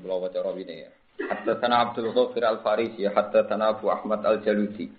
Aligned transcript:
Beliau 0.00 0.22
baca 0.22 0.38
rawi 0.40 0.62
ini 0.66 0.84
ya. 0.84 0.90
Haddatsana 1.16 1.76
Abdul 1.88 2.12
Ghafir 2.12 2.44
Al-Farisi, 2.44 3.08
haddatsana 3.08 3.72
Abu 3.72 3.88
Ahmad 3.88 4.20
Al-Jalusi. 4.20 4.92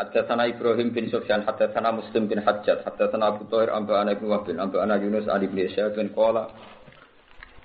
Haddatsana 0.00 0.48
Ibrahim 0.48 0.94
bin 0.94 1.10
Sufyan, 1.12 1.44
haddatsana 1.44 1.92
Muslim 1.92 2.30
bin 2.30 2.38
Hajjaj, 2.40 2.86
haddatsana 2.86 3.34
Abu 3.34 3.44
Thahir 3.50 3.74
Amba'ana 3.74 4.14
ibn 4.14 4.30
Wahbin, 4.30 4.56
Amba'ana 4.62 4.96
Yunus 4.96 5.28
Ali 5.28 5.50
bin 5.50 5.68
Isyad 5.68 5.92
bin 5.98 6.14
Qala. 6.16 6.48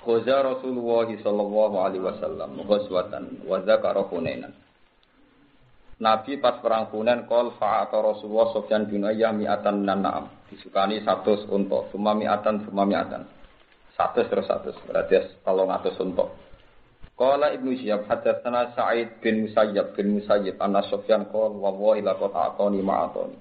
Khuza 0.04 0.44
Rasulullah 0.44 1.08
sallallahu 1.08 1.76
alaihi 1.80 2.04
wasallam 2.04 2.60
ghazwatan 2.68 3.48
wa 3.48 3.64
dzakara 3.64 4.04
Hunainan. 4.12 4.52
Nabi 6.04 6.36
pas 6.42 6.60
perang 6.60 6.92
Hunain 6.92 7.24
kol 7.30 7.56
fa'ata 7.56 7.96
Rasulullah 7.96 8.52
Sufyan 8.52 8.92
bin 8.92 9.08
Uyayyah 9.08 9.32
mi'atan 9.32 9.88
na'am. 9.88 10.28
Disukani 10.52 11.00
100 11.00 11.48
unta, 11.48 11.88
summa 11.96 12.12
mi'atan, 12.12 12.68
summa 12.68 12.84
mi'atan. 12.84 13.24
Satu 13.96 14.26
terus 14.26 14.50
satu, 14.50 14.74
berarti 14.90 15.22
kalau 15.46 15.70
ngatus 15.70 15.96
Kala 17.14 17.54
Ibnu 17.54 17.78
Syihab 17.78 18.10
hadatsana 18.10 18.74
Sa'id 18.74 19.22
bin 19.22 19.46
Musayyab 19.46 19.94
bin 19.94 20.18
Musayyib 20.18 20.58
anna 20.58 20.82
Sufyan 20.90 21.30
qol 21.30 21.54
wa 21.62 21.70
wa 21.70 21.94
ila 21.94 22.18
qad 22.18 22.34
atani 22.34 22.82
ma'atani. 22.82 23.38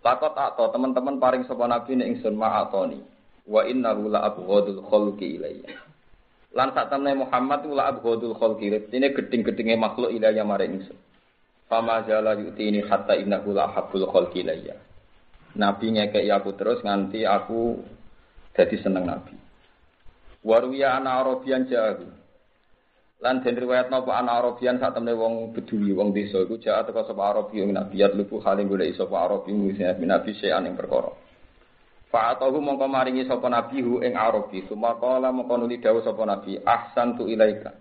Lakot 0.00 0.32
ato 0.32 0.64
teman-teman 0.72 1.20
paring 1.20 1.44
sapa 1.44 1.68
nabi 1.68 2.00
nek 2.00 2.08
ingsun 2.16 2.32
ma'atani. 2.40 3.04
Wa 3.44 3.68
innahu 3.68 4.08
la 4.08 4.32
abghadul 4.32 4.80
khalqi 4.88 5.36
ilayya. 5.36 5.76
Lan 6.56 6.72
sak 6.72 6.88
temne 6.88 7.12
Muhammad 7.12 7.60
la 7.68 7.92
abghadul 7.92 8.32
khalqi. 8.32 8.72
Ini 8.88 9.12
geding-gedinge 9.12 9.76
makhluk 9.76 10.08
ilayya 10.08 10.40
maring 10.40 10.80
ingsun. 10.80 10.96
Fama 11.68 12.02
jala 12.08 12.34
yu'tini 12.40 12.82
hatta 12.88 13.20
innahu 13.20 13.52
la 13.52 13.68
habbul 13.68 14.08
khalqi 14.08 14.40
ilayya. 14.42 14.80
Nabi 15.60 15.92
ngekek 15.92 16.24
aku 16.30 16.56
terus 16.56 16.80
nganti 16.80 17.28
aku 17.28 17.84
jadi 18.56 18.76
seneng 18.80 19.04
Nabi. 19.06 19.36
Waruya 20.40 20.96
ana 20.96 21.20
Arabian 21.20 21.68
jahu. 21.68 22.19
Lan 23.20 23.44
den 23.44 23.52
riwayat 23.52 23.92
napa 23.92 24.16
ana 24.16 24.40
Arabian 24.40 24.80
sak 24.80 24.96
temne 24.96 25.12
wong 25.12 25.52
bedui 25.52 25.92
wong 25.92 26.16
desa 26.16 26.40
iku 26.40 26.56
jahat 26.56 26.88
teko 26.88 27.04
sapa 27.04 27.20
Arabi 27.20 27.60
ing 27.60 27.76
Nabi 27.76 28.00
yat 28.00 28.16
lupu 28.16 28.40
haling 28.40 28.64
golek 28.64 28.96
sapa 28.96 29.12
Arabi 29.12 29.52
ngisi 29.52 29.84
Nabi 29.84 30.32
sean 30.40 30.64
ing 30.64 30.72
perkara. 30.72 31.12
Fa'atahu 32.08 32.56
mongko 32.64 32.88
maringi 32.88 33.28
sapa 33.28 33.44
Nabi 33.52 33.84
hu 33.84 34.00
ing 34.00 34.16
Arabi 34.16 34.64
sumakala 34.72 35.28
mongko 35.36 35.52
nuli 35.60 35.76
dawuh 35.84 36.00
sapa 36.00 36.24
Nabi 36.24 36.64
ahsan 36.64 37.20
tu 37.20 37.28
ilaika. 37.28 37.76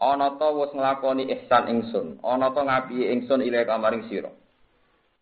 Ana 0.00 0.32
ta 0.40 0.48
wis 0.56 0.72
nglakoni 0.72 1.28
ihsan 1.28 1.68
ingsun, 1.68 2.24
ana 2.24 2.48
ta 2.56 2.64
ngapi 2.64 3.12
ingsun 3.12 3.44
ilaika 3.44 3.76
maring 3.76 4.08
sira. 4.08 4.32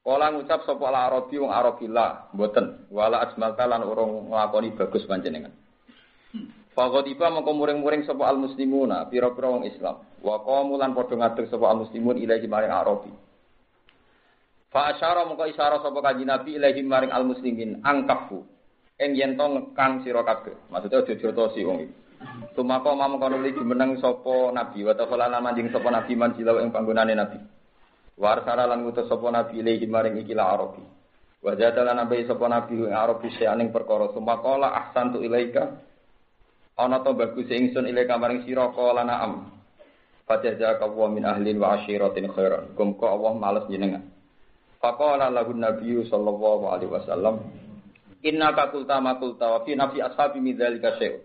Kala 0.06 0.30
ngucap 0.30 0.62
sapa 0.62 0.94
Arabi 0.94 1.42
wong 1.42 1.50
Arabi 1.50 1.90
la, 1.90 2.30
mboten. 2.30 2.86
Wala 2.94 3.26
asmalka 3.26 3.66
lan 3.66 3.82
urung 3.82 4.30
nglakoni 4.30 4.78
bagus 4.78 5.02
panjenengan. 5.10 5.50
Faqadiba 6.78 7.26
mongko 7.34 7.58
muring-muring 7.58 8.06
sapa 8.06 8.30
al 8.30 8.38
muslimuna, 8.38 9.02
pira-pira 9.10 9.50
wong 9.50 9.66
Islam. 9.66 9.98
Wa 10.22 10.38
qamu 10.46 10.78
lan 10.78 10.94
ngadeg 10.94 11.50
sapa 11.50 11.74
al 11.74 11.82
muslimun 11.82 12.22
ilahi 12.22 12.46
maring 12.46 12.70
Arabi. 12.70 13.10
Fa 14.70 14.94
asyara 14.94 15.26
mongko 15.26 15.50
isyara 15.50 15.82
sapa 15.82 15.98
kanjeng 15.98 16.30
Nabi 16.30 16.54
ilahi 16.54 16.78
maring 16.86 17.10
al 17.10 17.26
muslimin 17.26 17.82
angkafu. 17.82 18.46
Ing 18.94 19.18
yen 19.18 19.34
to 19.34 19.42
ngekang 19.42 20.06
sira 20.06 20.22
kabeh. 20.22 20.54
Maksudnya 20.70 21.02
aja 21.02 21.18
jotosi 21.18 21.66
wong 21.66 21.78
iki. 21.82 21.94
Tumako 22.54 22.94
mamang 22.94 23.18
kono 23.26 23.42
jumeneng 23.42 23.98
sapa 23.98 24.54
nabi 24.54 24.86
wa 24.86 24.94
ta'ala 24.94 25.42
manjing 25.42 25.74
sapa 25.74 25.90
nabi 25.90 26.14
manjilaw 26.14 26.62
ing 26.62 26.70
panggonane 26.70 27.14
nabi. 27.18 27.42
Warsara 28.14 28.70
lan 28.70 28.86
ngutus 28.86 29.10
sapa 29.10 29.26
nabi 29.34 29.66
ilahi 29.66 29.86
maring 29.90 30.22
iki 30.22 30.30
la 30.30 30.54
Arabi. 30.54 30.86
Wa 31.42 31.58
jadala 31.58 31.90
nabi 31.90 32.22
sapa 32.22 32.46
nabi 32.46 32.86
ing 32.86 32.94
Arabi 32.94 33.34
seaning 33.34 33.74
perkara 33.74 34.14
sumakola 34.14 34.78
ahsantu 34.78 35.26
ilaika. 35.26 35.87
Ana 36.78 37.02
to 37.02 37.10
bagus 37.18 37.50
ingsun 37.50 37.90
ilaika 37.90 38.14
maring 38.14 38.46
sira 38.46 38.70
kala 38.70 39.02
na'am. 39.02 39.50
Fajaza 40.30 40.78
wa 40.78 41.10
min 41.10 41.26
ahlin 41.26 41.58
wa 41.58 41.74
asyiratin 41.74 42.30
khairan. 42.30 42.70
Kum 42.78 42.94
ko 42.94 43.18
Allah 43.18 43.32
males 43.34 43.66
jenengan. 43.66 44.06
Faqala 44.78 45.26
lahu 45.26 45.58
nabiyyu 45.58 46.06
sallallahu 46.06 46.70
alaihi 46.70 46.92
wasallam 46.94 47.42
Inna 48.22 48.54
kakulta 48.54 48.98
makulta 49.02 49.46
wa 49.46 49.58
fi 49.66 49.78
nafsi 49.78 50.02
ashabi 50.02 50.42
min 50.42 50.58
dzalika 50.58 50.98
syai'un. 50.98 51.22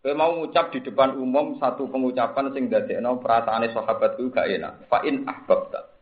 Kowe 0.00 0.16
mau 0.16 0.32
ngucap 0.36 0.72
di 0.72 0.80
depan 0.80 1.16
umum 1.16 1.60
satu 1.60 1.84
pengucapan 1.88 2.56
sing 2.56 2.72
dadekno 2.72 3.20
perasaane 3.20 3.68
sahabat 3.72 4.16
ku 4.16 4.32
gak 4.32 4.48
enak. 4.48 4.88
Fa 4.88 5.04
in 5.04 5.28
ahbabta. 5.28 5.92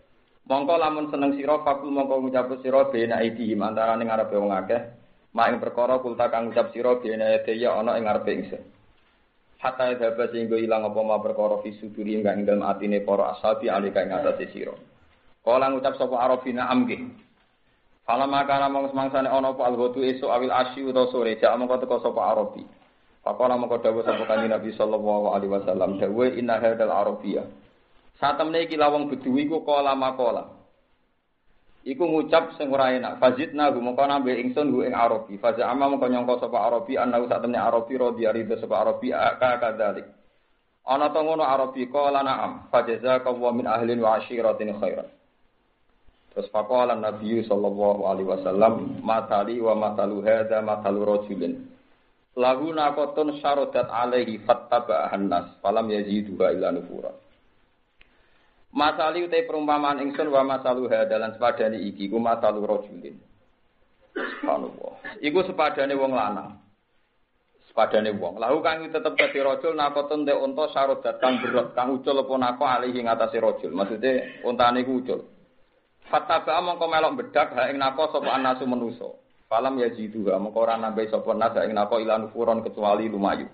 Mongko 0.47 0.75
lamun 0.79 1.11
seneng 1.11 1.35
sira 1.35 1.59
fakul 1.67 1.91
mongko 1.91 2.23
ngucap 2.23 2.51
sira 2.63 2.87
bena 2.95 3.23
iki 3.27 3.59
antarané 3.59 4.07
ngarepe 4.07 4.39
wong 4.39 4.55
akeh. 4.55 4.81
Mak 5.39 5.55
ing 5.55 5.63
perkara 5.63 6.03
kulta 6.03 6.27
kang 6.35 6.51
ngucap 6.51 6.75
sira 6.75 6.99
bena 6.99 7.39
ya 7.47 7.79
ana 7.79 7.95
ing 7.95 8.11
ngarepe 8.11 8.31
ingsun. 8.35 8.63
Hatta 9.63 9.95
dhaba 9.95 10.35
sehingga 10.35 10.59
ilang 10.59 10.91
apa 10.91 10.99
ma 10.99 11.23
perkara 11.23 11.63
fi 11.63 11.79
suduri 11.79 12.19
ing 12.19 12.27
ing 12.27 12.43
dalem 12.43 12.67
atine 12.67 13.07
para 13.07 13.39
ashabi 13.39 13.71
alika 13.71 14.03
ing 14.03 14.11
atase 14.11 14.51
sira. 14.51 14.75
Kala 15.47 15.71
ngucap 15.71 15.95
sapa 15.95 16.19
arafina 16.19 16.67
amge. 16.67 16.99
Fala 18.03 18.27
makana 18.27 18.67
mong 18.67 18.91
semangsane 18.91 19.31
ana 19.31 19.55
apa 19.55 19.63
alghatu 19.63 20.03
esuk 20.03 20.27
awil 20.27 20.51
asyi 20.51 20.91
utawa 20.91 21.07
sore 21.15 21.39
jak 21.39 21.55
mongko 21.55 21.87
teko 21.87 22.03
sapa 22.03 22.35
arabi. 22.35 22.67
Pakola 23.23 23.55
mongko 23.55 23.79
dawuh 23.79 24.03
sapa 24.03 24.27
kanjeng 24.27 24.51
Nabi 24.51 24.75
sallallahu 24.75 25.39
alaihi 25.39 25.55
wasallam 25.55 26.03
dawuh 26.03 26.35
inna 26.35 26.59
hadal 26.59 26.91
arabiyah. 26.91 27.47
Satemne 28.19 28.67
iki 28.67 28.75
lawang 28.75 29.07
beduwi 29.07 29.47
iku 29.47 29.63
kala 29.63 29.95
makola. 29.95 30.58
Iku 31.89 32.05
ngucap 32.05 32.53
sing 32.61 32.69
ora 32.69 32.93
enak. 32.93 33.17
Fazidna 33.17 33.73
gu 33.73 33.81
mongko 33.81 34.05
nambe 34.05 34.37
ingsun 34.37 34.69
gu 34.69 34.85
ing 34.85 34.93
arabi. 34.93 35.41
Faza 35.41 35.65
amma 35.65 35.89
mongko 35.89 36.13
nyangka 36.13 36.45
sapa 36.45 36.69
arabi 36.69 37.01
annahu 37.01 37.25
satemne 37.33 37.57
arabi 37.57 37.97
radhiya 37.97 38.37
ridho 38.37 38.61
sapa 38.61 38.77
arabi 38.85 39.09
ka 39.17 39.57
kadzalik. 39.57 40.05
Ana 40.85 41.09
to 41.09 41.21
ngono 41.25 41.49
arabi 41.49 41.89
kala 41.89 42.21
na'am. 42.21 42.69
Fajaza 42.69 43.25
wa 43.25 43.51
min 43.57 43.65
ahlin 43.65 44.05
wa 44.05 44.21
ashiratin 44.21 44.77
khairan. 44.77 45.09
Terus 46.37 46.53
faqala 46.53 46.93
Nabi 46.93 47.41
sallallahu 47.49 48.05
alaihi 48.05 48.29
wasallam 48.37 49.01
matali 49.01 49.57
wa 49.57 49.73
matalu 49.73 50.21
hadza 50.29 50.61
matalu 50.61 51.09
rajulin. 51.09 51.73
Lahu 52.37 52.71
nakotun 52.77 53.41
syarodat 53.41 53.89
alaihi 53.89 54.45
fattaba 54.45 55.09
nas 55.17 55.57
falam 55.65 55.89
yazidu 55.89 56.37
illa 56.37 56.69
nufura. 56.69 57.17
Masali 58.69 59.25
utai 59.25 59.49
perumpamaan 59.49 60.05
ingsun 60.05 60.29
wa 60.29 60.45
masalu 60.45 60.93
hadalan 60.93 61.33
sepadane 61.33 61.81
iki 61.81 62.13
ku 62.13 62.21
masalu 62.21 62.69
rajulin. 62.69 63.17
Subhanallah. 64.13 64.93
Iku 65.25 65.41
sepadane 65.49 65.97
wong 65.97 66.13
lanang. 66.13 66.61
Sepadane 67.73 68.13
wong. 68.13 68.37
Lahu 68.37 68.61
kang 68.61 68.85
tetep 68.93 69.17
dadi 69.17 69.41
rajul 69.41 69.73
nakotun 69.73 70.29
te 70.29 70.37
unta 70.37 70.69
syarodat 70.69 71.17
kang 71.17 71.41
berat 71.41 71.73
kang 71.73 71.97
ucul 71.97 72.21
apa 72.21 72.35
nako 72.37 72.65
alaihi 72.69 73.01
ngatasi 73.09 73.41
rajul. 73.41 73.73
Maksude 73.73 74.45
untane 74.45 74.85
ku 74.85 75.01
ucul. 75.01 75.25
Fattaba 76.13 76.61
mongko 76.61 76.93
melok 76.93 77.25
bedak 77.25 77.57
ha 77.57 77.73
ing 77.73 77.81
nako 77.81 78.13
sapa 78.13 78.37
anasu 78.37 78.69
manusa. 78.69 79.09
Falam 79.49 79.81
ya 79.81 79.89
jidu 79.89 80.29
ha 80.29 80.37
mongko 80.37 80.61
ora 80.61 80.77
nambahi 80.77 81.09
sapa 81.09 81.33
nasa 81.33 81.65
ing 81.65 81.73
nako 81.73 82.05
ilan 82.05 82.29
furon 82.37 82.61
kecuali 82.61 83.09
lumayu. 83.09 83.49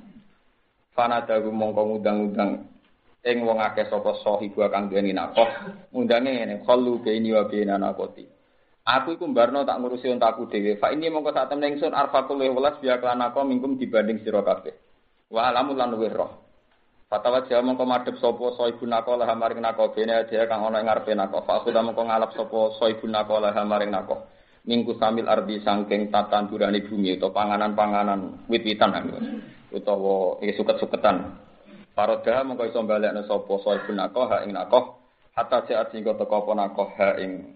Fana 0.91 1.23
dagu 1.23 1.55
mongko 1.55 1.87
ngundang-undang 1.87 2.74
ing 3.25 3.43
wong 3.43 3.59
akeh 3.59 3.89
sapa 3.89 4.21
sahibu 4.21 4.61
kang 4.69 4.93
duweni 4.93 5.17
nakoh 5.17 5.49
ngundange 5.91 6.31
ngene 6.31 6.55
khallu 6.69 7.01
baini 7.01 7.33
wa 7.33 7.49
baina 7.49 7.81
nakoti. 7.81 8.25
Aku 8.85 9.17
iku 9.17 9.25
mbarno 9.25 9.65
tak 9.65 9.81
ngurusi 9.81 10.13
untaku 10.13 10.45
dhewe. 10.53 10.77
Fa 10.77 10.93
ini 10.93 11.09
mongko 11.09 11.33
sak 11.33 11.49
temne 11.49 11.73
ingsun 11.73 11.97
arfaqul 11.97 12.37
welas 12.37 12.77
biya 12.85 13.01
klanako 13.01 13.41
mingkum 13.49 13.81
dibanding 13.81 14.21
sira 14.21 14.45
kabeh. 14.45 14.77
Wa 15.33 15.49
alamul 15.49 15.81
lan 15.81 15.89
luwih 15.97 16.13
roh. 16.13 16.45
Fatawa 17.09 17.49
jawa 17.49 17.65
mongko 17.65 17.85
madhep 17.89 18.21
sapa 18.21 18.45
sahibu 18.61 18.85
nako 18.85 19.17
lah 19.17 19.33
maring 19.33 19.65
nako 19.65 19.97
bene 19.97 20.29
dhewe 20.29 20.45
kang 20.45 20.69
ana 20.69 20.85
ing 20.85 20.87
ngarepe 20.93 21.17
nako. 21.17 21.49
Fa 21.49 21.65
aku 21.65 21.73
mongko 21.73 22.03
ngalap 22.05 22.37
sapa 22.37 22.77
sahibu 22.77 23.09
nako 23.09 23.41
lah 23.41 23.57
maring 23.65 23.89
nako. 23.89 24.17
minggu 24.65 24.97
samil 24.97 25.29
ardi 25.29 25.61
sangking 25.61 26.09
tatanduran 26.09 26.73
bumi 26.89 27.21
atau 27.21 27.29
panganan-panganan 27.29 28.49
wit-witan 28.49 29.13
utawa 29.69 30.41
iki 30.41 30.57
suket-suketan. 30.57 31.37
Paroda 31.95 32.43
mengko 32.43 32.67
iso 32.67 32.83
balekno 32.83 33.23
sapa 33.25 33.55
sahibun 33.63 34.03
nakoh 34.03 34.27
ha 34.27 34.43
ing 34.43 34.51
nakoh 34.51 34.99
hatta 35.39 35.63
jaat 35.71 35.95
sing 35.95 36.03
teko 36.03 36.43
apa 36.43 36.53
nakoh 36.59 36.91
ha 36.99 37.15
ing 37.23 37.55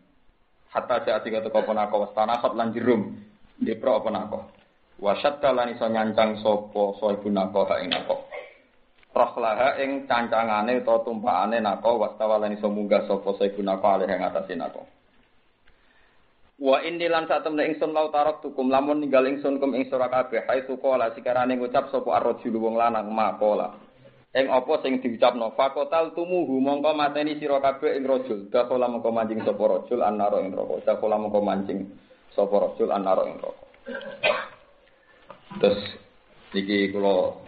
hatta 0.71 1.03
jaat 1.03 1.27
sing 1.27 1.35
teko 1.35 1.59
apa 1.59 1.73
nakoh 1.75 2.07
tanah 2.15 2.43
lan 2.55 2.71
jerum 2.71 3.19
dipro 3.59 3.99
apa 3.99 4.11
nakoh. 4.15 4.43
Wa 4.99 5.15
syadda 5.19 5.55
lan 5.55 5.75
iso 5.79 5.87
nyancang 5.87 6.43
sapa 6.43 6.83
saibun 6.99 7.39
naqah 7.39 7.79
ing 7.83 7.95
naqah. 7.95 8.19
Rahlaha 9.15 9.79
ing 9.83 10.11
cancangane 10.11 10.83
utawa 10.83 11.03
tumpakane 11.07 11.63
naqah 11.63 11.95
wastawa 11.95 12.43
lan 12.43 12.59
iso 12.59 12.67
munggah 12.67 13.07
sapa 13.07 13.31
saibun 13.39 13.71
naqah 13.71 13.99
alih 13.99 14.11
ing 14.11 14.23
atase 14.27 14.55
naqah. 14.59 14.87
Wa 16.59 16.83
inni 16.83 17.07
lan 17.07 17.31
sak 17.31 17.47
temne 17.47 17.71
ingsun 17.71 17.95
lau 17.95 18.11
tarok 18.11 18.43
tukum 18.43 18.67
lamun 18.75 18.99
ninggal 18.99 19.23
ingsun 19.31 19.63
kum 19.63 19.79
ing 19.79 19.87
sira 19.87 20.11
kabeh 20.11 20.43
hai 20.51 20.67
sukola 20.67 21.15
sikarane 21.15 21.55
ngucap 21.55 21.95
sapa 21.95 22.19
arrajul 22.19 22.59
wong 22.59 22.75
lanang 22.75 23.07
makola. 23.15 23.79
Ing 24.29 24.45
apa 24.53 24.85
sing 24.85 25.01
diucapno 25.01 25.57
fakotal 25.57 26.13
tumuhu 26.13 26.61
mongko 26.61 26.93
mateni 26.93 27.41
sira 27.41 27.65
kabeh 27.65 27.97
ing 27.97 28.05
rajul. 28.05 28.53
Dakhala 28.53 28.85
mongko 28.85 29.09
mancing 29.09 29.41
sapa 29.41 29.65
rajul 29.65 30.05
annaro 30.05 30.45
ing 30.45 30.53
neraka. 30.53 30.85
Dakhala 30.85 31.17
mongko 31.17 31.41
mancing 31.41 31.89
sapa 32.37 32.53
rajul 32.61 32.93
annaro 32.93 33.25
ing 33.25 33.41
neraka. 33.41 33.65
Terus 35.65 35.81
iki 36.53 36.93
kula 36.93 37.41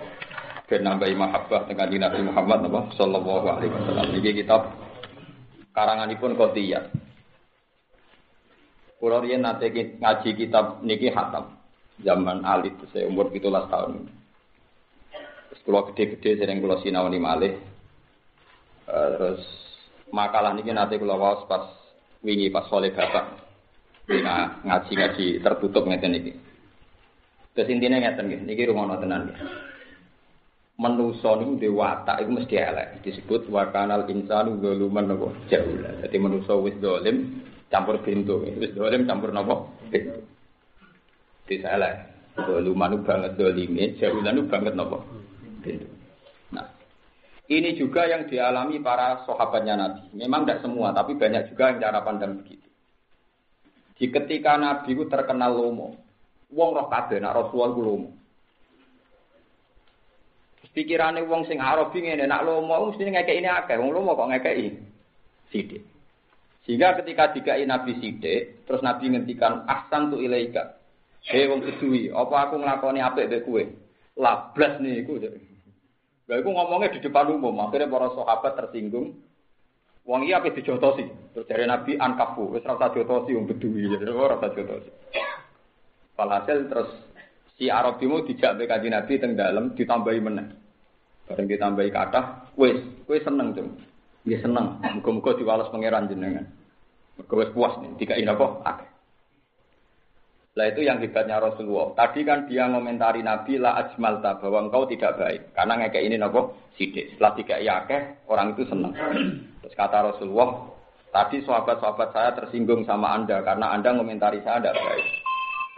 ben 0.65 0.81
nambahi 0.81 1.13
mahabbah 1.21 1.69
dengan 1.69 2.09
Nabi 2.09 2.21
Muhammad 2.25 2.59
napa 2.65 2.81
sallallahu 2.97 3.47
alaihi 3.53 3.73
wasallam. 3.77 4.09
Iki 4.17 4.31
kitab 4.41 4.73
karanganipun 5.77 6.33
Qotiyah. 6.33 6.89
Kulo 8.97 9.21
riyen 9.21 9.45
nate 9.45 9.69
ngaji 9.73 10.31
kitab 10.33 10.81
niki 10.81 11.13
hatam 11.13 11.61
zaman 12.01 12.41
alit 12.41 12.73
saya 12.89 13.05
umur 13.05 13.29
17 13.29 13.69
tahun. 13.69 14.20
Kulo 15.71 15.87
gede-gede 15.95 16.43
sering 16.43 16.59
kulo 16.59 16.83
sinawani 16.83 17.23
malih. 17.23 17.55
Uh, 18.91 19.07
terus 19.15 19.43
makalah 20.11 20.51
niki 20.51 20.75
nate 20.75 20.99
kulo 20.99 21.15
waos 21.15 21.47
pas 21.47 21.63
wingi 22.27 22.51
pas 22.51 22.67
soleh 22.67 22.91
bapak. 22.91 23.39
Nah, 24.11 24.59
ngaji-ngaji 24.67 25.39
tertutup 25.39 25.87
ngeten 25.87 26.11
niki. 26.11 26.35
Terus 27.55 27.71
intinya 27.71 28.03
ngeten 28.03 28.27
nggih, 28.27 28.41
niki 28.51 28.67
rungono 28.67 28.99
tenan 28.99 29.31
nggih. 29.31 29.39
Menusa 30.75 31.39
niku 31.39 31.63
dewata 31.63 32.19
iku 32.19 32.31
mesti 32.35 32.59
elek. 32.59 33.07
Disebut 33.07 33.47
wa 33.47 33.71
kanal 33.71 34.11
insanu 34.11 34.59
zaluman 34.59 35.07
napa 35.07 35.31
jauh. 35.55 36.03
Dadi 36.03 36.19
menusa 36.19 36.59
wis 36.59 36.75
dolim, 36.83 37.47
campur 37.71 38.03
pintu. 38.03 38.43
Wis 38.43 38.75
dolim 38.75 39.07
campur 39.07 39.31
nopo? 39.31 39.71
Pintu. 39.87 40.19
Disalah. 41.47 42.11
Dolumanu 42.35 43.07
banget 43.07 43.39
dolime, 43.39 43.95
jahulanu 44.03 44.51
banget 44.51 44.75
nopo? 44.75 45.20
Nah, 46.55 46.67
ini 47.51 47.77
juga 47.77 48.07
yang 48.09 48.27
dialami 48.27 48.81
para 48.81 49.23
sahabatnya 49.29 49.75
Nabi. 49.77 50.05
Memang 50.17 50.47
tidak 50.47 50.63
semua, 50.65 50.95
tapi 50.97 51.19
banyak 51.19 51.53
juga 51.53 51.75
yang 51.75 51.79
cara 51.83 52.01
pandang 52.01 52.41
begitu. 52.41 52.69
Di 54.01 54.09
ketika 54.09 54.57
Nabi 54.57 54.97
itu 54.97 55.05
terkenal 55.11 55.53
lomo, 55.53 55.93
wong 56.49 56.71
roh 56.73 56.89
kabeh 56.89 57.21
nak 57.21 57.37
Rasulullah 57.37 57.71
ku 57.77 57.83
lomo. 57.85 58.11
Pikirane 60.71 61.27
wong 61.27 61.51
sing 61.51 61.59
Arabi 61.59 62.07
ngene 62.07 62.31
nak 62.31 62.47
lomo 62.47 62.95
mesti 62.95 63.03
ngekeki 63.03 63.43
ini 63.43 63.51
akeh, 63.51 63.75
wong 63.75 63.91
lomo 63.91 64.15
kok 64.15 64.31
ngekeki 64.31 64.67
sithik. 65.51 65.83
Sehingga 66.63 66.95
ketika 67.03 67.35
dikai 67.35 67.67
Nabi 67.67 67.99
Sidik, 67.99 68.63
terus 68.69 68.79
Nabi 68.79 69.11
ngendikan 69.11 69.67
ahsan 69.67 70.15
tu 70.15 70.23
ilaika. 70.23 70.79
Hei 71.27 71.51
wong 71.51 71.67
kedui, 71.67 72.15
apa 72.15 72.49
aku 72.49 72.63
nglakoni 72.63 73.03
apik 73.03 73.29
mbek 73.29 73.43
kowe? 73.45 73.63
Lablas 74.17 74.79
niku. 74.79 75.19
Lha 76.31 76.39
iku 76.39 76.55
ngomongnya 76.55 76.95
di 76.95 77.03
depan 77.03 77.27
umum, 77.35 77.59
akhirnya 77.59 77.91
para 77.91 78.15
sahabat 78.15 78.55
tersinggung. 78.55 79.19
Wong 80.07 80.21
iki 80.23 80.33
apik 80.33 80.63
dijotosi. 80.63 81.03
Terus 81.35 81.47
dari 81.51 81.67
Nabi 81.67 81.99
ankafu, 81.99 82.55
wis 82.55 82.63
ora 82.63 82.79
usah 82.79 82.95
jotosi 82.95 83.35
wong 83.35 83.51
jadi 83.51 84.15
ora 84.15 84.39
usah 84.39 84.55
jotosi. 84.55 84.91
Walhasil 86.15 86.71
terus 86.71 86.91
si 87.59 87.67
Arabimu 87.67 88.23
dijak 88.31 88.57
mbek 88.57 88.71
Kanjeng 88.71 88.95
Nabi 88.95 89.13
teng 89.19 89.35
dalem 89.35 89.75
ditambahi 89.75 90.21
meneh. 90.23 90.47
Bareng 91.27 91.47
ditambahi 91.51 91.91
kathah, 91.91 92.55
wis, 92.55 92.79
kowe 93.07 93.19
seneng, 93.19 93.55
Cung. 93.55 93.79
Dia 94.27 94.39
seneng, 94.43 94.83
muga-muga 94.99 95.35
diwales 95.39 95.71
pangeran 95.71 96.11
jenengan. 96.11 96.47
Mergo 97.19 97.35
wis 97.39 97.51
puas 97.55 97.75
nih, 97.83 97.91
tiga 97.99 98.15
ini 98.19 98.31
apa? 98.31 98.47
Akeh. 98.67 98.90
Lah 100.61 100.69
itu 100.69 100.85
yang 100.85 101.01
hebatnya 101.01 101.41
Rasulullah. 101.41 101.97
Tadi 101.97 102.21
kan 102.21 102.45
dia 102.45 102.69
ngomentari 102.69 103.25
Nabi 103.25 103.57
la 103.57 103.81
ajmalta 103.81 104.37
bahwa 104.45 104.69
engkau 104.69 104.85
tidak 104.85 105.17
baik 105.17 105.57
karena 105.57 105.81
ngekek 105.81 106.05
ini 106.05 106.21
nopo 106.21 106.69
sidik. 106.77 107.17
Setelah 107.17 107.33
tiga 107.33 107.57
akeh 107.65 108.29
orang 108.29 108.53
itu 108.53 108.69
senang. 108.69 108.93
Terus 109.65 109.73
kata 109.73 110.13
Rasulullah, 110.13 110.69
tadi 111.17 111.41
sahabat-sahabat 111.49 112.13
saya 112.13 112.31
tersinggung 112.37 112.85
sama 112.85 113.09
anda 113.17 113.41
karena 113.41 113.73
anda 113.73 113.89
ngomentari 113.97 114.45
saya 114.45 114.61
tidak 114.61 114.77
baik. 114.77 115.07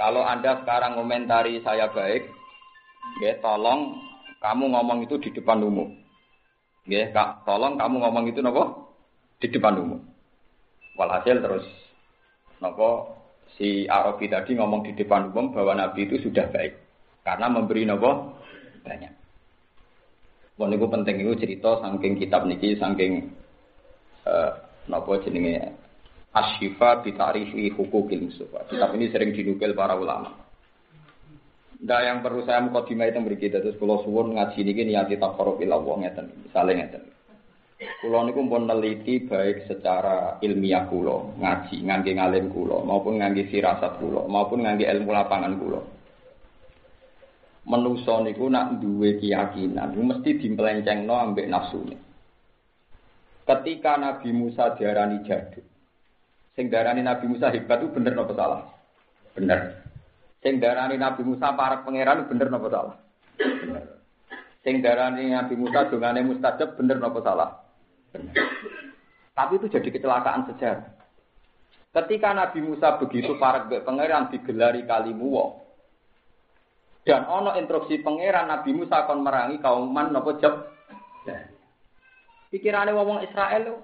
Kalau 0.02 0.26
anda 0.26 0.50
sekarang 0.67 0.99
ngomentari 0.99 1.62
saya 1.62 1.87
baik, 1.87 2.26
ya 3.23 3.38
tolong 3.38 4.02
kamu 4.43 4.67
ngomong 4.67 5.06
itu 5.06 5.14
di 5.23 5.31
depan 5.31 5.62
umum. 5.62 5.94
Ya, 6.90 7.06
Kak, 7.14 7.46
tolong 7.46 7.78
kamu 7.78 8.02
ngomong 8.02 8.35
itu 8.35 8.43
nopo 8.43 8.90
di 9.38 9.46
depan 9.46 9.78
umum. 9.78 10.02
Walhasil 10.99 11.38
terus 11.38 11.62
nopo 12.58 13.21
si 13.56 13.84
Arabi 13.88 14.28
tadi 14.28 14.56
ngomong 14.56 14.87
di 14.87 14.93
depan 14.96 15.32
umum 15.32 15.52
bahwa 15.52 15.76
Nabi 15.76 16.08
itu 16.08 16.20
sudah 16.25 16.49
baik 16.49 16.72
karena 17.22 17.46
memberi 17.52 17.87
nopo 17.87 18.40
banyak. 18.82 19.12
Wah 20.60 20.69
niku 20.69 20.87
penting 20.88 21.25
itu 21.25 21.32
cerita 21.40 21.81
saking 21.81 22.19
kitab 22.20 22.44
niki 22.44 22.76
saking 22.76 23.32
uh, 24.28 24.52
nopo 24.88 25.16
jenenge 25.20 25.72
Asyifa 26.32 27.04
bitarifi 27.04 27.69
hukukil 27.76 28.32
musufa. 28.32 28.64
Kitab 28.72 28.96
ini 28.96 29.12
sering 29.12 29.37
dinukil 29.37 29.76
para 29.76 29.93
ulama. 29.93 30.32
Nah 31.82 32.00
yang 32.00 32.25
perlu 32.25 32.46
saya 32.49 32.64
mukadimah 32.64 33.10
itu 33.10 33.20
beri 33.20 33.37
kita 33.37 33.60
terus 33.60 33.76
kalau 33.76 34.00
suwun 34.00 34.38
ngaji 34.38 34.64
ini 34.64 34.94
niati 34.94 35.20
takarub 35.20 35.60
ilallah 35.60 35.99
ngeten, 36.00 36.31
misalnya. 36.49 36.88
Kulo 38.02 38.26
niku 38.26 38.43
pun 38.46 38.67
neliti 38.67 39.23
baik 39.26 39.70
secara 39.70 40.38
ilmiah 40.43 40.87
kulo, 40.90 41.38
ngaji 41.38 41.87
ngangge 41.87 42.12
ngalim 42.19 42.50
kulo, 42.50 42.82
maupun 42.82 43.23
ngangge 43.23 43.46
firasat 43.50 43.99
kulo, 44.02 44.26
maupun 44.26 44.67
ngangge 44.67 44.87
ilmu 44.87 45.11
lapangan 45.11 45.55
kulo. 45.58 45.81
Menuso 47.62 48.23
niku 48.26 48.50
nak 48.50 48.82
duwe 48.82 49.23
keyakinan, 49.23 49.94
mesti 49.94 50.34
dimpelencengno 50.34 51.14
ambek 51.14 51.46
nafsune. 51.46 51.96
Ketika 53.46 53.99
Nabi 53.99 54.31
Musa 54.35 54.75
diarani 54.75 55.23
jaduk, 55.23 55.62
sing 56.58 56.67
diarani 56.70 57.02
Nabi 57.06 57.26
Musa 57.31 57.55
hebat 57.55 57.82
itu 57.82 57.94
bener 57.94 58.19
apa 58.19 58.35
salah? 58.35 58.62
Bener. 59.35 59.61
Sing 60.43 60.58
darani 60.58 60.99
Nabi 60.99 61.23
Musa 61.23 61.55
para 61.55 61.87
pangeran 61.87 62.26
bener 62.26 62.50
napa 62.50 62.67
salah? 62.67 62.96
Bener. 63.38 63.85
Sing 64.67 64.82
darani 64.82 65.31
Nabi 65.31 65.55
Musa 65.55 65.87
dongane 65.87 66.26
mustajab 66.26 66.75
bener 66.75 66.99
napa 66.99 67.23
salah? 67.23 67.62
Bener. 68.12 68.47
Tapi 69.33 69.52
itu 69.57 69.66
jadi 69.73 69.88
kecelakaan 69.88 70.52
sejarah. 70.52 70.92
Ketika 71.92 72.33
Nabi 72.33 72.61
Musa 72.64 72.97
begitu 73.00 73.37
para 73.37 73.69
pangeran 73.69 74.33
digelari 74.33 74.85
kalimuwa. 74.88 75.61
Dan 77.02 77.26
ono 77.26 77.59
instruksi 77.59 78.00
pangeran 78.00 78.49
Nabi 78.49 78.71
Musa 78.73 79.04
akan 79.04 79.21
merangi 79.21 79.59
kaum 79.61 79.90
man 79.90 80.12
napa 80.12 80.38
jab. 80.40 80.73
Pikirane 82.52 82.92
wong 82.92 83.25
Israel 83.25 83.81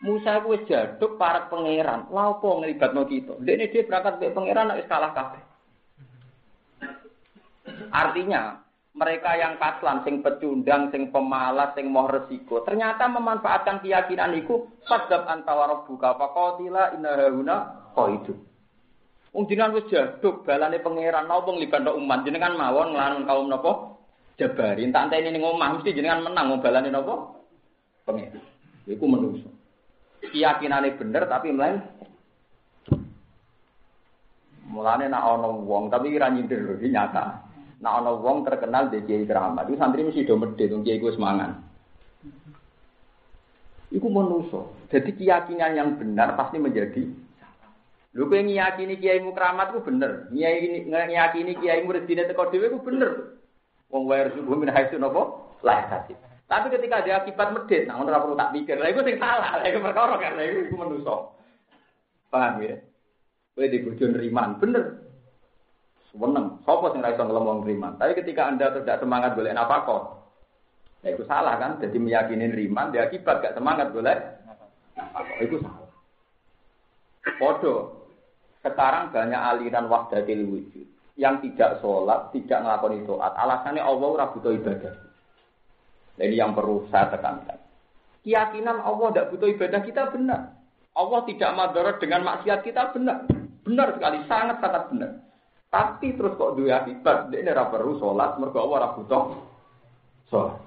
Musa 0.00 0.40
wis 0.48 0.64
jaduk 0.64 1.20
para 1.20 1.52
pangeran, 1.52 2.08
lha 2.08 2.22
opo 2.32 2.64
nglibatno 2.64 3.04
kita? 3.04 3.36
Dene 3.44 3.68
dia 3.68 3.84
berangkat 3.84 4.16
ke 4.16 4.32
pangeran 4.32 4.72
nek 4.72 4.88
kalah 4.88 5.12
kabeh. 5.12 5.42
Artinya 7.92 8.64
mereka 8.90 9.38
yang 9.38 9.54
kaslan, 9.56 10.02
sing 10.02 10.18
pecundang, 10.18 10.90
sing 10.90 11.14
pemalas, 11.14 11.70
sing 11.78 11.86
mau 11.94 12.10
resiko, 12.10 12.66
ternyata 12.66 13.06
memanfaatkan 13.06 13.78
keyakinan 13.86 14.34
itu 14.34 14.66
sadab 14.82 15.30
antawara 15.30 15.86
buka 15.86 16.18
fakotila 16.18 16.98
inahuna 16.98 17.86
itu. 18.18 18.34
Wong 19.30 19.46
jenengan 19.46 19.78
wis 19.78 19.86
jaduk 19.86 20.42
balane 20.42 20.82
pangeran 20.82 21.30
napa 21.30 21.54
nglibat 21.54 21.86
umat 21.86 22.26
jenengan 22.26 22.58
mawon 22.58 22.98
nglawan 22.98 23.22
kaum 23.30 23.46
napa 23.46 23.94
jabari 24.34 24.90
tak 24.90 25.06
enteni 25.06 25.38
ning 25.38 25.46
omah 25.46 25.78
mesti 25.78 25.94
jenengan 25.94 26.26
menang 26.26 26.50
wong 26.50 26.58
balane 26.58 26.90
napa 26.90 27.14
pangeran. 28.02 28.42
Iku 28.90 29.04
menungso. 29.06 29.46
Keyakinane 30.34 30.98
bener 30.98 31.30
tapi 31.30 31.54
mlain 31.54 31.78
Mulane 34.66 35.06
nak 35.06 35.22
ana 35.22 35.46
wong 35.46 35.94
tapi 35.94 36.10
ora 36.18 36.26
nyindir 36.34 36.82
nyata. 36.82 37.49
Nah 37.80 38.00
ana 38.00 38.12
wong 38.12 38.44
terkenal 38.44 38.92
di 38.92 39.00
kiai 39.08 39.24
keramat, 39.24 39.68
itu 39.68 39.80
santri 39.80 40.04
mesti 40.04 40.28
do 40.28 40.36
medhe 40.36 40.68
wong 40.68 40.84
kiai 40.84 41.00
ku 41.00 41.12
semangan. 41.12 41.56
Iku 43.90 44.06
manusa. 44.06 44.68
Jadi 44.92 45.16
keyakinan 45.16 45.74
yang 45.74 45.88
benar 45.98 46.38
pasti 46.38 46.60
menjadi 46.60 47.08
Lho 48.10 48.26
kowe 48.26 48.42
ngiyakini 48.42 48.98
kiaimu 48.98 49.30
keramat 49.30 49.70
ku 49.70 49.86
bener. 49.86 50.26
Ngiyakini 50.34 50.90
ngiyakini 50.90 51.52
kiaimu 51.62 51.94
rezine 51.94 52.26
teko 52.26 52.50
dhewe 52.50 52.66
ku 52.74 52.82
bener. 52.82 53.38
Wong 53.86 54.10
wae 54.10 54.26
subuh 54.34 54.58
min 54.58 54.70
haitsu 54.70 54.98
napa? 54.98 55.30
Lah 55.62 55.86
kasih. 55.86 56.18
Tapi 56.50 56.66
ketika 56.74 57.06
dia 57.06 57.22
akibat 57.22 57.54
medit, 57.54 57.86
nah 57.86 58.02
ora 58.02 58.18
perlu 58.18 58.34
tak 58.34 58.50
pikir. 58.50 58.74
Lah 58.82 58.90
iku 58.90 59.06
sing 59.06 59.22
salah, 59.22 59.62
lah 59.62 59.66
iku 59.70 59.78
perkara 59.78 60.18
kan, 60.18 60.34
lah 60.34 60.42
iku 60.42 60.74
manusa. 60.74 61.14
Paham 62.26 62.66
ya? 62.66 62.74
Kowe 63.54 63.70
di 63.70 63.78
bojo 63.78 64.04
nriman, 64.10 64.58
bener. 64.58 65.09
Seneng. 66.10 66.58
Sopo 66.66 66.90
sing 66.90 67.00
ra 67.02 67.14
iso 67.14 67.22
riman. 67.62 67.94
Tapi 67.94 68.18
ketika 68.18 68.50
Anda 68.50 68.74
tidak 68.74 68.98
semangat 68.98 69.38
golek 69.38 69.54
nafkah, 69.54 70.18
ya 71.06 71.14
itu 71.14 71.22
salah 71.26 71.54
kan? 71.56 71.78
Jadi 71.78 71.96
meyakini 72.02 72.50
riman 72.50 72.90
dia 72.90 73.06
akibat 73.06 73.38
gak 73.38 73.54
semangat 73.54 73.94
golek 73.94 74.18
nafkah. 74.98 75.38
Itu 75.38 75.62
salah. 75.62 75.90
Podo. 77.38 77.74
Sekarang 78.60 79.08
banyak 79.14 79.40
aliran 79.40 79.88
wahdatil 79.88 80.44
wujud 80.44 80.86
yang 81.16 81.40
tidak 81.40 81.80
sholat, 81.80 82.28
tidak 82.36 82.60
ngelakoni 82.60 83.08
sholat. 83.08 83.32
Alasannya 83.32 83.80
Allah 83.80 84.08
ora 84.08 84.26
butuh 84.36 84.52
ibadah. 84.52 84.92
Jadi 86.20 86.34
yang 86.36 86.52
perlu 86.52 86.84
saya 86.92 87.08
tekankan. 87.08 87.56
Keyakinan 88.20 88.84
Allah 88.84 89.08
tidak 89.12 89.28
butuh 89.32 89.48
ibadah 89.48 89.80
kita 89.80 90.12
benar. 90.12 90.60
Allah 90.92 91.20
tidak 91.24 91.50
madarat 91.56 91.96
dengan 92.02 92.20
maksiat 92.28 92.60
kita 92.60 92.92
benar. 92.92 93.24
Benar 93.64 93.96
sekali, 93.96 94.18
sangat-sangat 94.28 94.82
benar. 94.92 95.10
Tapi 95.70 96.18
terus 96.18 96.34
kok 96.34 96.58
dua 96.58 96.82
akibat, 96.82 97.30
dia 97.30 97.46
ini 97.46 97.54
perlu 97.54 97.94
sholat, 98.02 98.42
mereka 98.42 98.58
Allah 98.58 98.90
butuh 98.98 99.22
sholat. 100.26 100.58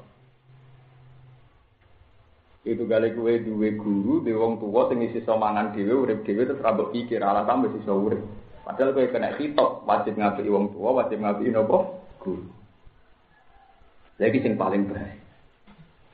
Itu 2.63 2.87
kali 2.87 3.11
kue 3.11 3.43
duwe 3.43 3.75
guru, 3.75 4.23
duwe 4.23 4.39
wong 4.39 4.63
tua 4.63 4.87
sing 4.87 5.03
isi 5.03 5.19
somangan 5.27 5.75
dhewe 5.75 6.07
urip 6.07 6.23
dhewe 6.23 6.47
terus 6.47 6.63
rambut 6.63 6.95
pikir 6.95 7.19
alasan 7.19 7.67
tambah 7.67 7.75
sisa 7.75 7.91
urip. 7.91 8.23
Padahal 8.63 8.95
kue 8.95 9.11
kena 9.11 9.35
hitop, 9.35 9.83
wajib 9.83 10.15
ngapi 10.15 10.47
wong 10.47 10.71
tua, 10.71 11.03
wajib 11.03 11.19
ngapi 11.19 11.51
nopo 11.51 11.99
guru. 12.23 12.47
Lagi 14.23 14.39
sing 14.39 14.55
paling 14.55 14.87
baik. 14.87 15.19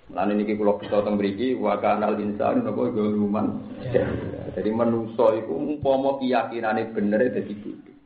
Lan 0.10 0.34
ini 0.34 0.58
kula 0.58 0.81
kita 0.81 1.05
teng 1.05 1.22
mriki 1.22 1.53
wa 1.53 1.77
kanal 1.77 2.17
insan 2.17 2.65
napa 2.65 2.89
goluman. 2.89 3.62
Jadi 4.58 4.69
manusa 4.74 5.38
iku 5.38 5.53
umpama 5.53 6.17
keyakinane 6.17 6.89
bener 6.89 7.29
dadi 7.29 7.53
bodho. 7.53 7.99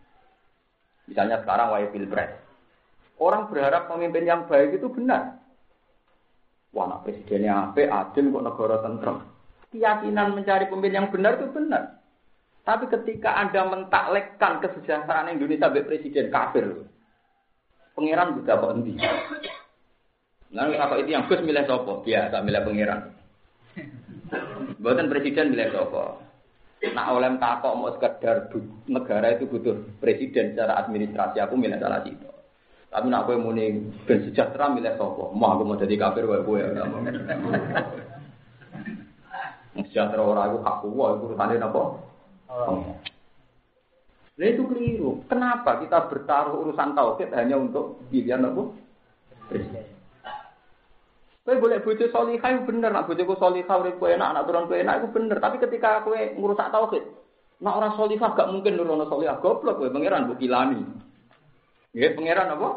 Misalnya 1.08 1.44
sekarang 1.44 1.74
wae 1.76 1.88
pilpres. 1.92 2.32
Orang 3.20 3.52
berharap 3.52 3.92
pemimpin 3.92 4.26
yang 4.26 4.48
baik 4.50 4.80
itu 4.80 4.88
benar. 4.90 5.40
Wah, 6.74 6.90
nak 6.90 7.06
presidennya 7.06 7.70
apa, 7.70 7.86
adil 7.86 8.34
kok 8.34 8.46
negara 8.50 8.76
tentrem. 8.82 9.18
Keyakinan 9.70 10.34
mencari 10.34 10.66
pemimpin 10.66 10.98
yang 10.98 11.08
benar 11.14 11.38
itu 11.38 11.48
benar. 11.54 12.02
Tapi 12.64 12.88
ketika 12.90 13.36
Anda 13.38 13.68
mentaklekkan 13.70 14.64
kesejahteraan 14.64 15.36
Indonesia 15.36 15.70
sebagai 15.70 15.86
presiden 15.86 16.32
kafir, 16.34 16.88
pangeran 17.94 18.40
sudah 18.40 18.56
kok 18.58 18.74
endi? 18.74 18.94
Lalu 20.54 20.74
apa 20.78 20.94
itu 21.02 21.10
yang 21.14 21.26
Gus 21.30 21.42
milih 21.44 21.66
sopo? 21.66 22.02
Biasa 22.02 22.42
milih 22.42 22.62
pangeran. 22.64 23.00
Buatan 24.82 25.12
presiden 25.12 25.54
milih 25.54 25.70
sopo. 25.74 26.22
Nah 26.92 27.16
oleh 27.16 27.40
takok 27.40 27.80
mau 27.80 27.96
sekedar 27.96 28.52
negara 28.92 29.32
itu 29.32 29.48
butuh 29.48 29.72
presiden 30.04 30.52
secara 30.52 30.84
administrasi 30.84 31.40
aku 31.40 31.56
milih 31.56 31.80
salah 31.80 32.04
itu. 32.04 32.28
Tapi 32.92 33.08
nak 33.08 33.24
kowe 33.24 33.40
muni 33.40 33.88
ben 34.04 34.28
sejahtera 34.28 34.68
milih 34.68 35.00
sapa? 35.00 35.32
Mau 35.32 35.56
aku 35.56 35.64
mau 35.64 35.80
jadi 35.80 35.96
kafir 35.96 36.28
wae 36.28 36.44
kowe 36.44 36.60
ya. 36.60 36.68
Sejahtera 39.88 40.22
ora 40.22 40.52
aku 40.52 40.58
hak 40.60 40.84
wae 40.92 41.14
urusane 41.24 41.56
napa? 41.56 42.04
Nah 44.34 44.48
itu 44.50 44.68
keliru. 44.68 45.24
Kenapa 45.32 45.80
kita 45.80 46.12
bertaruh 46.12 46.68
urusan 46.68 46.92
tauhid 46.92 47.32
hanya 47.32 47.56
untuk 47.64 48.04
pilihan 48.12 48.44
apa? 48.44 48.64
Presiden. 49.48 49.93
Kowe 51.44 51.60
boleh 51.60 51.84
bojo 51.84 52.08
salihah 52.08 52.64
bener, 52.64 52.96
nak 52.96 53.12
bojoku 53.12 53.36
salihah 53.36 53.76
urip 53.84 54.00
kowe 54.00 54.08
enak, 54.08 54.32
anak 54.32 54.48
turun 54.48 54.68
kowe 54.72 54.80
enak 54.80 55.04
itu 55.04 55.08
bener. 55.12 55.38
Tapi 55.44 55.60
ketika 55.60 56.00
kowe 56.08 56.16
ngurusak 56.16 56.72
tauhid, 56.72 57.04
nak 57.60 57.76
orang 57.84 57.94
salihah 58.00 58.32
gak 58.32 58.48
mungkin 58.48 58.80
nurono 58.80 59.04
salihah 59.12 59.44
goblok 59.44 59.84
kowe 59.84 59.92
pangeran 59.92 60.32
bukilani. 60.32 60.80
Ya, 61.92 62.16
pangeran 62.16 62.56
apa? 62.56 62.70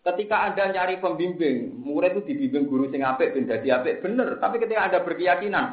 Ketika 0.00 0.48
Anda 0.48 0.72
nyari 0.72 0.96
pembimbing, 0.98 1.76
murid 1.76 2.18
itu 2.18 2.32
dibimbing 2.32 2.66
guru 2.66 2.88
sing 2.88 3.04
apik 3.04 3.36
ben 3.36 3.46
dadi 3.46 3.68
apik, 3.68 4.00
bener. 4.00 4.40
Tapi 4.40 4.56
ketika 4.58 4.88
Anda 4.88 5.04
berkeyakinan, 5.04 5.66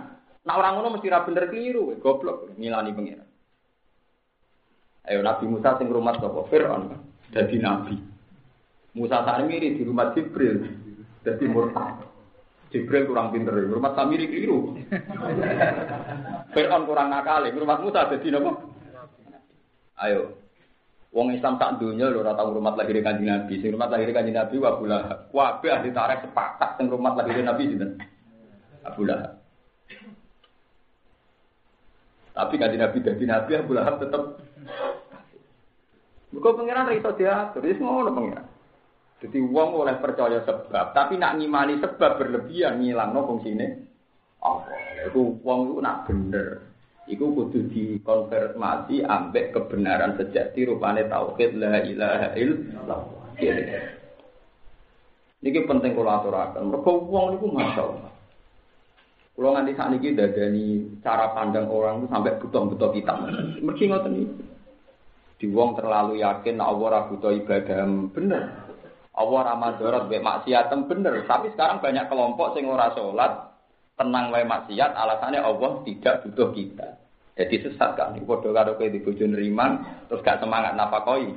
nah 0.46 0.54
orang 0.60 0.78
ngono 0.78 1.00
mesti 1.00 1.08
ra 1.08 1.24
bener 1.24 1.48
keliru, 1.48 1.96
goblok 1.98 2.54
ngilani 2.60 2.92
pangeran. 2.92 3.30
Ayo 5.08 5.24
Nabi 5.24 5.48
Musa 5.48 5.80
sing 5.80 5.88
rumah 5.88 6.20
sapa? 6.20 6.44
Firaun 6.52 6.92
dadi 7.32 7.58
nabi. 7.64 7.96
Musa 8.98 9.22
Samiri 9.22 9.78
di 9.78 9.86
rumah 9.86 10.10
Jibril 10.18 10.66
dadi 11.22 11.46
murtad. 11.46 12.02
Jibril 12.74 13.06
kurang 13.06 13.30
pinter, 13.30 13.54
rumah 13.54 13.94
Samiri 13.94 14.26
keliru. 14.26 14.74
Firaun 16.58 16.84
kurang 16.90 17.14
nakal, 17.14 17.46
rumah 17.54 17.78
Musa 17.78 18.10
dadi 18.10 18.34
napa? 18.34 18.52
Ayo, 20.02 20.36
Wong 21.16 21.34
Islam 21.34 21.58
tak 21.58 21.80
dunia 21.80 22.12
lho 22.12 22.22
ora 22.22 22.36
rumah 22.46 22.76
lahir 22.76 23.00
kanjeng 23.02 23.26
Nabi. 23.32 23.58
Sing 23.58 23.72
rumah 23.72 23.90
lahir 23.90 24.12
kanjeng 24.12 24.36
Nabi 24.36 24.60
wa 24.60 24.70
Abu 24.76 24.86
Lahab. 24.86 25.32
Kabeh 25.32 25.72
ahli 25.72 25.90
tarikh 25.96 26.20
sepakat 26.28 26.70
sing 26.78 26.92
rumah 26.92 27.16
lahir 27.16 27.42
Nabi 27.42 27.64
sinten? 27.72 27.98
Abu. 28.84 29.08
Tapi 32.38 32.54
kanjeng 32.60 32.82
Nabi 32.84 32.98
dadi 33.02 33.24
Nabi 33.24 33.52
Abu 33.56 33.72
Lahab 33.74 33.98
tetep 34.04 34.24
Muga 36.28 36.60
pangeran 36.60 36.92
ra 36.92 36.94
iso 36.94 37.16
diatur, 37.16 37.64
wis 37.64 37.80
ngono 37.80 38.12
pangeran. 38.12 38.47
Jadi 39.18 39.42
wong 39.42 39.70
oleh 39.82 39.98
percaya 39.98 40.46
sebab, 40.46 40.94
tapi 40.94 41.18
nak 41.18 41.42
ngimani 41.42 41.82
sebab 41.82 42.22
berlebihan 42.22 42.78
ngilangno 42.78 43.26
fungsine 43.26 43.68
apa. 44.38 45.10
Itu 45.10 45.42
wong 45.42 45.74
itu 45.74 45.76
nak 45.82 46.06
bener. 46.06 46.48
Iku 47.08 47.34
kudu 47.34 47.72
dikonfirmasi 47.72 49.02
ambek 49.02 49.56
kebenaran 49.56 50.20
sejati 50.20 50.68
rupane 50.70 51.08
tauhid 51.08 51.56
la 51.58 51.82
ilaha 51.82 52.36
illallah. 52.38 53.02
Niki 55.42 55.66
penting 55.66 55.96
kula 55.96 56.22
aturaken. 56.22 56.68
Mergo 56.68 56.92
wong 57.08 57.26
niku 57.38 57.48
masyaallah. 57.50 58.12
Kula 59.34 59.50
nganti 59.56 59.78
sakniki 59.78 60.18
dadani 60.18 61.00
cara 61.02 61.32
pandang 61.32 61.72
orang 61.72 62.04
itu 62.04 62.08
sampai 62.12 62.38
butuh-butuh 62.44 62.90
kita. 62.94 63.14
Mergi 63.64 63.84
ngoten 63.88 64.14
iki. 64.14 64.46
Di 65.38 65.46
wong 65.54 65.78
terlalu 65.80 66.20
yakin 66.26 66.58
Allah 66.60 66.86
ora 66.86 67.00
butuh 67.08 67.32
ibadah 67.34 67.86
bener. 68.12 68.67
Allah 69.18 69.50
ora 69.50 69.54
mandorot 69.58 70.06
mek 70.14 70.22
maksiatem 70.22 70.86
bener. 70.86 71.26
Tapi 71.26 71.50
sekarang 71.58 71.82
banyak 71.82 72.06
kelompok 72.06 72.54
sing 72.54 72.70
ora 72.70 72.94
salat, 72.94 73.50
tenang 73.98 74.30
wae 74.30 74.46
maksiat, 74.46 74.94
alasannya 74.94 75.42
Allah 75.42 75.82
tidak 75.82 76.22
butuh 76.22 76.54
kita. 76.54 77.02
Jadi 77.38 77.56
sesat 77.66 77.98
kan, 77.98 78.18
padha 78.18 78.50
karo 78.50 78.78
kowe 78.78 78.90
di 78.90 78.98
bojo 78.98 79.26
riman 79.30 79.86
terus 80.10 80.26
gak 80.26 80.42
semangat 80.42 80.74
napakoi. 80.74 81.34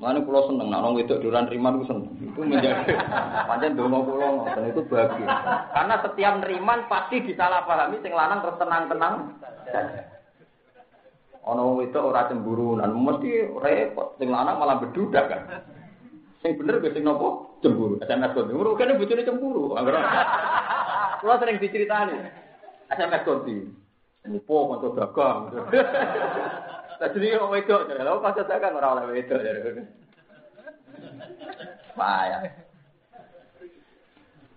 Mana 0.00 0.16
pulau 0.24 0.48
seneng, 0.48 0.72
nak 0.72 0.96
itu 0.96 1.12
duran 1.20 1.44
riman 1.44 1.76
itu 1.76 1.92
seneng. 1.92 2.08
Itu 2.24 2.40
menjadi 2.40 2.96
panjang 3.52 3.76
dongo 3.76 4.00
pulau 4.00 4.48
dan 4.48 4.72
itu 4.72 4.80
bagus. 4.88 5.28
Karena 5.76 5.94
setiap 6.00 6.34
neriman 6.40 6.88
pasti 6.88 7.20
disalahpahami, 7.20 8.00
sing 8.00 8.16
lanang 8.16 8.40
terus 8.40 8.56
tenang-tenang. 8.56 9.36
Ono 11.52 11.84
itu 11.84 12.00
ora 12.00 12.32
cemburu, 12.32 12.80
dan 12.80 12.96
mesti 12.96 13.44
repot. 13.60 14.16
Sing 14.16 14.32
lanang 14.32 14.56
malah 14.56 14.80
bedudak 14.80 15.28
kan. 15.28 15.42
Sing 16.40 16.56
bener 16.56 16.80
gue 16.80 16.92
sing 16.96 17.04
nopo 17.04 17.60
cemburu. 17.60 18.00
SMS 18.00 18.32
kok 18.32 18.48
cemburu, 18.48 18.72
kan 18.72 18.96
bojone 18.96 19.28
cemburu. 19.28 19.76
Kulo 21.20 21.34
sering 21.36 21.60
diceritani. 21.60 22.16
SMS 22.88 23.24
konti. 23.28 23.56
Mupo 24.24 24.72
kanca 24.72 24.88
dagang. 24.96 25.52
Tadi 27.00 27.36
wong 27.36 27.52
wedok, 27.52 27.88
lha 27.92 28.12
kanca 28.24 28.42
dagang 28.48 28.76
ora 28.76 28.88
oleh 28.96 29.20
wedok. 29.20 29.40
Payah. 31.92 32.40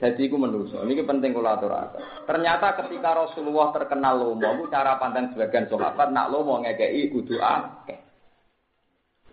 Jadi 0.03 0.27
itu 0.27 0.35
menuso. 0.35 0.83
Ini 0.83 1.03
penting 1.07 1.31
kula 1.31 1.55
aturaken. 1.55 2.27
Ternyata 2.27 2.75
ketika 2.75 3.15
Rasulullah 3.15 3.71
terkenal 3.71 4.19
lomo, 4.19 4.67
cara 4.67 4.99
pandang 4.99 5.31
sebagian 5.31 5.71
sahabat 5.71 6.11
nak 6.11 6.27
lomo 6.27 6.59
ngekei 6.59 7.07
kudu 7.07 7.39
akeh. 7.39 7.99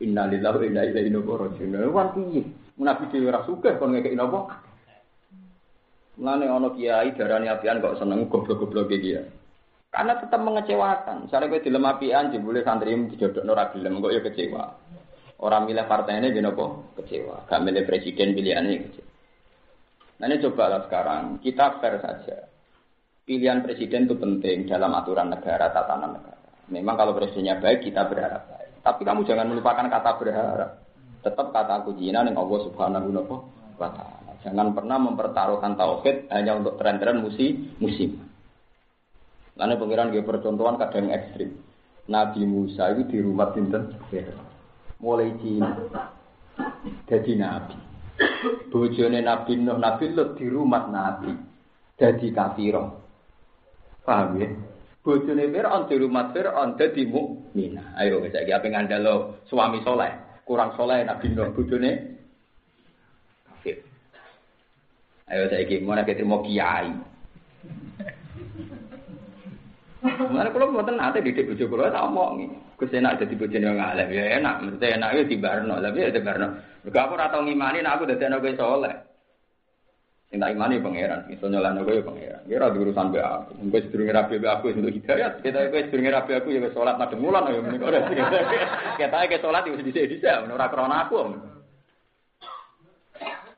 Innalillahi 0.01 0.57
wa 0.57 0.65
inna 0.65 0.83
ilaihi 0.89 1.13
raji'un. 1.13 1.93
Wan 1.93 2.09
piye? 2.17 2.43
Nabi 2.81 3.13
dhewe 3.13 3.29
ora 3.29 3.45
sugih 3.45 3.77
kon 3.77 3.93
ngekei 3.93 4.17
napa? 4.17 4.49
Mulane 6.17 6.49
ana 6.49 6.69
kiai 6.73 7.13
darani 7.13 7.53
apian 7.53 7.85
kok 7.85 8.01
seneng 8.01 8.25
goblok-goblok 8.33 8.89
iki 8.89 9.21
ya. 9.21 9.23
Karena 9.93 10.17
tetap 10.17 10.41
mengecewakan. 10.41 11.29
Misalnya 11.29 11.51
gue 11.53 11.65
dilem 11.67 11.85
apian, 11.85 12.33
boleh 12.41 12.63
santri 12.65 12.97
dijodoh 13.13 13.45
nora 13.45 13.69
gelem, 13.75 14.01
kok 14.01 14.13
ya 14.15 14.21
kecewa. 14.25 14.65
Orang 15.41 15.69
milih 15.69 15.85
partainya 15.85 16.33
gini 16.33 16.49
kok 16.49 16.97
kecewa. 16.97 17.45
Gak 17.49 17.61
milih 17.61 17.85
presiden 17.85 18.33
pilihannya 18.33 18.87
kecewa. 18.87 19.09
Nah 20.21 20.27
ini 20.29 20.45
cobalah 20.45 20.81
sekarang, 20.85 21.41
kita 21.41 21.81
fair 21.81 21.97
saja. 22.01 22.37
Pilihan 23.25 23.65
presiden 23.65 24.05
itu 24.05 24.17
penting 24.17 24.69
dalam 24.69 24.93
aturan 24.93 25.33
negara, 25.33 25.73
tatanan 25.73 26.21
negara. 26.21 26.41
Memang 26.69 26.95
kalau 26.97 27.17
presidennya 27.17 27.57
baik, 27.57 27.89
kita 27.89 28.05
berharap. 28.05 28.60
Tapi 28.81 29.03
kamu 29.05 29.29
jangan 29.29 29.47
melupakan 29.49 29.87
kata 29.87 30.11
berharap. 30.17 30.71
Tetap 31.21 31.53
kata 31.53 31.85
kuncinya 31.85 32.25
yang 32.25 32.37
Allah 32.41 32.59
subhanahu 32.65 33.09
wa 33.77 33.91
ta'ala. 33.93 34.33
Jangan 34.41 34.73
pernah 34.73 34.97
mempertaruhkan 34.97 35.77
tauhid 35.77 36.33
hanya 36.33 36.57
untuk 36.57 36.81
tren-tren 36.81 37.21
musim. 37.21 37.77
musim. 37.77 38.17
Karena 39.53 39.77
pengiran 39.77 40.09
gue 40.09 40.25
percontohan 40.25 40.81
kadang 40.81 41.13
ekstrim. 41.13 41.61
Nabi 42.09 42.43
Musa 42.49 42.91
itu 42.97 43.07
di 43.07 43.19
rumah 43.21 43.53
sinten 43.53 43.95
mulai 45.01 45.33
Cina 45.41 45.79
jadi 47.09 47.33
nabi 47.41 47.77
bojone 48.69 49.25
Nabi 49.25 49.53
Nuh 49.57 49.81
Nabi 49.81 50.13
Lut 50.13 50.37
di 50.37 50.47
rumah 50.51 50.85
Nabi 50.91 51.33
jadi 51.97 52.27
kafiro 52.35 53.01
paham 54.05 54.43
ya 54.43 54.49
bojone 55.01 55.49
Fir'aun 55.49 55.89
di 55.89 55.97
rumah 55.97 56.35
Fir'aun 56.37 56.77
dadi 56.77 57.03
mukmin 57.51 57.83
ayo 57.99 58.23
saiki 58.31 58.55
ape 58.55 58.71
ngandalo 58.71 59.43
suami 59.51 59.83
soleh 59.83 60.15
kurang 60.47 60.71
soleh 60.79 61.03
Nabi 61.03 61.35
Nuh 61.35 61.51
bojone 61.51 61.91
kafir 63.51 63.83
ayo 65.35 65.51
saiki 65.51 65.83
mau 65.83 65.99
nek 65.99 66.15
mau 66.23 66.47
kiai 66.47 66.95
kalau 70.01 70.73
mau 70.73 70.81
tenang, 70.81 71.13
ada 71.13 71.21
didik 71.21 71.45
bojo 71.45 71.65
kulo 71.69 71.93
tak 71.93 72.09
omong. 72.09 72.57
Gus 72.81 72.89
enak 72.89 73.21
jadi 73.21 73.37
bojo 73.37 73.57
yang 73.61 73.77
ngalim, 73.77 74.09
ya 74.09 74.41
enak. 74.41 74.65
Mesti 74.65 74.97
enak 74.97 75.13
itu 75.13 75.23
di 75.29 75.37
barno, 75.37 75.77
tapi 75.77 76.01
ya 76.01 76.09
di 76.09 76.25
barno. 76.25 76.57
Gak 76.89 77.05
aku 77.05 77.21
ratau 77.21 77.45
ngimani, 77.45 77.85
aku 77.85 78.09
udah 78.09 78.17
tenang 78.17 78.41
gue 78.41 78.57
soleh. 78.57 78.97
Cinta 80.31 80.47
imani 80.47 80.79
pangeran, 80.79 81.27
iso 81.27 81.51
nyolano 81.51 81.83
gue 81.83 82.07
pangeran. 82.07 82.47
Kira 82.47 82.71
di 82.71 82.79
urusan 82.79 83.11
be 83.11 83.19
aku. 83.19 83.51
Gue 83.67 83.83
sedurung 83.83 84.15
rapi 84.15 84.39
be 84.39 84.47
aku 84.47 84.71
untuk 84.71 84.95
hidayat. 84.95 85.43
Kita 85.43 85.67
gue 85.67 85.91
sedurung 85.91 86.07
rapi 86.07 86.39
aku 86.39 86.55
ya 86.55 86.71
sholat 86.71 86.95
madem 87.03 87.19
mulan 87.19 87.51
ya 87.51 87.59
mending 87.59 87.83
ora. 87.83 87.99
Kita 89.03 89.27
ke 89.27 89.43
sholat 89.43 89.67
itu 89.67 89.83
dhisik-dhisik 89.83 90.55
ora 90.55 90.71
krana 90.71 91.11
aku. 91.11 91.35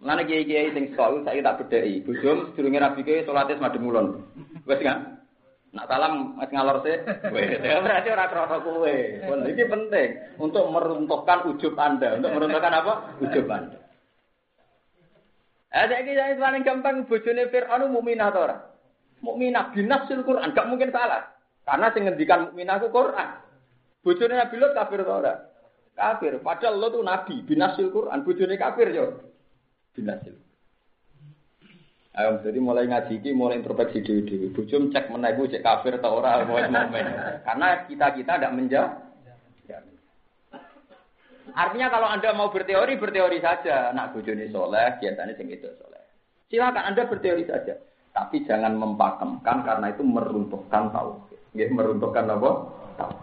Mana 0.01 0.25
kiai-kiai 0.25 0.73
sing 0.73 0.97
sekolah 0.97 1.29
saya 1.29 1.45
tak 1.45 1.69
bedheki. 1.69 2.09
Bojom 2.09 2.57
sedurunge 2.57 2.81
rapi 2.81 3.05
ke 3.05 3.29
sholat 3.29 3.53
madem 3.61 3.85
mulan. 3.85 4.25
Wes 4.65 4.81
kan? 4.81 5.21
Nak 5.77 5.89
salam 5.89 6.37
mas 6.37 6.53
ngalor 6.53 6.85
sih, 6.85 7.01
ya 7.65 7.81
berarti 7.81 8.13
orang 8.13 8.29
krono 8.29 8.57
kue. 8.61 9.25
Ini 9.25 9.65
penting 9.73 10.09
untuk 10.37 10.69
meruntuhkan 10.69 11.49
ujub 11.49 11.73
anda, 11.81 12.21
untuk 12.21 12.29
meruntuhkan 12.29 12.77
apa? 12.77 12.93
Ujub 13.25 13.49
anda. 13.49 13.82
Eh, 15.73 15.85
saya 15.89 16.05
kira 16.05 16.37
paling 16.37 16.69
gampang 16.69 17.09
bojone 17.09 17.49
Fir'aun 17.49 17.89
mukminah 17.89 18.29
atau 18.29 18.45
ora? 18.45 18.61
Mukminah 19.25 19.73
binasil 19.73 20.21
Quran, 20.21 20.53
gak 20.53 20.69
mungkin 20.69 20.93
salah. 20.93 21.33
Karena 21.65 21.89
sing 21.97 22.05
ngendikan 22.05 22.53
mukminah 22.53 22.77
ku 22.77 22.93
Quran. 22.93 23.29
Bojone 24.05 24.37
Nabi 24.37 24.61
Lot 24.61 24.77
kafir 24.77 25.01
atau 25.01 25.25
ora? 25.25 25.35
Kafir. 25.97 26.45
Padahal 26.45 26.77
lo 26.77 26.89
tuh 26.93 27.05
nabi 27.05 27.41
binasil 27.45 27.89
Quran, 27.89 28.21
bojone 28.21 28.57
kafir 28.61 28.93
yo. 28.93 29.33
Binasil. 29.97 30.37
Ayo, 32.13 32.45
jadi 32.45 32.61
mulai 32.61 32.85
ngaji 32.93 33.33
mulai 33.33 33.57
introspeksi 33.57 34.05
diri 34.05 34.23
diri. 34.29 34.47
Bujum 34.53 34.93
cek 34.93 35.09
menaik 35.09 35.41
cek 35.49 35.65
kafir 35.65 35.97
atau 35.97 36.21
orang, 36.21 36.45
momen. 36.45 37.09
Karena 37.41 37.89
kita 37.89 38.13
kita 38.13 38.33
tidak 38.37 38.53
menjawab. 38.53 39.12
Artinya 41.53 41.93
kalau 41.93 42.09
anda 42.09 42.33
mau 42.33 42.49
berteori 42.49 42.97
berteori 42.97 43.39
saja. 43.45 43.93
Nak 43.93 44.17
bujuni 44.17 44.49
soleh, 44.49 44.97
biasanya 44.99 45.37
sing 45.37 45.53
itu 45.53 45.69
soleh. 45.77 46.03
Silakan 46.49 46.93
anda 46.93 47.09
berteori 47.09 47.45
saja. 47.45 47.77
Tapi 48.13 48.45
jangan 48.45 48.77
mempakemkan 48.77 49.65
karena 49.65 49.87
itu 49.89 50.05
meruntuhkan 50.05 50.93
tahu. 50.93 51.17
Ya, 51.57 51.69
meruntuhkan 51.69 52.29
apa? 52.29 52.51
Tahu. 53.01 53.15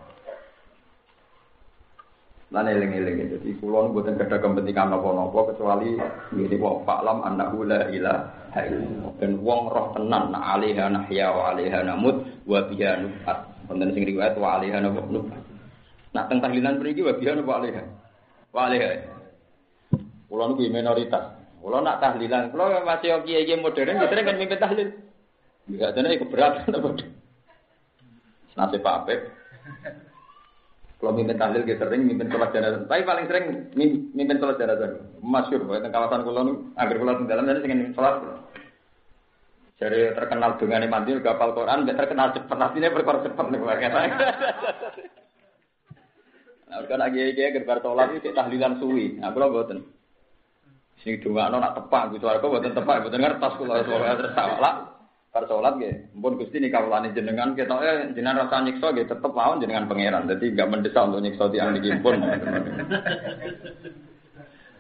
Lan 2.49 2.65
eling-eling 2.65 3.29
jadi 3.29 3.49
kula 3.61 3.93
mboten 3.93 4.17
gadah 4.17 4.41
kepentingan 4.41 4.89
napa-napa 4.89 5.53
kecuali 5.53 5.93
ngene 6.33 6.57
wa 6.57 6.81
fa'lam 6.81 7.21
annahu 7.21 7.61
la 7.61 7.93
ilaha 7.93 8.65
illallah. 8.65 9.13
Ben 9.21 9.37
wong 9.45 9.69
roh 9.69 9.93
tenan 9.93 10.33
na 10.33 10.57
alaiha 10.57 10.89
nahya 10.89 11.29
wa 11.29 11.53
alaiha 11.53 11.85
namut 11.85 12.25
wa 12.49 12.65
biha 12.65 13.05
nufat. 13.05 13.45
Wonten 13.69 13.93
sing 13.93 14.01
riwayat 14.01 14.33
wa 14.41 14.57
alaiha 14.57 14.81
nufat. 14.81 15.37
Nah 16.09 16.25
teng 16.25 16.41
tahlilan 16.41 16.81
mriki 16.81 17.05
wa 17.05 17.13
biha 17.13 17.37
wa 17.37 17.53
alaiha. 17.61 17.85
Wa 18.49 18.69
alaiha. 18.69 19.05
Kula 20.29 20.43
niku 20.49 20.69
minoritas. 20.69 21.37
Kula 21.59 21.83
nak 21.83 21.99
tahlilan, 21.99 22.53
kula 22.55 22.81
masih 22.87 23.19
kiai-kiai 23.27 23.59
modern 23.59 23.99
sering 23.99 24.25
kan 24.25 24.37
mimpin 24.39 24.61
tahlil. 24.61 24.89
Ya 25.69 25.93
dene 25.93 26.17
keberatan 26.17 26.73
apa. 26.73 26.89
Nasib 28.57 28.81
Pak 28.81 28.97
Apep. 29.05 29.19
Kalau 30.99 31.15
mimpin 31.15 31.39
tahlil 31.39 31.63
kita 31.63 31.87
sering 31.87 32.03
mimpin 32.09 32.27
sholat 32.27 32.51
jenazah. 32.51 32.83
Tapi 32.89 33.07
paling 33.07 33.25
sering 33.29 33.45
mimpin 34.15 34.39
sholat 34.39 34.57
jenazah. 34.59 34.99
Masyur, 35.23 35.63
di 35.63 35.89
kawasan 35.91 36.25
kulon, 36.25 36.73
agar 36.75 36.95
kulon 36.99 37.29
dalam 37.29 37.47
jadi 37.47 37.63
ingin 37.63 37.95
sholat. 37.95 38.19
Jadi 39.79 40.11
terkenal 40.11 40.59
dengan 40.59 40.83
mandi 40.91 41.15
kapal 41.23 41.55
Quran, 41.55 41.87
terkenal 41.87 42.35
cepat. 42.35 42.57
Artinya 42.59 42.91
berkor 42.91 43.23
cepat 43.23 43.45
nih. 43.47 43.59
Nah, 46.69 46.85
kan 46.85 47.01
lagi 47.01 47.17
aja 47.17 47.49
gerbar 47.49 47.81
sholat 47.81 48.13
itu 48.13 48.29
tahlilan 48.29 48.77
suwi. 48.77 49.17
Nah, 49.17 49.33
kalau 49.33 49.49
buatan. 49.49 49.81
Sing 51.01 51.17
dua 51.17 51.49
nak 51.49 51.73
tepak, 51.73 52.13
gitu. 52.13 52.29
Aku 52.29 52.53
buatan 52.53 52.77
tepak, 52.77 53.01
buatan 53.01 53.25
ngertas 53.25 53.57
kalau 53.57 53.81
sholat 53.81 54.15
terus 54.21 54.33
salah. 54.37 54.99
Bar 55.29 55.45
sholat 55.45 55.77
nggih, 55.77 56.17
mpun 56.17 56.41
Gusti 56.41 56.57
nih 56.57 56.73
kawulane 56.73 57.13
jenengan 57.13 57.53
ketoke 57.53 58.17
jenengan 58.17 58.49
rasa 58.49 58.65
nyiksa 58.65 58.89
nggih 58.89 59.05
tetep 59.05 59.29
mawon 59.29 59.61
jenengan 59.61 59.85
pangeran. 59.85 60.25
Dadi 60.25 60.49
enggak 60.49 60.69
mendesak 60.73 61.05
untuk 61.05 61.21
nyiksa 61.21 61.53
tiyang 61.53 61.69
niki 61.77 61.93
pun. 62.01 62.17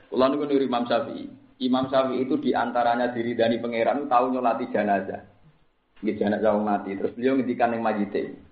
Kula 0.09 0.25
niku 0.25 0.45
niru 0.49 0.65
Imam 0.65 0.89
Syafi'i. 0.89 1.29
Imam 1.61 1.85
Syafi'i 1.85 2.25
itu 2.25 2.41
di 2.41 2.57
antaranya 2.57 3.13
diri 3.13 3.37
dari 3.37 3.61
pangeran 3.61 4.09
tahu 4.09 4.33
nyolati 4.33 4.65
jenazah. 4.73 5.21
Nggih 6.01 6.17
jenazah 6.17 6.57
mati. 6.57 6.97
Terus 6.97 7.13
beliau 7.13 7.37
ngendikan 7.37 7.69
ning 7.69 7.85
majite. 7.85 8.48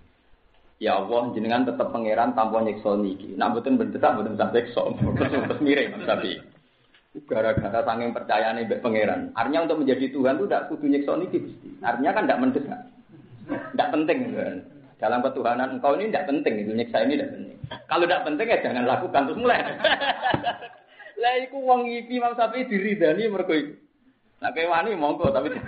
Ya 0.78 0.94
Allah, 0.94 1.34
jenengan 1.34 1.66
tetap 1.66 1.90
pangeran 1.90 2.38
tanpa 2.38 2.62
nyiksa 2.62 2.94
niki. 3.02 3.34
Nak 3.34 3.50
mboten 3.50 3.82
mendesak 3.82 4.14
mboten 4.14 4.38
sampai 4.38 4.62
nyiksa. 4.62 4.82
Terus 4.94 5.60
mirip 5.62 5.90
Syafi'i. 6.06 6.38
gara-gara 7.26 7.82
saking 7.82 8.14
percaya 8.14 8.54
nih 8.54 8.78
pangeran. 8.78 9.34
Artinya 9.34 9.66
untuk 9.66 9.82
menjadi 9.82 10.06
Tuhan 10.14 10.38
itu 10.38 10.46
tidak 10.46 10.66
kudu 10.70 10.86
nyiksa 10.86 11.12
niki 11.18 11.38
Gusti. 11.42 11.68
Artinya 11.82 12.10
kan 12.14 12.22
tidak 12.30 12.40
mendesak. 12.46 12.80
Tidak 13.74 13.88
penting 13.90 14.18
kan. 14.38 14.56
Dalam 15.02 15.18
ketuhanan 15.26 15.78
engkau 15.78 15.98
ini 15.98 16.14
tidak 16.14 16.30
penting 16.30 16.54
itu 16.62 16.70
nyiksa 16.74 16.98
ini 17.02 17.18
tidak 17.18 17.30
penting. 17.34 17.56
Kalau 17.90 18.04
tidak 18.06 18.22
penting 18.22 18.46
ya 18.46 18.58
jangan 18.62 18.84
lakukan 18.86 19.22
terus 19.26 19.38
mulai. 19.42 19.58
Lah 21.22 21.34
iku 21.42 21.58
wong 21.58 21.90
iki 21.90 22.22
Imam 22.22 22.38
Syafi'i 22.38 22.70
diridani 22.70 23.26
mergo 23.26 23.50
iku. 23.50 23.74
Nah 24.38 24.54
kayak 24.54 24.70
wani 24.70 24.94
monggo 24.94 25.26
tapi 25.34 25.50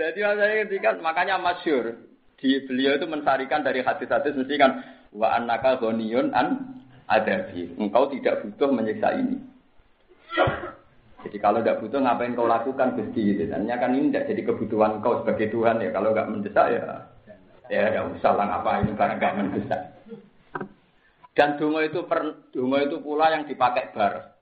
Jadi 0.00 0.24
saya 0.24 0.64
ketika 0.64 0.96
makanya 1.04 1.36
masyur 1.36 1.92
di 2.40 2.56
beliau 2.64 2.96
itu 2.96 3.04
mensarikan 3.04 3.60
dari 3.60 3.84
hadis-hadis 3.84 4.32
mesti 4.32 4.56
kan 4.56 4.80
wa 5.12 5.36
annaka 5.36 5.76
ghaniyun 5.76 6.32
an 6.32 6.80
adabi. 7.04 7.68
Engkau 7.76 8.08
tidak 8.08 8.40
butuh 8.40 8.72
menyiksa 8.72 9.12
ini. 9.20 9.36
Jadi 11.20 11.36
kalau 11.36 11.60
tidak 11.60 11.84
butuh 11.84 12.00
ngapain 12.00 12.32
kau 12.32 12.48
lakukan 12.48 12.96
Gusti 12.96 13.36
gitu. 13.36 13.44
Dan 13.44 13.68
kan 13.68 13.92
ini 13.92 14.08
tidak 14.08 14.32
jadi 14.32 14.42
kebutuhan 14.48 15.04
kau 15.04 15.20
sebagai 15.20 15.52
Tuhan 15.52 15.84
ya. 15.84 15.92
Kalau 15.92 16.16
nggak 16.16 16.30
mendesak 16.32 16.66
ya 16.72 16.80
ya 17.68 17.92
tidak 17.92 18.08
usah 18.16 18.32
lah 18.40 18.46
ngapain 18.56 18.88
karena 18.96 19.14
nggak 19.20 19.36
mendesak. 19.36 19.80
Dan 21.36 21.60
dungo 21.60 21.84
itu 21.84 22.08
per, 22.08 22.48
dungo 22.56 22.80
itu 22.80 22.96
pula 23.04 23.36
yang 23.36 23.44
dipakai 23.44 23.92
bar. 23.92 24.32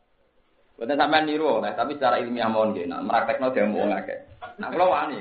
Bukan 0.78 0.94
sampai 0.94 1.26
niru 1.26 1.58
oleh, 1.58 1.74
tapi 1.74 1.98
secara 1.98 2.22
ilmiah 2.22 2.46
mohon 2.46 2.70
gini. 2.70 2.86
Nah, 2.86 3.02
meraktekno 3.02 3.50
dia 3.50 3.66
mau 3.66 3.82
ngake. 3.82 4.38
Nah, 4.62 4.70
kalau 4.70 4.94
wani, 4.94 5.18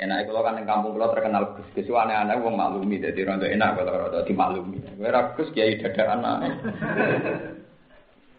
Enak 0.00 0.32
kalau 0.32 0.40
kan 0.40 0.56
yang 0.56 0.64
kampung 0.64 0.96
kalau 0.96 1.12
terkenal 1.12 1.44
gus 1.60 1.68
gus 1.76 1.92
aneh-aneh 1.92 2.40
wong 2.40 2.56
maklumi 2.56 3.04
jadi 3.04 3.20
rondo 3.20 3.44
enak 3.44 3.76
kalau 3.76 4.00
rondo 4.00 4.24
dimaklumi. 4.24 4.80
Ora 4.96 5.36
gus 5.36 5.52
kiai 5.52 5.76
anak. 5.76 6.36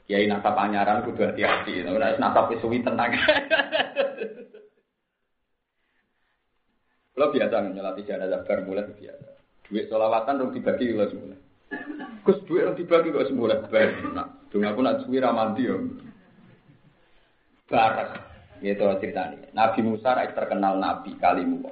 Kiai 0.10 0.26
nasab 0.26 0.58
panyaran 0.58 1.06
kudu 1.06 1.22
hati-hati. 1.22 1.86
Ora 1.86 2.18
nasab 2.18 2.50
suwi 2.58 2.82
tenang. 2.82 3.14
Kalau 7.14 7.30
biasa 7.30 7.56
nyelati 7.70 8.10
jenazah 8.10 8.42
bar 8.42 8.66
mulai 8.66 8.90
biasa. 8.98 9.30
Duit 9.70 9.86
solawatan 9.86 10.42
dong 10.42 10.58
dibagi 10.58 10.90
kalau 10.90 11.14
semula. 11.14 11.38
Gus 12.26 12.42
duit 12.50 12.66
dong 12.66 12.74
dibagi 12.74 13.14
kok 13.14 13.30
semula 13.30 13.62
bar. 13.70 13.90
Nah, 14.18 14.28
dong 14.50 14.66
aku 14.66 14.82
nak 14.82 15.06
suwi 15.06 15.22
ramanti 15.22 15.70
yo. 15.70 15.78
Barak. 17.70 18.31
Itu 18.62 18.86
ceritanya. 19.02 19.50
Nabi 19.58 19.82
Musa 19.82 20.14
terkenal 20.38 20.78
Nabi 20.78 21.18
kalimu. 21.18 21.66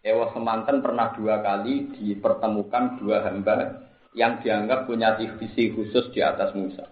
Ewa 0.00 0.32
semanten 0.32 0.80
pernah 0.80 1.12
dua 1.12 1.44
kali 1.44 1.92
dipertemukan 1.92 2.96
dua 3.02 3.26
hamba 3.26 3.84
yang 4.16 4.40
dianggap 4.40 4.88
punya 4.88 5.18
visi 5.18 5.74
khusus 5.76 6.08
di 6.14 6.24
atas 6.24 6.56
Musa. 6.56 6.88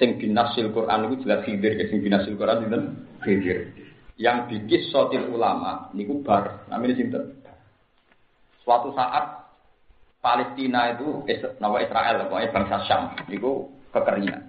Sing 0.00 0.16
binasil 0.16 0.72
Quran 0.72 1.08
itu 1.10 1.26
jelas 1.26 1.44
khidir, 1.44 1.72
ya. 1.74 1.84
sing 1.88 2.00
binasil 2.00 2.32
Quran 2.38 2.64
itu 2.64 2.78
khidir. 3.24 3.58
Yang 4.16 4.36
bikin 4.48 4.82
sotil 4.88 5.28
ulama, 5.28 5.92
niku 5.92 6.24
bar, 6.24 6.64
namanya 6.72 6.96
sinten. 6.96 7.36
Suatu 8.64 8.94
saat 8.96 9.52
Palestina 10.22 10.96
itu, 10.96 11.26
nama 11.60 11.76
Israel, 11.82 12.24
bangsa 12.30 12.76
Syam, 12.88 13.12
niku 13.28 13.68
kekeringan. 13.92 14.45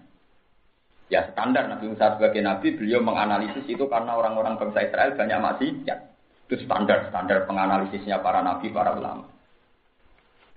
Ya 1.08 1.24
standar 1.32 1.72
Nabi 1.72 1.96
Musa 1.96 2.20
sebagai 2.20 2.44
Nabi, 2.44 2.76
beliau 2.76 3.00
menganalisis 3.00 3.64
itu 3.64 3.88
karena 3.88 4.12
orang-orang 4.20 4.60
bangsa 4.60 4.84
Israel 4.84 5.16
banyak 5.16 5.40
maksiat. 5.40 6.00
Itu 6.48 6.56
standar 6.68 7.08
standar 7.12 7.48
penganalisisnya 7.48 8.20
para 8.20 8.44
nabi, 8.44 8.72
para 8.72 8.96
ulama. 8.96 9.28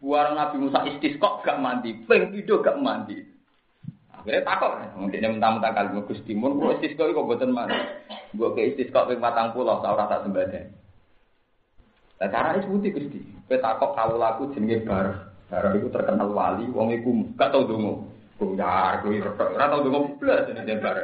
Buang 0.03 0.35
Nabi 0.35 0.57
Musa 0.59 0.87
istisqa 0.87 1.43
gak 1.47 1.63
mandi, 1.63 1.95
peng 2.07 2.35
video 2.35 2.63
gak 2.63 2.79
mandi. 2.83 3.21
Akhirnya 4.11 4.43
takut, 4.43 4.75
mungkin 4.99 5.39
mentang-mentang 5.39 5.73
kali 5.77 5.89
mau 5.97 6.07
Gusti 6.09 6.33
Mun, 6.35 6.59
kalau 6.59 6.75
istisqa 6.79 7.05
itu 7.07 7.23
buatan 7.23 7.55
mandi. 7.55 7.79
Buat 8.35 8.59
ke 8.59 8.75
istisqa 8.75 9.07
peng 9.07 9.23
matang 9.23 9.55
pulau, 9.55 9.79
tau 9.83 9.95
rasa 9.95 10.27
sembadai. 10.27 10.67
Nah 12.21 12.29
cara 12.31 12.59
itu 12.59 12.67
putih 12.71 12.91
Gusti. 12.91 13.21
Kita 13.47 13.63
takut 13.63 13.95
kalau 13.95 14.19
laku 14.19 14.51
jenenge 14.55 14.83
bar, 14.83 15.31
bar 15.47 15.75
itu 15.79 15.91
terkenal 15.95 16.31
wali, 16.35 16.67
wong 16.75 16.91
iku 16.91 17.11
gak 17.39 17.55
tau. 17.55 18.10
Kuwi 18.41 19.21
retok, 19.21 19.53
ora 19.53 19.69
tau 19.69 19.85
dungu 19.85 20.17
blas 20.17 20.49
jenenge 20.49 20.81
bar. 20.81 20.97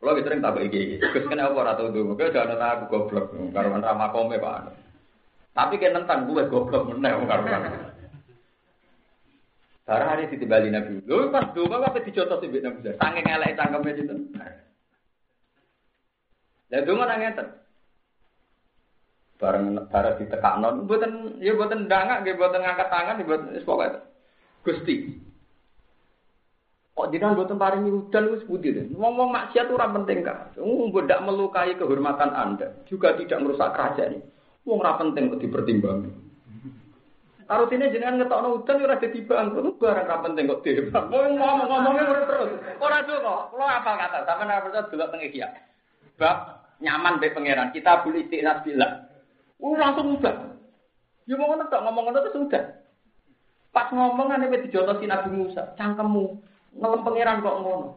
Kalau 0.00 0.16
kita 0.18 0.26
sering 0.26 0.42
tak 0.42 0.58
iki, 0.66 0.98
Gus 0.98 1.30
kenapa 1.30 1.54
ora 1.54 1.78
tau 1.78 1.94
dungu? 1.94 2.18
Kau 2.18 2.34
jangan 2.34 2.58
aku 2.58 2.84
goblok, 2.90 3.30
karuan 3.54 3.86
ramakome 3.86 4.42
Pak. 4.42 4.74
Tapi 5.54 5.78
kan 5.78 5.94
nentang 5.94 6.26
gue 6.26 6.42
goblok 6.50 6.90
meneh 6.90 7.14
karo 7.22 7.46
Barang 9.86 10.06
hari 10.06 10.30
Siti 10.30 10.46
Bali 10.46 10.70
Nabi. 10.70 11.02
Lho 11.02 11.34
pas 11.34 11.50
donga 11.50 11.82
apa 11.82 11.98
dicotos 12.02 12.38
mbek 12.46 12.62
Nabi. 12.62 12.94
Saking 12.94 13.26
elek 13.26 13.58
cangkeme 13.58 13.90
sinten. 13.98 14.18
Lah 16.70 16.80
donga 16.86 17.10
nang 17.10 17.18
ngeten. 17.18 17.46
Bareng 19.42 19.66
bareng 19.90 20.14
ditekakno 20.22 20.86
mboten 20.86 21.42
ya 21.42 21.58
mboten 21.58 21.90
ndangak 21.90 22.22
nggih 22.22 22.38
ngangkat 22.38 22.86
tangan 22.86 23.18
mboten 23.18 23.50
wis 23.50 23.66
pokoke. 23.66 24.09
Gusti. 24.60 25.16
Kok 27.00 27.08
jenengan 27.16 27.32
mboten 27.32 27.56
paringi 27.56 27.88
udan 27.88 28.28
wis 28.36 28.44
putih 28.44 28.76
deh. 28.76 28.84
Ngomong 28.92 29.32
maksiat 29.32 29.72
ora 29.72 29.88
penting 29.88 30.20
kan. 30.20 30.52
Mbok 30.60 31.08
ndak 31.08 31.24
melukai 31.24 31.72
kehormatan 31.80 32.28
Anda, 32.36 32.76
juga 32.84 33.16
tidak 33.16 33.40
merusak 33.40 33.72
kerajaan. 33.72 34.20
Wong 34.68 34.84
ora 34.84 35.00
penting 35.00 35.32
kok 35.32 35.40
dipertimbang. 35.40 36.12
Arutine 37.50 37.90
jenengan 37.90 38.20
ngetokno 38.20 38.62
udan 38.62 38.84
ora 38.84 39.00
dadi 39.00 39.18
bangkrut 39.24 39.80
barang 39.80 40.06
ora 40.06 40.24
penting 40.28 40.44
kok 40.44 40.60
dibang. 40.60 41.06
Wong 41.08 41.40
ngomong-ngomongnya 41.40 42.04
ora 42.04 42.22
terus. 42.28 42.50
Ora 42.76 42.98
kok. 43.00 43.40
Kulo 43.48 43.64
apal 43.64 43.94
kata 43.96 44.18
sampean 44.28 44.52
ora 44.52 44.64
percaya 44.68 44.88
delok 44.92 45.08
teng 45.08 45.22
iki 45.24 45.40
Bab 46.20 46.36
nyaman 46.84 47.16
be 47.16 47.32
pangeran. 47.32 47.72
Kita 47.72 48.04
boleh 48.04 48.28
istiqnas 48.28 48.60
bila. 48.60 49.08
Oh 49.56 49.72
langsung 49.72 50.20
udah. 50.20 50.36
Ya 51.24 51.34
mau 51.40 51.48
ngono 51.48 51.64
tok 51.72 51.80
ngomong 51.80 52.02
ngono 52.12 52.18
terus 52.28 52.44
udah. 52.44 52.64
Pas 53.70 53.86
ngomong 53.94 54.34
ane 54.34 54.50
wis 54.50 54.66
dijotosi 54.66 55.06
Nabi 55.06 55.30
Musa, 55.30 55.74
cangkemmu 55.78 56.42
ngelem 56.74 57.00
pangeran 57.06 57.42
kok 57.42 57.58
ngono. 57.62 57.88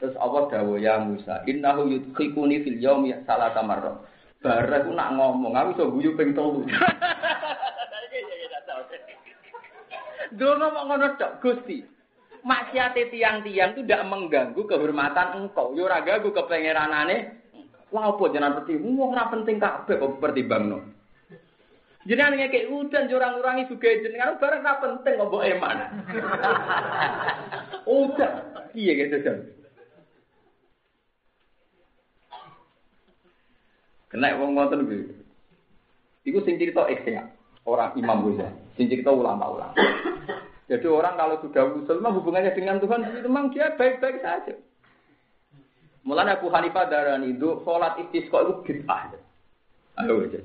Terus 0.00 0.16
Allah 0.18 0.42
dawuh 0.48 0.80
ya 0.80 0.98
Musa, 0.98 1.44
innahu 1.44 1.86
yudkhikuni 1.86 2.64
fil 2.64 2.80
yaumi 2.80 3.12
salah 3.28 3.52
tamarrah. 3.52 4.00
Barang 4.42 4.90
aku 4.90 4.90
nak 4.98 5.14
ngomong, 5.14 5.54
aku 5.54 5.70
iso 5.78 5.84
guyu 5.94 6.10
ping 6.18 6.34
telu. 6.34 6.66
Dulu 10.32 10.54
ngomong 10.58 10.84
ngono 10.88 11.06
tok, 11.20 11.38
Gusti. 11.44 11.84
Maksiate 12.42 13.06
tiang-tiang 13.14 13.78
itu 13.78 13.86
tidak 13.86 14.02
mengganggu 14.10 14.58
kehormatan 14.66 15.38
engkau. 15.38 15.78
Yo 15.78 15.86
ora 15.86 16.02
ganggu 16.02 16.34
kepengeranane. 16.34 17.38
Lah 17.94 18.10
apa 18.10 18.24
jenengan 18.34 18.64
peti? 18.64 18.74
Wong 18.82 19.14
ora 19.14 19.30
penting 19.30 19.62
kabeh 19.62 19.94
kok 20.00 20.18
pertimbangno. 20.18 20.91
Jenengan 22.02 22.34
ngeke 22.34 22.66
udan 22.66 23.06
jorang 23.06 23.38
ngurangi 23.38 23.70
juga 23.70 23.94
jenengan 24.02 24.34
barang 24.42 24.62
ora 24.66 24.82
penting 24.82 25.14
kok 25.22 25.28
mbok 25.30 25.46
eman. 25.46 25.76
Udah, 28.02 28.30
iya 28.74 28.92
gitu 28.98 29.22
jan. 29.22 29.38
Kena 34.10 34.34
wong 34.34 34.58
ngoten 34.58 34.82
kuwi. 34.82 35.14
Iku 36.26 36.42
sing 36.42 36.58
cerita 36.58 36.90
ihya, 36.90 37.30
orang 37.66 37.94
Imam 37.98 38.26
Ghazali, 38.26 38.54
sing 38.74 38.86
cerita 38.90 39.10
ulama-ulama. 39.14 39.74
Jadi 40.70 40.86
orang 40.86 41.18
kalau 41.18 41.36
sudah 41.42 41.64
usul 41.74 41.98
mah 41.98 42.14
hubungannya 42.14 42.54
dengan 42.54 42.78
Tuhan 42.78 43.02
itu 43.02 43.26
memang 43.26 43.50
dia 43.50 43.74
baik-baik 43.74 44.22
saja. 44.22 44.54
Mulanya 46.02 46.38
Abu 46.38 46.50
Hanifah 46.50 46.90
darani 46.90 47.34
itu 47.34 47.62
sholat 47.62 47.98
istisqa 47.98 48.42
itu 48.42 48.52
bid'ah. 48.66 49.14
Ayo 50.02 50.26
aja. 50.26 50.38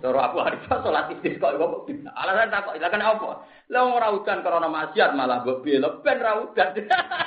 Cara 0.00 0.18
Abu 0.32 0.40
Hanifah 0.40 0.80
sholat 0.80 1.12
istisqa 1.12 1.52
itu 1.52 1.66
bid'ah. 1.84 2.12
Alasan 2.16 2.48
tak 2.48 2.72
kok, 2.72 2.76
ilakan 2.80 3.04
apa? 3.04 3.28
Lah 3.68 3.82
ora 3.84 4.08
udan 4.16 4.40
karena 4.40 4.68
maksiat 4.68 5.10
malah 5.12 5.44
mbok 5.44 5.60
piye 5.60 5.76
ben 5.80 6.18
ra 6.24 6.40
udan. 6.40 6.68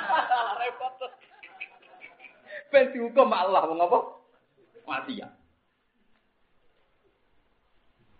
Repot. 0.60 1.00
Ben 2.74 2.90
dihukum 2.90 3.30
Allah 3.30 3.62
wong 3.70 3.78
apa? 3.78 3.98
maksiat. 4.86 5.30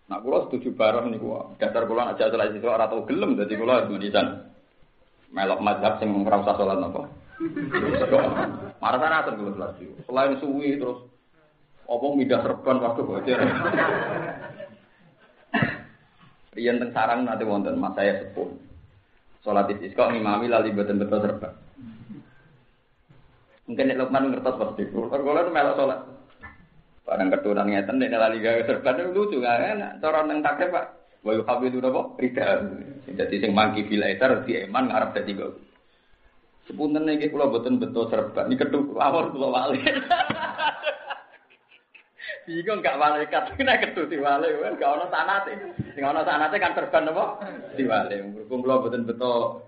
Nah, 0.07 0.23
kalau 0.23 0.47
setuju 0.47 0.71
bareng 0.71 1.11
nih 1.11 1.19
gua. 1.19 1.51
Dasar 1.59 1.83
kula 1.83 2.15
aja 2.15 2.31
sholat 2.31 2.55
itu 2.55 2.63
ora 2.63 2.87
tau 2.87 3.03
gelem 3.03 3.35
dadi 3.35 3.59
kula 3.59 3.83
harus 3.83 3.91
menisan. 3.91 4.55
Melok 5.35 5.59
mazhab 5.59 5.99
sing 5.99 6.15
ora 6.23 6.39
usah 6.39 6.55
sholat 6.55 6.79
napa. 6.79 7.11
Marah 8.79 8.99
sana 9.03 9.19
asal 9.19 9.35
kula. 9.35 9.75
Selain 10.07 10.39
suwi 10.39 10.79
terus 10.79 11.03
apa 11.87 12.05
midah 12.11 12.39
serban 12.43 12.83
waktu 12.83 13.01
bocor. 13.07 13.39
Riyen 16.57 16.81
teng 16.83 16.91
sarang 16.91 17.23
nanti 17.23 17.47
wonten 17.47 17.79
mas 17.79 17.95
saya 17.95 18.19
sepuh. 18.19 18.49
Sholat 19.45 19.71
istisqa 19.71 20.11
ngimami 20.11 20.51
lali 20.51 20.75
boten 20.75 20.99
betul 20.99 21.23
serban. 21.23 21.53
Mungkin 23.67 23.87
nek 23.87 23.99
Lukman 23.99 24.31
ngertos 24.31 24.59
pasti. 24.59 24.83
Kalau 24.91 25.07
kalau 25.11 25.53
melok 25.53 25.77
sholat. 25.79 25.99
Barang 27.07 27.31
keturunan 27.31 27.71
ngeten 27.71 27.95
nek 28.03 28.19
lali 28.19 28.43
gawe 28.43 28.61
serban 28.67 29.15
lucu 29.15 29.39
kan 29.39 29.63
enak. 29.63 29.91
Cara 30.03 30.27
nang 30.27 30.43
takde 30.43 30.67
Pak. 30.67 30.85
Wa 31.23 31.31
yuhabidu 31.31 31.79
napa? 31.79 32.19
Rida. 32.19 32.67
Dadi 33.07 33.39
sing 33.39 33.55
mangki 33.55 33.87
bila 33.87 34.11
etar 34.11 34.43
di 34.43 34.59
eman 34.67 34.91
ngarep 34.91 35.15
dadi 35.15 35.31
go. 35.39 35.55
Sepunten 36.67 37.07
iki 37.07 37.31
kula 37.31 37.47
boten 37.47 37.79
betul 37.79 38.11
serban. 38.11 38.51
Iki 38.51 38.59
ketu 38.59 38.91
awon 38.99 39.31
kula 39.31 39.47
wali. 39.47 39.79
Bingung 42.47 42.79
gak 42.79 42.95
malaikat 42.95 43.51
nek 43.59 43.83
ketu 43.83 44.07
diwale 44.07 44.47
kan 44.63 44.79
gak 44.79 44.93
ono 44.95 45.11
sanate. 45.11 45.51
Sing 45.91 45.99
ono 45.99 46.23
sanate 46.23 46.55
kan 46.63 46.71
serban 46.71 47.03
napa? 47.03 47.43
Diwale. 47.75 48.23
Berhubung 48.31 48.63
kula 48.63 48.79
boten 48.79 49.03
betul 49.03 49.67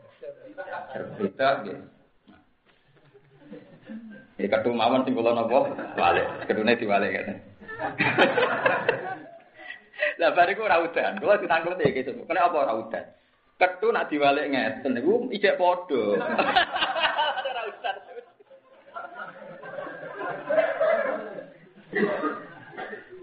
serban 0.96 1.60
nggih. 1.60 1.76
Ya 4.40 4.48
kadung 4.48 4.80
mawon 4.80 5.04
sing 5.04 5.12
kula 5.12 5.36
napa? 5.36 5.76
Wale. 6.00 6.24
Kedune 6.48 6.80
diwale 6.80 7.08
kan. 7.12 7.36
Lah 10.24 10.32
bariku 10.32 10.64
ora 10.64 10.80
udan. 10.80 11.20
Kula 11.20 11.36
ditangklet 11.36 11.84
iki 11.84 12.08
sesuk. 12.08 12.32
Kene 12.32 12.40
apa 12.40 12.64
ora 12.64 12.80
udan? 12.80 13.04
Ketu 13.60 13.92
nak 13.92 14.08
diwale 14.08 14.48
ngeten 14.48 14.96
niku 14.96 15.28
ijek 15.36 15.60
padha. 15.60 16.16
Ora 17.44 17.62
udan. 17.68 17.96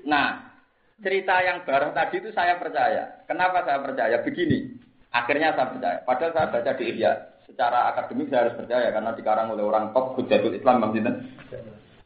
Nah, 0.06 0.54
cerita 1.02 1.42
yang 1.42 1.66
baru 1.66 1.90
tadi 1.90 2.22
itu 2.22 2.30
saya 2.30 2.56
percaya. 2.56 3.26
Kenapa 3.26 3.66
saya 3.66 3.82
percaya? 3.82 4.22
Begini, 4.22 4.78
akhirnya 5.10 5.52
saya 5.58 5.74
percaya. 5.74 5.98
Padahal 6.06 6.32
saya 6.32 6.46
baca 6.54 6.72
di 6.78 6.84
Ihya, 6.94 7.12
secara 7.44 7.90
akademik 7.90 8.30
saya 8.30 8.48
harus 8.48 8.58
percaya 8.58 8.88
karena 8.94 9.10
dikarang 9.18 9.50
oleh 9.50 9.66
orang 9.66 9.90
top 9.90 10.14
Hujatul 10.14 10.54
Islam 10.54 10.80
Bang 10.80 10.94
Sinten. 10.94 11.16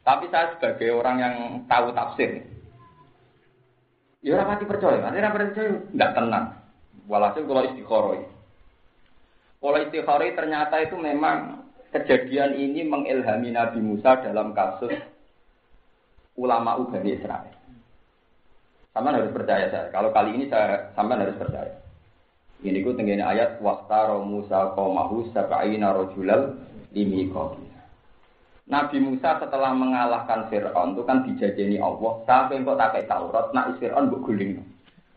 Tapi 0.00 0.24
saya 0.32 0.56
sebagai 0.56 0.96
orang 0.96 1.16
yang 1.20 1.34
tahu 1.68 1.92
tafsir, 1.92 2.40
ya 4.24 4.40
orang 4.40 4.56
mati 4.56 4.64
percaya, 4.64 4.96
nanti 4.96 5.20
orang 5.20 5.36
percaya 5.36 5.70
nggak 5.92 6.12
tenang. 6.16 6.46
Walhasil 7.04 7.44
kalau 7.44 7.68
istikharoi, 7.68 8.22
kalau 9.60 9.78
istikharoi 9.84 10.32
ternyata 10.32 10.80
itu 10.80 10.96
memang 10.96 11.68
kejadian 11.92 12.56
ini 12.56 12.80
mengilhami 12.88 13.52
Nabi 13.52 13.80
Musa 13.84 14.24
dalam 14.24 14.56
kasus 14.56 14.96
ulama 16.40 16.80
Ubani 16.80 17.20
Israel. 17.20 17.59
Sama 18.90 19.14
harus 19.14 19.30
percaya 19.30 19.70
saya. 19.70 19.86
Kalau 19.94 20.10
kali 20.10 20.34
ini 20.34 20.44
saya 20.50 20.90
sama 20.98 21.14
harus 21.14 21.38
percaya. 21.38 21.70
Ini 22.60 22.84
ku 22.84 22.92
tenggene 22.92 23.24
ayat 23.24 23.62
wastaro 23.62 24.20
Musa 24.20 24.76
qaumahu 24.76 25.30
sab'ina 25.32 25.96
rajulal 25.96 26.58
limiqatina. 26.92 27.80
Nabi 28.70 28.98
Musa 29.00 29.40
setelah 29.40 29.72
mengalahkan 29.72 30.46
Fir'aun 30.52 30.94
itu 30.94 31.02
kan 31.02 31.26
dijajeni 31.26 31.78
Allah 31.80 32.22
sampai 32.28 32.62
kok 32.62 32.78
tak 32.78 33.08
Taurat 33.08 33.46
nak 33.56 33.80
Fir'aun 33.80 34.12
mbok 34.12 34.28
gulingno. 34.28 34.62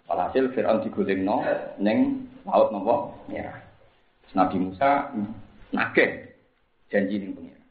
Walhasil 0.07 0.53
Fir'aun 0.55 0.81
digulingno 0.85 1.43
ning 1.81 2.29
laut 2.47 2.71
nopo 2.71 3.11
merah. 3.27 3.59
Nabi 4.33 4.57
Musa 4.57 5.11
nagih 5.73 6.33
janji 6.89 7.21
ning 7.21 7.31
pengira. 7.35 7.61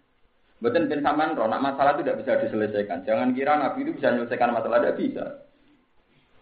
Betul 0.63 0.87
ben 0.87 1.03
sampean 1.03 1.35
roh, 1.35 1.51
nak 1.51 1.59
masalah 1.59 1.99
itu 1.99 2.07
tidak 2.07 2.19
bisa 2.23 2.33
diselesaikan. 2.39 3.03
Jangan 3.03 3.35
kira 3.35 3.59
Nabi 3.59 3.83
itu 3.83 3.99
bisa 3.99 4.15
menyelesaikan 4.15 4.55
masalah, 4.55 4.79
tidak 4.79 4.95
bisa. 4.95 5.25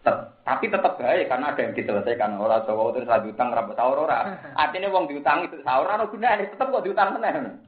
Tapi 0.01 0.65
tetap 0.73 0.97
baik 0.97 1.29
karena 1.29 1.53
ada 1.53 1.61
yang 1.61 1.73
diselesaikan. 1.77 2.41
Ora 2.41 2.65
Jawa 2.65 2.89
terus 2.97 3.05
lagi 3.05 3.29
utang 3.29 3.53
rapat 3.53 3.77
sahur 3.77 4.09
ora. 4.09 4.25
Artinya 4.63 4.89
wong 4.89 5.05
diutang 5.05 5.45
itu 5.45 5.61
sahur 5.61 5.85
ora 5.85 6.09
gunane, 6.09 6.49
tetap 6.49 6.73
kok 6.73 6.85
diutang 6.85 7.13
meneh. 7.13 7.61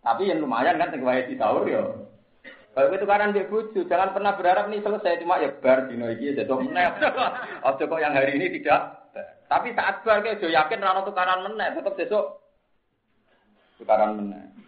Tapi 0.00 0.32
yang 0.32 0.42
lumayan 0.42 0.80
kan 0.80 0.90
sing 0.90 1.04
wae 1.06 1.28
di 1.28 1.36
sahur 1.36 1.68
ya 1.68 1.84
Kalau 2.70 2.94
itu 2.94 3.02
karan 3.02 3.34
di 3.34 3.42
bucu, 3.50 3.82
jangan 3.84 4.14
pernah 4.14 4.32
berharap 4.38 4.70
nih 4.70 4.78
selesai 4.78 5.20
cuma 5.20 5.42
ya 5.42 5.50
bar 5.58 5.90
dino 5.90 6.06
iki 6.10 6.38
jadi 6.38 6.50
meneh. 6.50 6.86
Ojo 7.68 7.82
kok 7.82 8.02
yang 8.02 8.14
hari 8.14 8.38
ini 8.38 8.46
tidak. 8.58 9.10
Tapi 9.50 9.74
saat 9.74 10.06
bar 10.06 10.22
kayak 10.22 10.38
yakin 10.38 10.78
rano 10.82 11.02
tukaran 11.02 11.42
meneh, 11.50 11.74
tetap 11.74 11.98
besok 11.98 12.38
tukaran 13.78 14.22
meneh. 14.22 14.59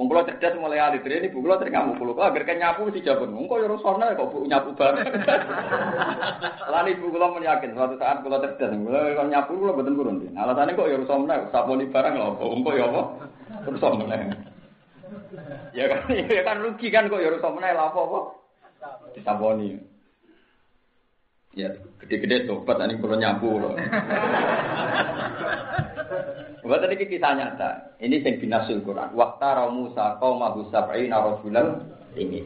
Wong 0.00 0.08
kula 0.08 0.24
cerdas 0.24 0.56
mulai 0.56 0.80
alit 0.80 1.04
ini 1.04 1.28
bu 1.28 1.44
kula 1.44 1.60
sering 1.60 1.76
ngamuk 1.76 2.00
kula. 2.00 2.32
Agar 2.32 2.48
kan 2.48 2.56
nyapu 2.56 2.88
mesti 2.88 3.04
jabun. 3.04 3.36
Wong 3.36 3.52
kok 3.52 3.60
ya 3.60 3.68
rusona 3.68 4.16
kok 4.16 4.32
bu 4.32 4.48
nyapu 4.48 4.72
bareng. 4.72 5.04
Lan 6.72 6.88
ibu 6.88 7.12
kula 7.12 7.36
meyakin 7.36 7.76
suatu 7.76 8.00
saat 8.00 8.24
kula 8.24 8.40
cerdas. 8.40 8.72
Kula 8.72 9.12
kok 9.12 9.28
nyapu 9.28 9.60
kula 9.60 9.76
mboten 9.76 10.00
kurun. 10.00 10.24
Alasane 10.32 10.72
kok 10.72 10.88
ya 10.88 10.96
rusona 10.96 11.52
saponi 11.52 11.92
barang 11.92 12.16
lho. 12.16 12.32
Wong 12.32 12.64
kok 12.64 12.76
ya 12.80 12.88
apa? 12.88 13.02
Rusona. 13.68 14.16
Ya 15.76 15.84
kan 15.92 16.00
ya 16.32 16.42
kan 16.48 16.64
rugi 16.64 16.88
kan 16.88 17.12
kok 17.12 17.20
ya 17.20 17.36
rusona 17.36 17.68
lha 17.68 17.84
apa 17.92 18.00
apa. 18.00 18.20
Disaponi. 19.12 19.76
Ya 21.52 21.76
gede-gede 22.00 22.48
tobat 22.48 22.80
ini 22.88 22.96
kula 22.96 23.20
nyapu 23.20 23.52
lho. 23.52 23.76
Buat 26.66 26.82
tadi 26.82 27.06
kisah 27.06 27.32
nyata. 27.38 27.70
Ini 28.02 28.20
sing 28.20 28.42
binasul 28.42 28.82
Quran. 28.82 29.14
Waktu 29.14 29.70
Musa 29.70 30.18
kau 30.18 30.34
mahu 30.34 30.66
sab'ina 30.74 31.22
rasulan 31.22 31.86
ini. 32.18 32.42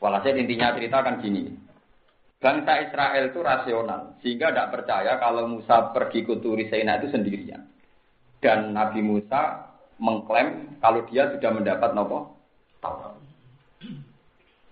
Walhasil 0.00 0.32
intinya 0.32 0.72
cerita 0.72 1.04
kan 1.04 1.20
gini. 1.20 1.52
Bangsa 2.40 2.88
Israel 2.88 3.28
itu 3.28 3.40
rasional, 3.44 4.16
sehingga 4.24 4.48
tidak 4.48 4.72
percaya 4.72 5.20
kalau 5.20 5.44
Musa 5.44 5.92
pergi 5.92 6.24
ke 6.24 6.40
Turi 6.40 6.72
Sena 6.72 6.96
itu 6.96 7.12
sendirian. 7.12 7.68
Dan 8.40 8.72
Nabi 8.72 9.04
Musa 9.04 9.68
mengklaim 10.00 10.80
kalau 10.80 11.04
dia 11.12 11.28
sudah 11.36 11.52
mendapat 11.52 11.92
nopo 11.92 12.32
Taurat. 12.80 13.12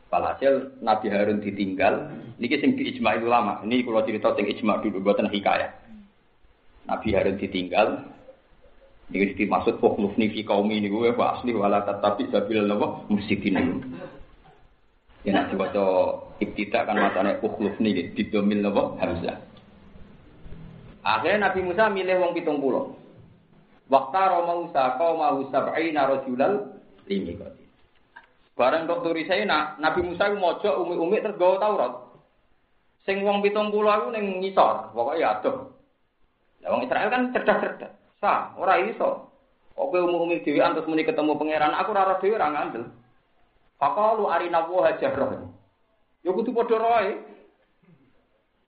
Walhasil 0.08 0.80
Nabi 0.80 1.12
Harun 1.12 1.44
ditinggal. 1.44 2.08
Ini 2.40 2.56
sing 2.56 2.72
ijma 2.72 3.20
ulama. 3.20 3.60
Ini 3.60 3.84
kalau 3.84 4.00
cerita 4.08 4.32
sing 4.32 4.48
ijma 4.48 4.80
dulu 4.80 5.04
buatan 5.04 5.28
hikayat. 5.28 5.77
Nabi 6.88 7.12
Harun 7.12 7.36
ditinggal, 7.36 7.88
ini 9.12 9.36
dimaksud 9.36 9.76
pokhlufni 9.80 10.32
fi 10.32 10.40
kaumi 10.44 10.80
ini 10.80 10.88
gue 10.88 11.12
asli 11.16 11.52
wala 11.52 11.84
tetapi 11.84 12.32
sabil 12.32 12.64
nawa 12.64 13.04
mursidin 13.12 13.60
ini. 13.60 13.76
Ya 15.24 15.36
nanti 15.36 15.56
baca 15.56 15.84
ibtidak 16.40 16.88
kan 16.88 16.96
matanya 16.96 17.36
pokhlufni 17.44 17.92
gitu, 17.92 18.10
didomil 18.16 18.64
nawa 18.64 18.96
hamzah. 19.00 19.36
Akhirnya 21.04 21.48
Nabi 21.48 21.60
Musa 21.64 21.88
milih 21.88 22.20
wong 22.20 22.32
pitung 22.36 22.60
pulau. 22.60 22.96
Waktu 23.88 24.20
Roma 24.20 24.60
Musa 24.60 25.00
kau 25.00 25.16
mau 25.16 25.40
sabai 25.48 25.88
narojulal 25.92 26.76
limi 27.08 27.32
koti. 27.36 27.64
Barang 28.52 28.84
dok 28.84 29.08
turi 29.08 29.24
saya 29.24 29.48
nak 29.48 29.80
Nabi 29.80 30.04
Musa 30.04 30.28
mojo 30.36 30.84
umi-umi 30.84 31.24
terus 31.24 31.40
gawa 31.40 31.56
Taurat. 31.56 31.92
Sing 33.08 33.24
wong 33.24 33.40
pitung 33.40 33.72
pulau 33.72 33.88
aku 33.88 34.12
neng 34.12 34.44
ngisor, 34.44 34.92
pokoknya 34.92 35.40
aduh. 35.40 35.77
Nah, 36.62 36.68
wong 36.74 36.82
Israel 36.86 37.08
kan 37.08 37.30
cerdas-cerdas. 37.30 37.92
Sah, 38.18 38.54
ora 38.58 38.82
iso. 38.82 39.30
Kok 39.78 39.94
kowe 39.94 40.00
umum-umum 40.02 40.42
dhewean 40.42 40.74
terus 40.74 40.90
muni 40.90 41.06
ketemu 41.06 41.38
pangeran, 41.38 41.70
aku 41.70 41.94
ora 41.94 42.02
ora 42.10 42.16
dhewe 42.18 42.34
ora 42.34 42.50
ngandel. 42.50 42.84
Faqalu 43.78 44.26
arina 44.26 44.66
wa 44.66 44.90
hajarah. 44.90 45.46
Ya 46.26 46.30
kudu 46.34 46.50
padha 46.50 46.76
roe. 46.82 47.10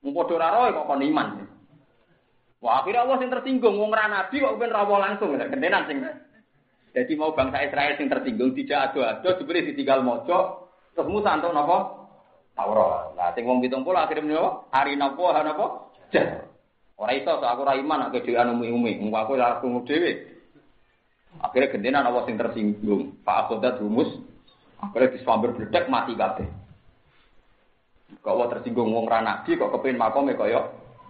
Mung 0.07 0.15
padha 0.15 0.39
ora 0.39 0.49
roe 0.55 0.69
kok 0.71 0.87
kon 0.87 1.03
iman. 1.03 1.29
Wah, 2.61 2.85
akhirnya 2.85 3.09
Allah 3.09 3.17
sing 3.19 3.33
tersinggung, 3.33 3.75
wong 3.81 3.91
ra 3.91 4.07
nabi 4.07 4.39
kok 4.39 4.55
ben 4.61 4.71
rawo 4.71 5.01
langsung, 5.01 5.35
gendenan 5.35 5.89
sing. 5.91 5.99
Jadi 6.91 7.13
mau 7.15 7.35
bangsa 7.35 7.67
Israel 7.67 7.95
sing 7.99 8.11
tersinggung 8.11 8.55
tidak 8.55 8.91
ado-ado 8.91 9.39
diberi 9.39 9.67
ditinggal 9.71 10.03
mojo 10.03 10.67
terus 10.95 11.07
Musa 11.07 11.39
antuk 11.39 11.55
napa? 11.55 12.11
Taurat. 12.59 13.15
Nah, 13.15 13.31
sing 13.33 13.47
wong 13.47 13.63
70 13.63 13.87
akhirnya 13.95 14.27
menapa? 14.27 14.51
Arina 14.75 15.15
wa 15.15 15.41
napa? 15.41 15.67
Jah. 16.11 16.50
Ora 17.01 17.17
iso 17.17 17.33
aku 17.33 17.65
ora 17.65 17.81
iman 17.81 18.13
aku 18.13 18.21
dhewe 18.21 18.37
anu 18.37 18.61
umi-umi, 18.61 19.01
engko 19.01 19.17
aku 19.17 19.33
ora 19.41 19.57
krungu 19.57 19.89
dhewe. 19.89 20.21
Akhirnya 21.41 21.73
gendenan 21.73 22.05
Allah 22.05 22.29
sing 22.29 22.37
tersinggung. 22.37 23.17
Pak 23.25 23.49
Akodat 23.49 23.81
rumus 23.81 24.13
akhirnya 24.77 25.17
disambir 25.17 25.57
bledek 25.57 25.89
mati 25.89 26.13
kabeh. 26.13 26.45
Kok 28.21 28.33
Allah 28.37 28.49
tersinggung 28.53 28.93
wong 28.93 29.09
ra 29.09 29.25
nabi 29.25 29.57
kok 29.57 29.73
kepengin 29.73 29.97
makome 29.97 30.37
kaya 30.37 30.61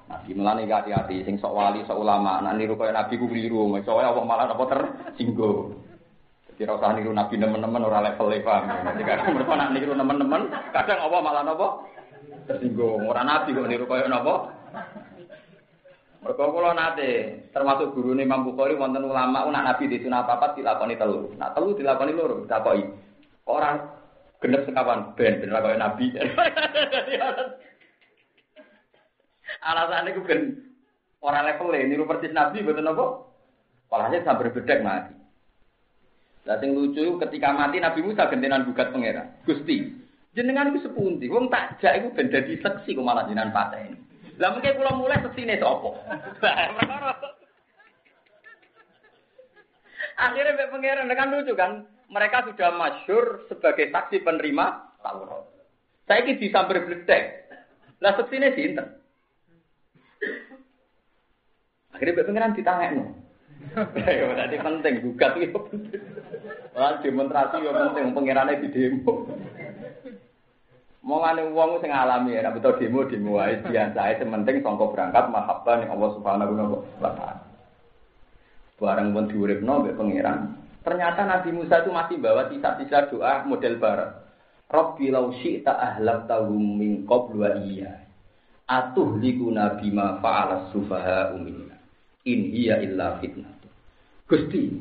nabi 0.07 0.31
melane 0.39 0.71
hati-hati 0.71 1.27
sing 1.27 1.43
sok 1.43 1.59
wali 1.59 1.83
sok 1.83 1.99
ulama 1.99 2.39
nek 2.39 2.55
niru 2.55 2.79
kaya 2.79 2.95
nabi 2.95 3.19
ku 3.19 3.27
keliru, 3.27 3.75
soalnya 3.83 4.15
Allah 4.15 4.23
malah 4.23 4.47
apa 4.47 4.65
tersinggung. 4.71 5.75
Jadi 6.55 6.71
ora 6.71 6.79
usah 6.79 6.95
niru 6.95 7.11
nabi 7.11 7.35
nemen-nemen 7.35 7.83
ora 7.83 7.99
level 7.99 8.31
e. 8.31 8.39
Jadi 8.39 9.03
kadang 9.03 9.27
mereka 9.35 9.67
niru 9.75 9.93
nemen-nemen, 9.99 10.43
kadang 10.71 10.99
Allah 11.03 11.19
malah 11.19 11.43
napa 11.43 11.69
tersinggung. 12.47 13.11
Ora 13.11 13.27
nabi 13.27 13.59
kok 13.59 13.67
niru 13.67 13.91
kaya 13.91 14.07
napa 14.07 14.55
Mereka 16.21 16.53
kula 16.53 16.77
nate 16.77 17.49
termasuk 17.49 17.97
guru 17.97 18.13
Imam 18.13 18.45
Bukhari 18.45 18.77
wonten 18.77 19.09
ulama 19.09 19.49
nak 19.49 19.65
nabi 19.65 19.89
di 19.89 20.05
sunah 20.05 20.29
papat 20.29 20.61
dilakoni 20.61 21.01
telu. 21.01 21.33
Nak 21.41 21.57
telu 21.57 21.73
dilakoni 21.73 22.13
loro 22.13 22.45
ditakoki. 22.45 22.85
Orang 23.49 23.89
genep 24.45 24.69
sekawan 24.69 25.17
ben 25.17 25.41
ben 25.41 25.49
kaya 25.49 25.81
nabi. 25.81 26.13
Alasannya 29.73 30.13
ku 30.13 30.21
ben 30.29 30.61
orang 31.25 31.49
level 31.49 31.73
niru 31.89 32.05
persis 32.05 32.37
nabi 32.37 32.61
betul 32.61 32.85
nopo. 32.85 33.33
Walhasil 33.89 34.21
sampai 34.21 34.53
bedek 34.53 34.85
mati. 34.85 35.17
Lah 36.45 36.57
sing 36.61 36.73
lucu 36.73 37.19
ketika 37.21 37.53
mati 37.53 37.83
Nabi 37.83 38.01
Musa 38.07 38.31
gentenan 38.31 38.65
gugat 38.65 38.95
pangeran. 38.95 39.45
Gusti, 39.45 39.93
jenengan 40.33 40.71
iku 40.73 40.89
sepundi? 40.89 41.27
Wong 41.27 41.51
tak 41.51 41.83
jak 41.83 42.01
iku 42.01 42.15
ben 42.15 42.31
dadi 42.31 42.55
seksi 42.57 42.95
kok 42.97 43.03
malah 43.05 43.27
jenengan 43.27 43.51
pateni. 43.53 44.10
Lah 44.41 44.57
mungkin 44.57 44.73
kula 44.81 44.93
mulai 44.97 45.21
sesine 45.21 45.61
sapa? 45.61 45.91
Akhirnya 50.21 50.57
Mbak 50.57 50.71
Pangeran 50.73 51.13
kan 51.13 51.33
lucu 51.33 51.53
kan, 51.57 51.85
mereka 52.09 52.49
sudah 52.49 52.73
masyur 52.73 53.45
sebagai 53.53 53.93
saksi 53.93 54.25
penerima 54.25 54.97
Taurat. 55.05 55.45
Saya 56.09 56.25
ini 56.25 56.41
disambar 56.41 56.81
bledek. 56.81 57.25
Lah 58.01 58.17
sesine 58.17 58.57
sinten? 58.57 58.89
Akhirnya 61.93 62.17
Mbak 62.17 62.27
Pangeran 62.33 62.57
ditangekno. 62.57 63.05
Ayo, 63.77 64.33
tadi 64.35 64.57
penting 64.57 64.95
gugat 65.05 65.37
itu 65.37 65.53
penting. 65.69 66.01
Wah, 66.73 66.97
demonstrasi 67.05 67.61
yo 67.61 67.77
penting 67.77 68.17
pangerane 68.17 68.57
di 68.65 68.69
demo. 68.73 69.29
Mau 71.01 71.25
ngane 71.25 71.49
uang 71.49 71.81
sing 71.81 71.89
alami 71.89 72.37
ya, 72.37 72.53
betul 72.53 72.77
demo 72.77 73.09
demo 73.09 73.41
ae 73.41 73.57
biasa 73.65 73.97
ae 73.97 74.21
penting 74.21 74.61
sangka 74.61 74.85
berangkat 74.93 75.25
mahabbah 75.33 75.75
ning 75.81 75.89
Allah 75.89 76.11
Subhanahu 76.13 76.53
wa 77.01 77.11
taala. 77.17 77.41
Barang 78.77 79.13
pun 79.17 79.29
diuripno 79.29 79.81
mbek 79.81 79.97
pangeran. 79.97 80.57
Ternyata 80.81 81.29
Nabi 81.29 81.53
Musa 81.53 81.85
itu 81.85 81.93
masih 81.93 82.17
bawa 82.21 82.49
sisa-sisa 82.49 83.13
doa 83.13 83.45
model 83.45 83.77
barat. 83.77 84.17
Rabbi 84.73 85.13
law 85.13 85.29
syi'ta 85.41 85.73
ahlaqtahum 85.77 86.81
min 86.81 87.05
qablu 87.05 87.45
wa 87.45 87.53
iya. 87.65 88.09
Atuh 88.71 89.19
liku 89.19 89.51
nabi 89.51 89.91
ma 89.93 90.23
fa'ala 90.23 90.73
sufaha 90.73 91.37
minna. 91.37 91.77
In 92.25 92.55
hiya 92.55 92.81
illa 92.85 93.19
fitnah. 93.19 93.51
Gusti, 94.31 94.79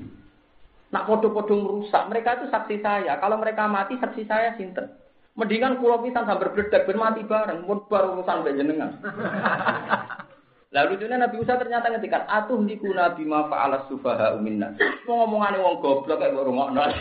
nak 0.93 1.09
podo-podo 1.09 1.57
merusak, 1.57 2.05
mereka 2.05 2.37
itu 2.37 2.53
saksi 2.53 2.85
saya. 2.85 3.17
Kalau 3.17 3.41
mereka 3.41 3.65
mati, 3.65 3.97
saksi 3.97 4.29
saya 4.29 4.53
sinten. 4.61 4.98
Mendingan 5.39 5.79
kulo 5.79 6.03
pisan 6.03 6.27
sambar 6.27 6.51
bledak 6.51 6.83
ben 6.83 6.99
mati 6.99 7.23
bareng, 7.23 7.63
mun 7.63 7.87
bar 7.87 8.11
urusan 8.11 8.43
mbek 8.43 8.59
jenengan. 8.59 8.91
Lalu 10.75 10.99
lucunya 10.99 11.17
Nabi 11.17 11.41
Musa 11.41 11.57
ternyata 11.57 11.89
ngendikan 11.89 12.29
atuh 12.29 12.61
liku 12.61 12.93
nabi 12.93 13.25
ma 13.25 13.49
fa'ala 13.49 13.89
sufaha 13.89 14.37
minna. 14.37 14.75
Ngomongane 15.07 15.57
wong 15.57 15.81
goblok 15.81 16.21
kok 16.21 16.35
rungokno. 16.35 16.77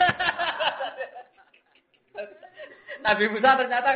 Nabi 3.04 3.24
Musa 3.28 3.60
ternyata 3.60 3.90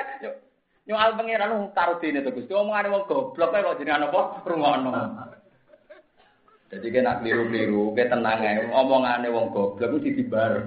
nyual 0.85 1.17
pangeran 1.17 1.73
taruh 1.73 1.97
dene 2.03 2.21
to 2.21 2.37
Gusti. 2.37 2.53
Ngomongane 2.53 2.93
wong 2.93 3.09
goblok 3.09 3.49
kok 3.49 3.79
jenengan 3.81 4.13
apa 4.13 4.45
rungokno. 4.45 4.93
Jadi 6.73 6.89
kena 6.89 7.21
keliru-keliru, 7.21 7.93
kayak 7.93 8.17
tenang 8.17 8.41
ya, 8.41 8.65
omongannya 8.73 9.29
wong 9.29 9.53
goblok 9.53 10.01
itu 10.01 10.25
dibar. 10.25 10.65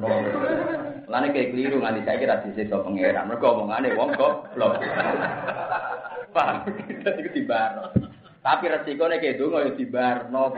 Lainnya 1.09 1.33
kayak 1.33 1.49
keliru 1.49 1.81
nganti 1.81 2.05
saya 2.05 2.21
kira 2.21 2.45
sisi 2.45 2.69
so 2.69 2.85
pangeran, 2.85 3.25
mereka 3.25 3.57
omongannya 3.57 3.97
wong 3.97 4.13
goblok. 4.13 4.85
Paham? 6.29 6.61
Itu 6.85 7.29
dibar. 7.33 7.89
Tapi 8.45 8.69
resikonya 8.69 9.17
kayak 9.17 9.41
itu 9.41 9.49
nggak 9.49 9.77
dibar. 9.81 10.29
No. 10.29 10.53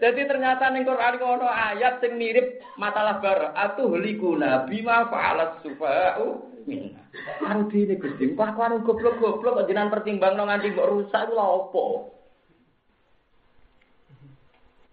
Jadi 0.00 0.20
ternyata 0.24 0.70
ning 0.70 0.86
Quran 0.86 1.20
ono 1.20 1.44
ayat 1.44 1.98
sing 2.00 2.16
mirip 2.16 2.62
masalah 2.78 3.18
bar 3.18 3.52
atuh 3.52 3.98
likuna 3.98 4.64
bima 4.64 5.10
fa'alat 5.10 5.60
sufa'u 5.60 6.49
minna. 6.66 7.00
Karo 7.40 7.68
dene 7.68 7.94
Gusti, 7.96 8.32
kelakuan 8.32 8.82
goblok-goblok 8.82 9.62
kok 9.62 9.66
jenengan 9.68 9.92
pertimbangno 9.92 10.48
nganti 10.48 10.72
mbok 10.72 10.90
rusak 10.90 11.28
iku 11.28 11.32
lha 11.36 11.46
opo? 11.46 11.82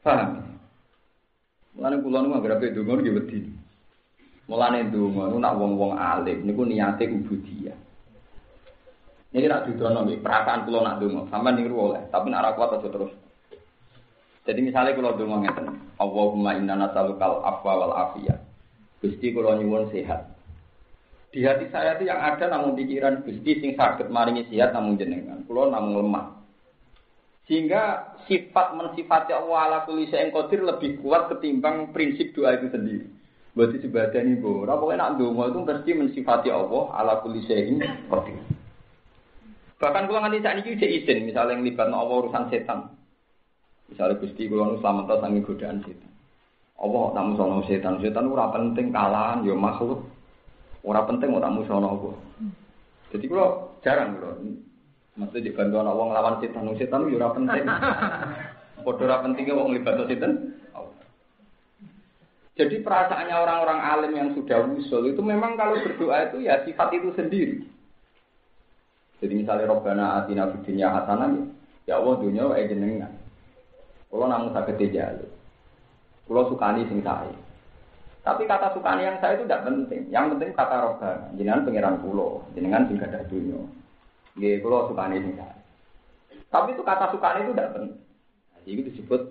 Paham? 0.05 0.29
Mulane 1.75 1.95
kula 1.99 2.23
nu 2.23 2.33
anggere 2.33 2.55
ape 2.57 2.73
donga 2.73 2.93
nggih 2.97 3.15
wedi. 3.17 3.39
Mulane 4.47 4.87
donga 4.87 5.27
nu 5.27 5.37
nak 5.37 5.57
wong-wong 5.59 5.93
alim 5.99 6.47
niku 6.47 6.63
niate 6.63 7.11
ubudiyah. 7.11 7.77
Ini 9.35 9.45
nak 9.45 9.67
didono 9.67 10.07
nggih, 10.07 10.23
perasaan 10.23 10.63
kula 10.63 10.79
nak 10.81 11.03
donga, 11.03 11.27
sampean 11.27 11.59
niru 11.59 11.91
oleh, 11.91 12.01
tapi 12.07 12.31
nak 12.31 12.47
ora 12.47 12.55
kuat 12.55 12.79
aja 12.79 12.87
terus. 12.87 13.13
Jadi 14.47 14.59
misalnya 14.63 14.95
kalau 14.95 15.19
donga 15.19 15.43
ngeten, 15.43 15.67
Allahumma 15.99 16.55
inna 16.55 16.79
nas'alukal 16.79 17.43
afwa 17.43 17.73
wal 17.83 17.93
afiyah. 18.07 18.39
Gusti 19.03 19.35
kula 19.35 19.59
nyuwun 19.59 19.91
sehat. 19.91 20.36
Di 21.37 21.45
hati 21.45 21.69
saya 21.69 21.93
itu 22.01 22.09
yang 22.09 22.17
ada 22.17 22.49
namun 22.49 22.73
pikiran 22.73 23.21
Gusti 23.21 23.61
sing 23.61 23.77
sakit 23.77 24.09
maringi 24.09 24.49
sehat 24.49 24.73
namun 24.73 24.97
jenengan. 24.97 25.45
Kula 25.45 25.69
namun 25.69 26.01
lemah. 26.01 26.33
Sehingga 27.45 28.17
sifat 28.25 28.73
mensifati 28.73 29.37
Allah 29.37 29.69
ala 29.69 29.77
kulli 29.85 30.09
syai'in 30.09 30.33
qadir 30.33 30.65
lebih 30.65 30.97
kuat 30.97 31.29
ketimbang 31.29 31.93
prinsip 31.93 32.33
doa 32.33 32.57
itu 32.57 32.73
sendiri. 32.73 33.05
Berarti 33.53 33.85
sebadan 33.85 34.33
ibu, 34.33 34.65
ora 34.65 34.81
pokoke 34.81 34.97
nak 34.97 35.21
donga 35.21 35.53
itu 35.53 35.59
mesti 35.61 35.91
mensifati 35.93 36.49
Allah 36.49 36.89
ala 36.97 37.21
kulli 37.21 37.45
syai'in 37.45 37.85
qadir. 37.85 38.41
Bahkan 39.77 40.09
kula 40.09 40.25
nganti 40.25 40.41
sakniki 40.41 40.81
cek 40.81 40.91
izin 41.05 41.29
misalnya 41.29 41.53
yang 41.53 41.69
libat 41.69 41.93
Allah 41.93 42.17
urusan 42.17 42.49
setan. 42.49 42.97
Misalnya 43.93 44.17
Gusti 44.25 44.49
kula 44.49 44.73
nu 44.73 44.81
slamet 44.81 45.05
sangi 45.05 45.45
godaan 45.45 45.85
setan. 45.85 46.11
Allah 46.81 47.13
namun 47.13 47.37
sono 47.37 47.61
setan, 47.69 48.01
setan 48.01 48.25
ora 48.25 48.49
penting 48.49 48.89
kalahan 48.89 49.45
ya 49.45 49.53
makhluk. 49.53 50.16
Ora 50.87 51.03
penting 51.03 51.35
ora 51.35 51.51
musono 51.51 51.99
apa. 51.99 52.09
Jadi 53.11 53.27
kula 53.27 53.75
jarang 53.83 54.15
kula 54.15 54.39
Maksudnya 55.17 55.49
di 55.49 55.51
bantuan 55.51 55.89
wong 55.91 56.13
lawan 56.15 56.39
setan, 56.39 56.71
setan 56.79 57.11
itu 57.11 57.19
ora 57.19 57.35
penting. 57.35 57.65
Padha 58.87 59.03
ora 59.03 59.23
pentingnya 59.27 59.59
wong 59.59 59.75
libat 59.75 59.99
setan. 60.07 60.55
Jadi 62.57 62.81
perasaannya 62.81 63.35
orang-orang 63.37 63.79
alim 63.85 64.13
yang 64.17 64.29
sudah 64.33 64.65
usul 64.65 65.13
itu 65.13 65.21
memang 65.21 65.59
kalau 65.59 65.77
berdoa 65.77 66.31
itu 66.31 66.47
ya 66.47 66.63
sifat 66.65 66.89
itu 66.95 67.13
sendiri. 67.13 67.61
Jadi 69.21 69.33
misalnya 69.43 69.69
Robbana 69.69 70.23
atina 70.23 70.49
fid 70.49 70.65
dunya 70.65 70.89
hasanah 70.89 71.37
ya 71.85 72.01
Allah 72.01 72.17
dunia 72.17 72.49
wae 72.49 72.65
jenengan. 72.65 73.13
Kalau 74.09 74.25
namun 74.25 74.55
sakit 74.55 74.89
jalu. 74.89 75.27
Kalau 76.25 76.49
sukani 76.49 76.89
sing 76.89 77.05
saya. 77.05 77.46
Tapi 78.27 78.43
kata 78.43 78.75
sukani 78.75 79.07
yang 79.07 79.15
saya 79.23 79.39
itu 79.39 79.47
tidak 79.47 79.63
penting. 79.63 80.03
Yang 80.11 80.35
penting 80.35 80.51
kata 80.51 80.75
Robbana. 80.83 81.31
Jenengan 81.39 81.63
pangeran 81.63 81.95
pulau, 82.03 82.43
jenengan 82.51 82.83
sing 82.91 82.99
ada 82.99 83.23
dunia. 83.31 83.63
Nggih, 84.35 84.59
kula 84.59 84.91
sukane 84.91 85.23
sing 85.23 85.39
Tapi 86.51 86.75
itu 86.75 86.83
kata 86.83 87.07
sukane 87.15 87.47
itu 87.47 87.55
tidak 87.55 87.71
penting. 87.71 88.03
Jadi 88.67 88.69
itu 88.75 88.81
disebut 88.91 89.21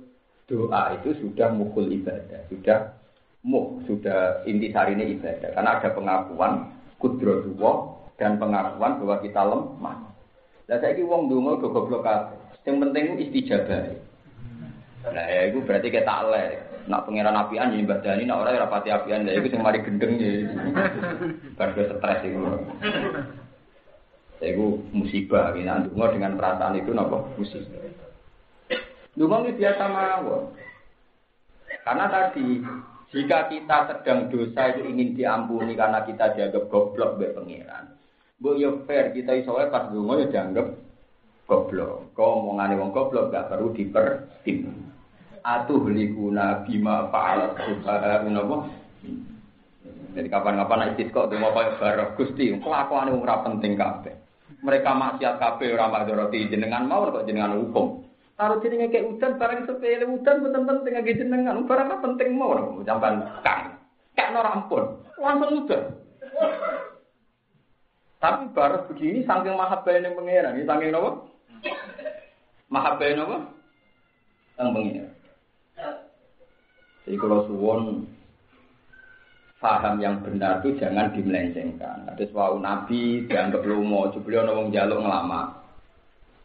doa 0.49 0.97
itu 0.97 1.13
sudah 1.21 1.53
mukul 1.53 1.93
ibadah, 1.93 2.41
sudah 2.49 2.97
muh, 3.45 3.85
sudah 3.85 4.41
inti 4.49 4.73
ini 4.73 5.21
ibadah. 5.21 5.53
Karena 5.53 5.77
ada 5.77 5.93
pengakuan 5.93 6.73
kudrodullah 6.97 8.01
dan 8.17 8.41
pengakuan 8.41 8.97
bahwa 8.97 9.17
kita 9.21 9.45
lemah. 9.45 9.97
Lah 10.73 10.79
saiki 10.81 11.05
wong 11.05 11.29
donga 11.29 11.61
go 11.61 11.69
goblok 11.69 12.01
kabeh. 12.01 12.39
Sing 12.65 12.81
penting 12.81 13.21
istijabah. 13.21 13.93
Lah 15.13 15.27
ya 15.29 15.53
iku 15.53 15.63
berarti 15.69 15.93
kita 15.93 16.17
lek. 16.33 16.66
Nak 16.87 17.03
pangeran 17.03 17.35
apian 17.35 17.75
jadi 17.75 17.83
badani, 17.83 18.23
nak 18.31 18.47
orang 18.47 18.63
rapati 18.63 18.95
apian, 18.95 19.27
lah 19.27 19.35
itu 19.35 19.59
mari 19.59 19.83
gendeng 19.83 20.23
ya. 20.23 20.47
Bar 21.59 21.75
stres 21.75 22.21
itu. 22.23 22.39
Itu 24.39 24.67
musibah, 24.95 25.51
ini 25.59 25.67
dungo 25.91 26.07
dengan 26.15 26.39
perasaan 26.39 26.79
itu 26.79 26.95
nopo 26.95 27.35
musibah. 27.35 27.91
Dungo 29.19 29.37
ini 29.43 29.59
biasa 29.59 29.85
mawon. 29.91 30.55
Karena 31.83 32.07
tadi 32.07 32.63
jika 33.11 33.51
kita 33.51 33.79
sedang 33.91 34.31
dosa 34.31 34.75
itu 34.75 34.87
ingin 34.87 35.19
diampuni 35.19 35.75
karena 35.75 36.07
kita 36.07 36.39
dianggap 36.39 36.71
goblok 36.71 37.19
oleh 37.19 37.35
pangeran. 37.35 37.99
Bu 38.39 38.55
yo 38.61 38.85
fair 38.85 39.11
kita 39.11 39.35
iso 39.35 39.57
pas 39.57 39.91
dungo 39.91 40.23
ya 40.23 40.31
dianggap 40.31 40.71
goblok. 41.51 42.15
Kau 42.15 42.43
omongane 42.43 42.79
wong 42.79 42.95
goblok 42.95 43.35
gak 43.35 43.51
perlu 43.51 43.75
dipertim. 43.75 44.71
Atuh 45.47 45.87
likuna 45.95 46.67
bima 46.67 47.07
fa'alat 47.15 47.55
subhanahu 47.55 48.35
napa 48.35 48.57
jadi 50.17 50.33
kapan-kapan 50.33 50.79
naik 50.81 50.97
diskok 50.97 51.29
tuh 51.29 51.37
mau 51.37 51.53
barok 51.53 52.17
gusti, 52.17 52.49
kelakuan 52.57 53.13
yang 53.13 53.21
penting 53.23 53.77
kabeh 53.77 54.17
mereka 54.67 54.91
maksiat 54.97 55.37
kabeh 55.39 55.79
ora 55.79 55.87
madoroti 55.87 56.51
jenengan 56.51 56.91
mau 56.91 57.07
kok 57.07 57.23
jenengan 57.29 57.55
hukum. 57.61 58.03
Taruh 58.37 58.61
jenenge 58.61 58.93
kayak 58.93 59.09
udan 59.17 59.39
barang 59.41 59.61
sepele 59.65 60.05
udan 60.11 60.37
betul 60.45 60.63
penting 60.67 60.95
lagi 60.99 61.13
jenengan 61.17 61.65
barang 61.65 61.89
apa 61.89 62.05
penting 62.05 62.29
mau 62.37 62.53
jamban 62.85 63.25
kang. 63.47 63.79
Kayak 64.19 64.33
nora 64.35 64.51
ampun 64.57 64.85
langsung 65.21 65.65
udan. 65.65 65.83
Tapi 68.17 68.43
baru 68.57 68.89
begini 68.91 69.29
saking 69.29 69.55
pangeran, 69.55 70.57
ini 70.57 70.65
saking 70.67 70.91
apa? 70.97 71.11
Mahabbah 72.73 73.13
apa? 73.23 73.39
Yang 74.57 74.69
pengeran. 74.73 75.16
Jadi 75.77 77.17
kalau 77.23 77.47
suwon 77.47 78.03
paham 79.63 79.99
yang 80.03 80.21
benar 80.27 80.61
itu 80.61 80.77
jangan 80.79 81.15
dimelencengkan. 81.15 82.07
Ada 82.13 82.25
suatu 82.29 82.59
nabi 82.59 83.25
dianggap 83.31 83.63
lomo, 83.63 84.11
beliau 84.23 84.43
nawang 84.43 84.75
jaluk 84.75 85.01
ngelama. 85.03 85.65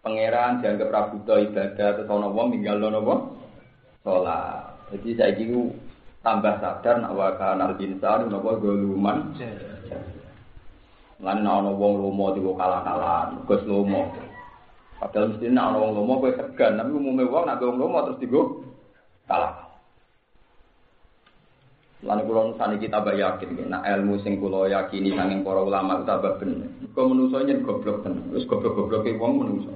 Pangeran 0.02 0.62
dianggap 0.62 0.90
prabuta 0.90 1.38
ibadah, 1.38 1.90
terus 1.98 2.10
ono 2.10 2.34
wong 2.34 2.54
tinggal 2.54 2.82
nopo 2.82 3.38
sholat. 4.02 4.70
Jadi 4.92 5.10
saya 5.14 5.38
gitu 5.38 5.72
tambah 6.26 6.58
sadar 6.62 7.02
nak 7.02 7.14
waka 7.14 7.54
nal 7.58 7.78
insan 7.78 8.30
nopo 8.30 8.58
goluman. 8.58 9.38
Lan 11.22 11.46
ana 11.46 11.70
wong 11.70 11.94
lomo 12.02 12.34
kalah-kalah, 12.34 13.34
Gus 13.46 13.62
lomo. 13.70 14.10
Padahal 14.98 15.34
mesti 15.34 15.50
nak 15.50 15.74
ana 15.74 15.78
wong 15.78 15.92
lomo 15.98 16.14
kowe 16.22 16.34
segan, 16.34 16.78
tapi 16.82 16.90
umume 16.94 17.26
wong 17.26 17.44
nak 17.46 17.62
wong 17.62 17.94
terus 18.10 18.22
digo 18.22 18.71
kalah. 19.32 19.72
Lalu 22.02 22.22
kalau 22.28 22.44
nusani 22.50 22.82
kita 22.82 22.98
tambah 22.98 23.14
yakin, 23.14 23.70
nah 23.70 23.86
ilmu 23.86 24.18
sing 24.26 24.42
kulo 24.42 24.66
yakini 24.66 25.14
sanging 25.14 25.46
para 25.46 25.62
ulama 25.62 26.02
tambah 26.02 26.42
bener. 26.42 26.66
Kau 26.98 27.06
menuso 27.06 27.46
nya 27.46 27.56
goblok 27.62 28.02
tenan, 28.02 28.26
terus 28.34 28.50
goblok-goblok 28.50 29.06
ke 29.06 29.16
wong 29.22 29.38
menuso. 29.38 29.72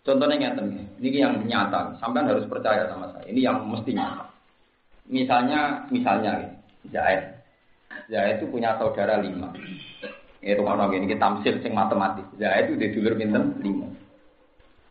Contohnya 0.00 0.40
ngeten, 0.40 0.88
ini 1.04 1.20
yang 1.20 1.44
nyata, 1.44 2.00
sampai 2.00 2.24
harus 2.24 2.48
percaya 2.48 2.88
sama 2.88 3.12
saya. 3.12 3.28
Ini 3.28 3.44
yang 3.44 3.68
mesti 3.68 3.92
nyata. 3.92 4.24
Misalnya, 5.04 5.84
misalnya, 5.92 6.56
Zaid, 6.88 7.36
Zaid 8.08 8.40
itu 8.40 8.48
punya 8.48 8.72
saudara 8.80 9.20
lima. 9.20 9.52
Itu 10.40 10.64
kalau 10.64 10.88
ini 10.88 11.04
kita 11.04 11.20
tamsil 11.20 11.60
sing 11.60 11.76
matematis. 11.76 12.24
Zaid 12.40 12.72
itu 12.72 12.80
di 12.80 12.88
dulur 12.96 13.20
pinten 13.20 13.60
lima. 13.60 13.92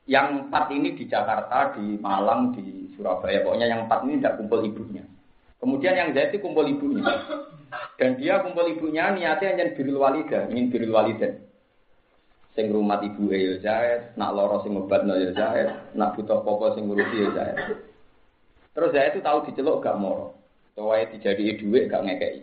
Yang 0.08 0.48
empat 0.48 0.72
ini 0.72 0.96
di 0.96 1.04
Jakarta, 1.04 1.76
di 1.76 2.00
Malang, 2.00 2.56
di 2.56 2.96
Surabaya. 2.96 3.44
Pokoknya 3.44 3.68
yang 3.68 3.86
empat 3.86 4.08
ini 4.08 4.24
tidak 4.24 4.40
kumpul 4.40 4.64
ibunya. 4.64 5.04
Kemudian 5.60 5.94
yang 6.00 6.10
Zaid 6.16 6.32
itu 6.32 6.40
kumpul 6.40 6.64
ibunya. 6.70 7.04
Dan 8.00 8.16
dia 8.16 8.40
kumpul 8.40 8.72
ibunya 8.72 9.12
niatnya 9.12 9.58
hanya 9.58 9.76
birul 9.76 10.00
walidah, 10.00 10.48
ingin 10.48 10.72
birul 10.72 10.96
walidah. 10.96 11.34
Sing 12.58 12.74
rumah 12.74 12.98
ibu 13.06 13.30
ya 13.30 13.62
Zaid, 13.62 14.18
nak 14.18 14.34
loro 14.34 14.66
sing 14.66 14.74
obat 14.74 15.06
ya 15.06 15.30
Zaid, 15.30 15.70
nak 15.94 16.18
butuh 16.18 16.42
pokok 16.42 16.74
sing 16.74 16.90
ngurusi 16.90 17.18
ya 17.22 17.30
Zaid. 17.38 17.58
Terus 18.74 18.94
Zaid 18.94 19.14
itu 19.14 19.22
tahu 19.22 19.46
diceluk 19.46 19.86
gak 19.86 20.02
moro. 20.02 20.34
Soalnya 20.74 21.14
dijadi 21.14 21.54
duit 21.62 21.86
gak 21.86 22.02
ngekei. 22.02 22.42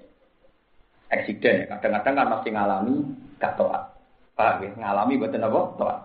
Eksiden 1.10 1.66
kadang-kadang 1.66 2.14
kan 2.14 2.26
masih 2.30 2.50
ngalami 2.54 2.94
gak 3.42 3.58
toat. 3.58 3.82
Pak, 4.34 4.62
ya? 4.62 4.70
ngalami 4.74 5.14
betul 5.18 5.46
apa? 5.46 5.60
Toat. 5.78 5.98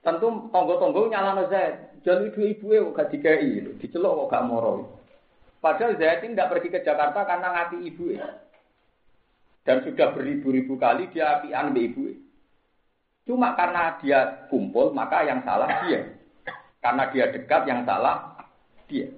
Tentu 0.00 0.48
tonggo-tonggo 0.48 1.12
nyala 1.12 1.44
Zaid. 1.52 2.00
Jadi 2.00 2.32
ibu-ibu 2.32 2.66
ya 2.72 2.80
gak 2.96 3.12
dikai, 3.12 3.76
diceluk 3.76 4.24
kok 4.24 4.28
gak 4.32 4.46
moro. 4.48 4.96
Padahal 5.60 6.00
Zaid 6.00 6.24
tidak 6.24 6.48
pergi 6.48 6.72
ke 6.72 6.80
Jakarta 6.80 7.20
karena 7.28 7.48
ngati 7.52 7.78
ibu 7.84 8.16
ya. 8.16 8.24
Dan 9.60 9.84
sudah 9.84 10.16
beribu-ribu 10.16 10.80
kali 10.80 11.12
dia 11.12 11.36
apian 11.36 11.76
be 11.76 11.80
ibu. 11.84 12.16
Cuma 13.28 13.52
karena 13.52 14.00
dia 14.00 14.48
kumpul, 14.48 14.96
maka 14.96 15.20
yang 15.28 15.44
salah 15.44 15.68
dia. 15.84 16.08
Karena 16.80 17.12
dia 17.12 17.28
dekat, 17.28 17.68
yang 17.68 17.84
salah 17.84 18.40
dia. 18.88 19.12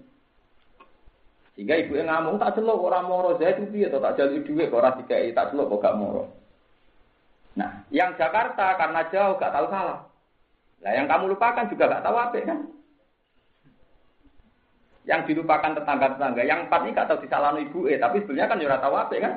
Sehingga 1.54 1.78
ibu 1.78 1.94
yang 1.94 2.10
ngomong 2.10 2.42
tak 2.42 2.58
celok 2.58 2.90
orang 2.90 3.06
moro 3.06 3.38
Zaid 3.38 3.62
itu 3.62 3.86
atau 3.86 4.02
tak 4.02 4.18
jadi 4.18 4.42
duit 4.42 4.68
orang 4.74 4.98
dikai 4.98 5.30
tak 5.30 5.54
celok 5.54 5.78
kok 5.78 5.82
gak 5.86 5.98
moro. 6.00 6.26
Nah, 7.54 7.86
yang 7.94 8.18
Jakarta 8.18 8.74
karena 8.74 9.06
jauh 9.14 9.38
gak 9.38 9.54
tahu 9.54 9.66
salah. 9.70 10.11
Nah, 10.82 10.92
yang 10.92 11.06
kamu 11.06 11.38
lupakan 11.38 11.70
juga 11.70 11.90
gak 11.90 12.04
tahu 12.04 12.16
apa 12.18 12.38
kan? 12.42 12.58
Yang 15.06 15.20
dilupakan 15.30 15.72
tetangga-tetangga. 15.78 16.42
Yang 16.42 16.60
empat 16.66 16.80
ini 16.82 16.94
gak 16.94 17.08
tahu 17.10 17.18
ibu 17.58 17.78
eh, 17.86 17.98
tapi 17.98 18.22
sebenarnya 18.22 18.50
kan 18.50 18.62
ya 18.62 18.78
tahu 18.82 18.94
apa 18.98 19.14
kan? 19.18 19.34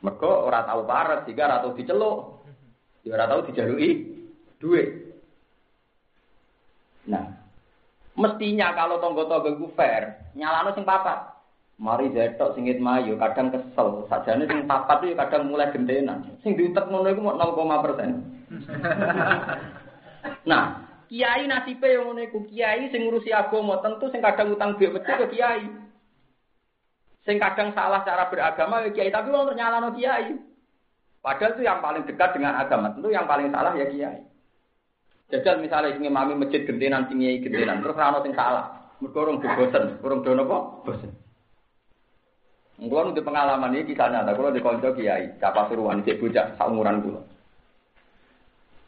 Mereka 0.00 0.30
orang 0.48 0.64
tahu 0.64 0.80
parah, 0.88 1.18
sehingga 1.26 1.44
orang 1.44 1.62
tahu 1.66 1.76
diceluk. 1.76 2.18
Ya 3.04 3.10
orang 3.18 3.28
tahu 3.28 3.40
dijalui 3.52 3.90
duit. 4.56 4.88
Nah, 7.04 7.40
Mestinya 8.20 8.76
kalau 8.76 9.00
tonggo-tonggo 9.00 9.56
iku 9.56 9.66
fair, 9.72 10.18
nyalano 10.36 10.76
sing 10.76 10.84
papat. 10.84 11.30
Mari 11.80 12.12
jetok 12.12 12.52
sing 12.52 12.68
mayu 12.76 13.16
kadang 13.16 13.48
kesel. 13.48 14.04
Sajane 14.12 14.44
sing 14.44 14.68
papat 14.68 15.08
itu 15.08 15.16
kadang 15.16 15.48
mulai 15.48 15.72
gentenan. 15.72 16.28
Sing 16.44 16.52
diutek 16.52 16.90
ngono 16.92 17.08
iku 17.08 17.24
mau 17.24 17.40
0, 17.40 17.80
persen. 17.80 18.10
nah, 20.50 20.62
kiai 21.06 21.46
nasibe 21.46 21.86
yang 21.86 22.10
ngono 22.10 22.26
kiai 22.50 22.90
sing 22.90 23.06
ngurusi 23.06 23.30
agama 23.30 23.78
tentu 23.82 24.10
sing 24.10 24.22
kadang 24.22 24.54
utang 24.54 24.74
duit 24.74 24.90
becik 24.90 25.26
ke 25.26 25.38
kiai. 25.38 25.70
Sing 27.22 27.38
kadang 27.38 27.70
salah 27.76 28.02
cara 28.02 28.26
beragama 28.26 28.82
ya 28.86 28.90
kiai 28.90 29.14
tapi 29.14 29.30
wong 29.30 29.54
nyalano 29.54 29.94
kiai. 29.94 30.34
Padahal 31.20 31.52
itu 31.52 31.68
yang 31.68 31.84
paling 31.84 32.08
dekat 32.08 32.32
dengan 32.32 32.56
agama 32.56 32.96
tentu 32.96 33.12
yang 33.12 33.28
paling 33.30 33.54
salah 33.54 33.72
ya 33.78 33.86
kiai. 33.86 34.26
Jajal 35.30 35.62
misalnya 35.62 35.94
sing 35.94 36.10
mami 36.10 36.34
masjid 36.34 36.66
gentenan 36.66 37.06
sing 37.06 37.22
kiai 37.22 37.38
gentenan 37.38 37.86
terus 37.86 37.98
ana 37.98 38.18
sing 38.26 38.34
salah. 38.34 38.66
Mergo 39.00 39.24
urung 39.24 39.40
bosen, 39.40 39.96
urung 40.04 40.20
dono 40.26 40.42
kok 40.44 40.64
bosen. 40.84 41.10
Kulo 42.80 43.12
nu 43.12 43.20
pengalaman 43.20 43.76
ini 43.76 43.92
kisah 43.92 44.08
nyata. 44.08 44.32
Kulo 44.32 44.56
di 44.56 44.64
konco 44.64 44.96
kiai, 44.96 45.36
siapa 45.36 45.68
suruhan 45.68 46.00
cek 46.00 46.16
bocah 46.16 46.56
saumuran 46.56 47.04
kulo. 47.04 47.20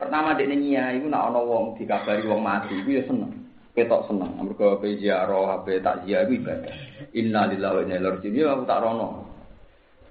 Pertama 0.03 0.34
dek 0.34 0.50
niya 0.50 0.98
itu 0.98 1.07
nak 1.07 1.30
ono 1.30 1.46
wong 1.46 1.64
dikabari 1.78 2.26
wong 2.26 2.42
mati, 2.42 2.74
itu 2.74 2.98
ya 2.98 3.03
seneng. 3.07 3.30
Ketok 3.70 4.11
seneng. 4.11 4.34
Mergo 4.42 4.82
pe 4.82 4.98
ziarah, 4.98 5.62
pe 5.62 5.78
takziah 5.78 6.26
itu 6.26 6.42
ibadah. 6.42 6.74
Inna 7.14 7.46
lillahi 7.46 7.74
wa 7.78 7.82
inna 7.86 7.96
ilaihi 8.03 8.14
raji'un. 8.18 8.34
Ya 8.34 8.46
aku 8.50 8.64
tak 8.66 8.82
rono. 8.82 9.09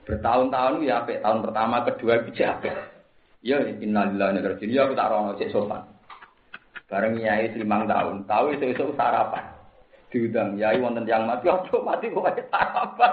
Bertahun-tahun 0.07 0.87
ya 0.87 1.03
apik, 1.03 1.19
tahun 1.19 1.39
pertama, 1.43 1.75
kedua 1.83 2.23
itu 2.23 2.31
apik. 2.39 2.75
Ya 3.43 3.59
inna 3.67 4.07
lillahi 4.07 4.15
wa 4.15 4.31
inna 4.31 4.39
ilaihi 4.39 4.51
raji'un. 4.55 4.71
Ya 4.71 4.81
aku 4.87 4.93
tak 4.95 5.09
rono 5.11 5.31
cek 5.35 5.51
sopan. 5.51 5.83
Bareng 6.87 7.19
nyai 7.19 7.51
limang 7.51 7.83
tahun, 7.91 8.23
tahu 8.31 8.55
itu 8.55 8.71
itu 8.71 8.95
sarapan 8.95 9.51
diundang 10.11 10.59
yai 10.59 10.75
wonten 10.75 11.07
yang 11.07 11.23
mati 11.23 11.47
ojo 11.47 11.79
mati 11.87 12.11
kok 12.11 12.27
wae 12.27 12.43
sarapan 12.51 13.11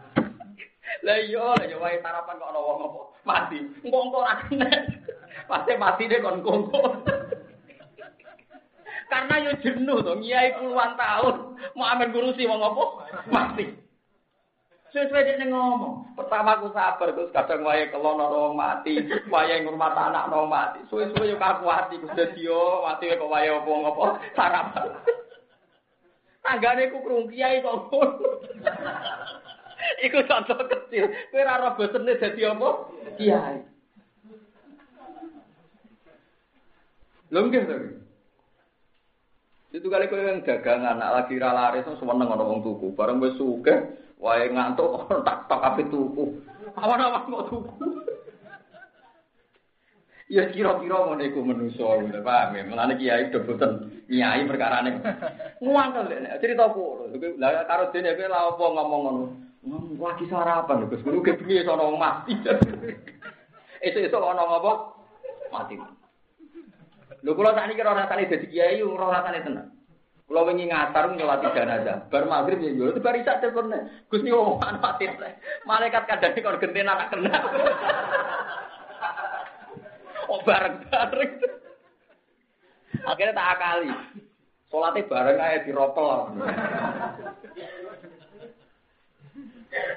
lah 1.06 1.18
iya 1.22 1.46
lah 1.54 1.64
yo 1.70 1.78
wae 1.78 2.02
sarapan 2.02 2.34
kok 2.34 2.50
ana 2.50 2.58
wong 2.58 2.78
mati 3.22 3.62
engko 3.86 3.98
engko 4.10 4.20
kena 4.50 4.68
pasti 5.50 5.74
mati 5.74 6.06
deh 6.06 6.22
kon 6.22 6.40
kongko 6.46 6.80
karena 9.10 9.34
yo 9.42 9.52
jenuh 9.58 9.98
to 10.06 10.14
nyai 10.22 10.54
puluhan 10.54 10.94
tahun 10.94 11.36
mau 11.74 11.90
amen 11.90 12.14
ngurusi 12.14 12.46
wong 12.46 12.62
apa 12.62 12.84
mati 13.26 13.66
Sesuai 14.90 15.22
dia 15.22 15.46
ngomong, 15.46 16.18
pertama 16.18 16.58
aku 16.58 16.74
sabar, 16.74 17.14
terus 17.14 17.30
kadang 17.30 17.62
wae 17.62 17.86
kelon 17.94 18.18
orang 18.18 18.58
mati, 18.58 18.98
wae 19.30 19.62
ngurmat 19.62 19.94
anak 19.94 20.26
orang 20.26 20.50
mati, 20.50 20.82
suwe-suwe 20.90 21.30
yo 21.30 21.38
kaku 21.38 21.70
hati, 21.70 21.94
terus 22.02 22.18
jadi 22.18 22.50
yo 22.50 22.82
mati 22.82 23.14
kok 23.14 23.30
wae 23.30 23.46
apa 23.46 23.70
apa 23.70 24.04
sarapan. 24.34 24.90
Tanggane 26.42 26.90
ku 26.90 27.06
krung 27.06 27.30
kiai 27.30 27.62
kok 27.62 27.86
ngono. 27.86 28.42
Iku 30.10 30.26
contoh 30.26 30.58
kecil. 30.58 31.06
Kowe 31.30 31.38
ora 31.38 31.54
ora 31.62 31.76
bosene 31.78 32.18
dadi 32.18 32.42
apa? 32.42 32.68
Kiai. 33.14 33.69
Lho 37.30 37.40
nggih 37.46 37.62
to. 37.66 37.76
Itu 39.70 39.86
kali 39.86 40.10
kowe 40.10 40.18
yang 40.18 40.42
dagangan, 40.42 40.98
anak 40.98 41.14
lagi 41.14 41.38
ra 41.38 41.54
laris 41.54 41.86
seneng 41.86 42.26
ana 42.26 42.42
wong 42.42 42.66
tuku. 42.66 42.90
Bareng 42.98 43.22
wis 43.22 43.38
sugih, 43.38 43.94
wae 44.18 44.50
ngantuk 44.50 45.06
tak 45.26 45.46
tok 45.46 45.62
ape 45.62 45.86
tuku. 45.86 46.42
Awan-awan 46.74 47.30
kok 47.30 47.46
tuku. 47.50 47.74
Ya 50.30 50.46
kira-kira 50.46 50.94
ngono 50.94 51.26
iku 51.26 51.42
manusa 51.42 51.82
ngono 51.82 52.22
paham 52.22 52.54
ya. 52.54 52.62
Mulane 52.62 52.94
kiai 53.02 53.34
boten 53.34 54.06
nyai 54.06 54.46
perkarane. 54.46 55.02
Nguangkel 55.62 56.06
nek 56.06 56.38
cerita 56.38 56.70
kulo. 56.70 57.10
Lah 57.34 57.66
karo 57.66 57.90
dene 57.90 58.14
kowe 58.14 58.30
lha 58.30 58.38
apa 58.38 58.62
ngomong 58.62 59.00
ngono. 59.02 59.24
Lagi 59.98 60.30
sarapan 60.30 60.86
Gus. 60.86 61.02
Kulo 61.02 61.18
ke 61.18 61.34
piye 61.34 61.66
sono 61.66 61.98
mati. 61.98 62.38
Itu-itu 63.82 64.18
ana 64.22 64.46
apa? 64.46 64.72
Mati. 65.50 65.74
Lho 67.20 67.36
kula 67.36 67.52
tak 67.52 67.68
niki 67.68 67.84
ora 67.84 68.04
rasane 68.04 68.28
dadi 68.28 68.46
kiai 68.48 68.80
ora 68.80 69.20
rasane 69.20 69.44
tenan. 69.44 69.66
Kula 70.24 70.46
wingi 70.46 70.70
ngatar 70.70 71.10
nyolati 71.12 71.52
jenazah. 71.52 72.06
Bar 72.06 72.24
magrib 72.24 72.62
ya 72.62 72.70
yo 72.70 72.94
bar 73.02 73.18
isak 73.18 73.42
telepon. 73.42 73.74
Gusti 74.08 74.30
wong 74.30 74.62
mati. 74.84 75.10
Malaikat 75.66 76.06
kadang 76.06 76.32
kok 76.38 76.60
genten 76.62 76.88
anak 76.88 77.10
kena. 77.10 77.34
kok 80.30 80.40
bareng-bareng. 80.46 81.32
Akhirnya 83.04 83.36
tak 83.36 83.50
akali. 83.58 83.90
Sholatnya 84.70 85.08
bareng 85.10 85.38
aja 85.42 85.64
di 85.66 85.72
ropel. 85.74 86.10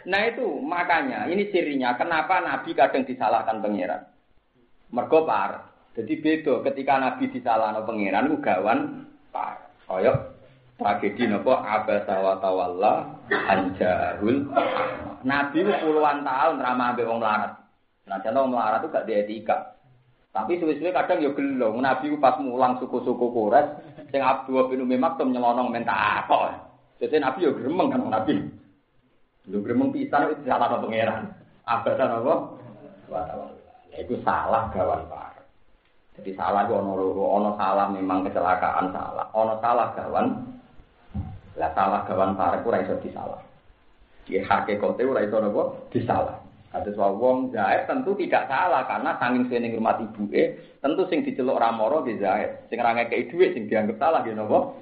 Nah 0.04 0.22
itu 0.30 0.48
makanya 0.66 1.30
ini 1.30 1.50
cirinya 1.54 1.94
kenapa 1.94 2.42
Nabi 2.42 2.74
kadang 2.74 3.06
disalahkan 3.06 3.62
pangeran. 3.62 4.02
Mergo 4.90 5.30
par. 5.30 5.73
Jadi 5.94 6.14
beda 6.26 6.66
ketika 6.66 6.94
Nabi 6.98 7.30
disalahkan 7.30 7.86
pangeran 7.86 8.41
gawan 8.41 8.80
par. 9.30 9.62
Koyok 9.86 10.18
tragedi 10.82 11.30
nopo 11.30 11.54
abasa 11.54 12.18
wa 12.18 12.41
anjahul. 13.30 14.50
Nabi 15.22 15.58
puluhan 15.64 16.26
tahun 16.26 16.56
ramah 16.60 16.88
ambek 16.91 17.06
wong 17.06 17.22
melarat. 17.22 17.52
Nah, 18.04 18.20
contoh 18.20 18.44
melarat 18.50 18.84
itu 18.84 18.91
gak 18.91 19.08
dietika. 19.08 19.58
Tapi 20.34 20.58
suwe-suwe 20.58 20.89
kadang 20.89 21.22
ya 21.22 21.30
gelo. 21.32 21.78
Nabi 21.78 22.10
pas 22.18 22.41
mulang 22.41 22.82
suku-suku 22.82 23.30
Quraisy, 23.30 24.10
sing 24.10 24.20
Abdul 24.20 24.66
bin 24.66 24.82
Umi 24.82 24.98
Maktum 24.98 25.30
nyelonong 25.30 25.70
minta 25.70 25.94
apa. 25.94 26.58
Jadi 26.98 27.22
Nabi 27.22 27.46
ya 27.46 27.52
gremeng 27.54 27.94
kan 27.94 28.02
Nabi. 28.10 28.34
Lu 29.54 29.62
gremeng 29.62 29.94
pisan 29.94 30.34
itu 30.34 30.50
salah 30.50 30.74
pangeran. 30.74 31.30
Abadan 31.70 32.18
apa? 32.18 32.36
Ya 33.94 33.98
itu 34.02 34.18
salah 34.26 34.74
gawan 34.74 35.06
par. 35.06 35.33
Jadi 36.14 36.32
salah 36.38 36.70
itu 36.70 36.78
ono 36.78 36.93
loro, 36.93 37.26
ono 37.26 37.57
salah 37.57 37.89
memang 37.89 38.22
kecelakaan 38.30 38.93
salah, 38.93 39.26
ono 39.34 39.57
salah 39.57 39.89
gawan. 39.97 40.28
Lah 41.57 41.70
salah 41.74 42.05
gawan 42.05 42.38
par 42.38 42.61
ku 42.61 42.70
ora 42.70 42.86
iso 42.86 42.97
disalah. 43.01 43.41
Ki 44.26 44.41
hakikate 44.41 45.01
ora 45.05 45.26
iso 45.26 45.41
napa 45.41 45.74
disalah. 45.89 46.38
Ada 46.74 46.89
wong 46.97 47.53
Zaid 47.53 47.86
tentu 47.86 48.18
tidak 48.18 48.49
salah 48.49 48.82
karena 48.89 49.14
sanging 49.22 49.45
sing 49.45 49.61
rumah 49.78 49.93
ibu 50.01 50.26
eh 50.34 50.57
tentu 50.82 51.05
sing 51.05 51.22
diceluk 51.22 51.61
ramoro 51.61 52.01
di 52.01 52.18
Zaid. 52.18 52.66
Sing 52.70 52.82
ra 52.82 52.97
ngekeki 52.97 53.30
dhuwit 53.30 53.49
sing 53.53 53.70
dianggap 53.70 53.97
salah 54.01 54.26
gitu 54.26 54.38
napa? 54.38 54.74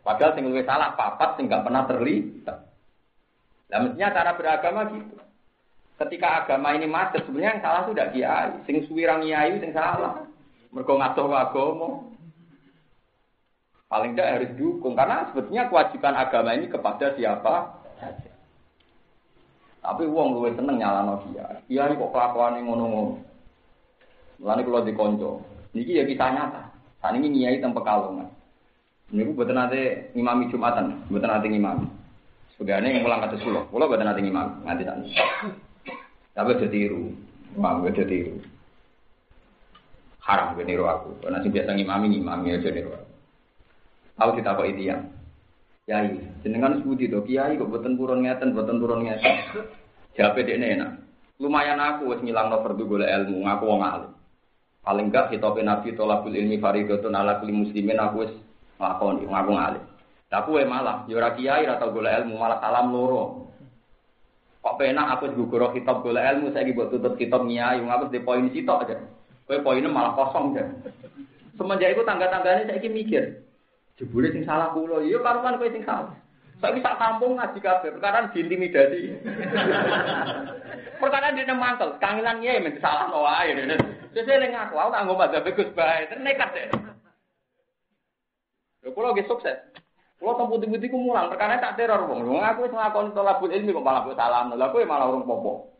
Padahal 0.00 0.32
sing 0.32 0.48
luwih 0.48 0.64
salah 0.64 0.96
papat 0.96 1.36
sing 1.36 1.48
gak 1.48 1.64
pernah 1.64 1.84
terlibat. 1.84 2.56
Nah 3.68 3.78
mestinya 3.84 4.16
cara 4.16 4.32
beragama 4.36 4.80
gitu. 4.96 5.16
Ketika 6.00 6.44
agama 6.44 6.72
ini 6.72 6.88
macet 6.88 7.28
sebenarnya 7.28 7.60
yang 7.60 7.64
salah 7.64 7.82
sudah 7.84 8.06
kiai, 8.08 8.50
sing 8.64 8.88
suwirang 8.88 9.20
kiai 9.20 9.60
sing 9.60 9.76
salah. 9.76 10.24
Mergo 10.70 10.94
ngatur 10.98 11.30
agama. 11.34 11.88
Paling 13.90 14.14
tidak 14.14 14.30
harus 14.38 14.50
dukung 14.54 14.94
karena 14.94 15.26
sebetulnya 15.30 15.66
kewajiban 15.66 16.14
agama 16.14 16.54
ini 16.54 16.70
kepada 16.70 17.10
siapa. 17.18 17.74
Tapi 19.82 20.06
wong 20.06 20.38
luwih 20.38 20.54
seneng 20.54 20.78
nyalano 20.78 21.26
dia. 21.26 21.58
Dia 21.66 21.90
kok 21.90 22.12
kelakuane 22.14 22.62
ngono-ngono. 22.62 23.18
Mulane 24.38 24.62
kula 24.62 24.86
dikonco. 24.86 25.42
Niki 25.74 25.98
ya 25.98 26.06
kisah 26.06 26.30
nyata. 26.30 26.62
Saat 27.02 27.16
ini 27.18 27.32
nyai 27.34 27.58
teng 27.58 27.74
Pekalongan. 27.74 28.30
Niku 29.10 29.34
boten 29.34 29.58
nate 29.58 30.14
ngimami 30.14 30.54
Jumatan, 30.54 31.10
boten 31.10 31.26
nate 31.26 31.50
ngimami. 31.50 31.88
Sebagainya 32.54 32.94
yang 32.94 33.02
pulang 33.02 33.24
kados 33.26 33.42
kula, 33.42 33.66
kula 33.74 33.90
boten 33.90 34.06
nate 34.06 34.22
ngimami 34.22 34.62
nganti 34.62 34.86
sak. 34.86 34.96
Tapi 36.30 36.54
aja 36.54 36.66
tiru. 36.70 37.10
Paham 37.58 37.82
aja 37.90 38.06
tiru. 38.06 38.38
Haram 40.30 40.54
gue 40.54 40.62
niru 40.62 40.86
aku. 40.86 41.18
Karena 41.26 41.42
sing 41.42 41.50
biasa 41.50 41.74
ngimami 41.74 42.06
ngimami 42.14 42.54
aja 42.54 42.70
niru 42.70 42.94
aku. 42.94 43.10
Aku 44.22 44.30
ditakoki 44.38 44.78
tiyang. 44.78 45.10
Kiai, 45.90 46.22
jenengan 46.46 46.78
sebuti 46.78 47.10
to, 47.10 47.26
kiai 47.26 47.58
kok 47.58 47.66
boten 47.66 47.98
purun 47.98 48.22
ngeten, 48.22 48.54
boten 48.54 48.78
purun 48.78 49.02
ngeten. 49.02 49.34
Jawabe 50.14 50.46
dekne 50.46 50.78
enak. 50.78 50.90
Lumayan 51.40 51.80
aku 51.80 52.14
wis 52.14 52.20
ngilangno 52.22 52.60
fardu 52.62 52.84
golek 52.84 53.10
ilmu, 53.10 53.42
ngaku 53.48 53.64
wong 53.64 53.80
alim. 53.80 54.12
Paling 54.84 55.08
enggak 55.08 55.32
hitope 55.32 55.64
Nabi 55.64 55.96
tolabul 55.96 56.36
ilmi 56.36 56.60
faridatun 56.60 57.16
ala 57.16 57.40
kulli 57.40 57.56
muslimin 57.56 57.96
aku 57.96 58.28
wis 58.28 58.32
nglakoni, 58.76 59.24
ngaku 59.24 59.52
alim. 59.56 59.84
Lah 60.30 60.46
kowe 60.46 60.62
malah 60.62 61.08
ya 61.08 61.16
ora 61.18 61.34
kiai 61.34 61.64
ora 61.64 61.80
golek 61.80 62.16
ilmu, 62.22 62.36
malah 62.36 62.60
salam 62.60 62.92
loro. 62.92 63.24
Kok 64.60 64.76
penak 64.76 65.16
aku 65.16 65.32
diguguro 65.32 65.72
kitab 65.72 66.04
golek 66.04 66.28
ilmu 66.36 66.52
saiki 66.52 66.76
mbok 66.76 66.92
tutup 66.92 67.16
kitab 67.16 67.48
nyai, 67.48 67.80
ngaku 67.80 68.12
di 68.12 68.20
poin 68.20 68.46
sitok 68.52 68.84
aja. 68.84 68.96
Kowe 69.50 69.66
poinnya 69.66 69.90
malah 69.90 70.14
kosong 70.14 70.54
aja. 70.54 70.62
Semenjak 71.58 71.98
itu 71.98 72.06
tangga-tangganya 72.06 72.70
saya 72.70 72.86
mikir, 72.86 73.42
Jebule 73.98 74.30
sing 74.30 74.46
salah 74.46 74.70
kula, 74.70 75.02
iya 75.02 75.18
karuan 75.18 75.58
kowe 75.58 75.66
sing 75.66 75.82
salah. 75.82 76.14
Saiki 76.62 76.78
sak 76.78 76.94
kampung 77.02 77.34
ngaji 77.34 77.58
kabeh, 77.58 77.90
perkara 77.98 78.30
diintimidasi. 78.30 79.10
perkara 81.02 81.34
di 81.34 81.42
mangkel, 81.50 81.98
kangelan 81.98 82.46
ya 82.46 82.62
men 82.62 82.78
salah 82.78 83.10
no 83.10 83.26
wae. 83.26 83.50
Sesuk 84.14 84.38
ning 84.38 84.54
aku, 84.54 84.78
aku 84.78 84.94
tak 84.94 85.02
ngomong 85.02 85.18
madzhab 85.18 85.50
Gus 85.50 85.70
bae, 85.74 86.06
nekat 86.22 86.54
deh. 86.54 86.70
Lho 88.86 88.94
kula 88.94 89.18
nggih 89.18 89.26
sukses. 89.26 89.58
Kula 90.22 90.38
teng 90.38 90.46
putih-putih 90.46 90.94
mulang, 90.94 91.26
perkara 91.26 91.58
tak 91.58 91.74
teror 91.74 92.06
wong. 92.06 92.22
Wong 92.22 92.38
aku 92.38 92.70
wis 92.70 92.74
nglakoni 92.76 93.18
tolabul 93.18 93.50
ilmi 93.50 93.74
kok 93.74 93.82
malah 93.82 94.06
salam. 94.14 94.54
Lha 94.54 94.70
kowe 94.70 94.86
malah 94.86 95.10
urung 95.10 95.26
popo. 95.26 95.74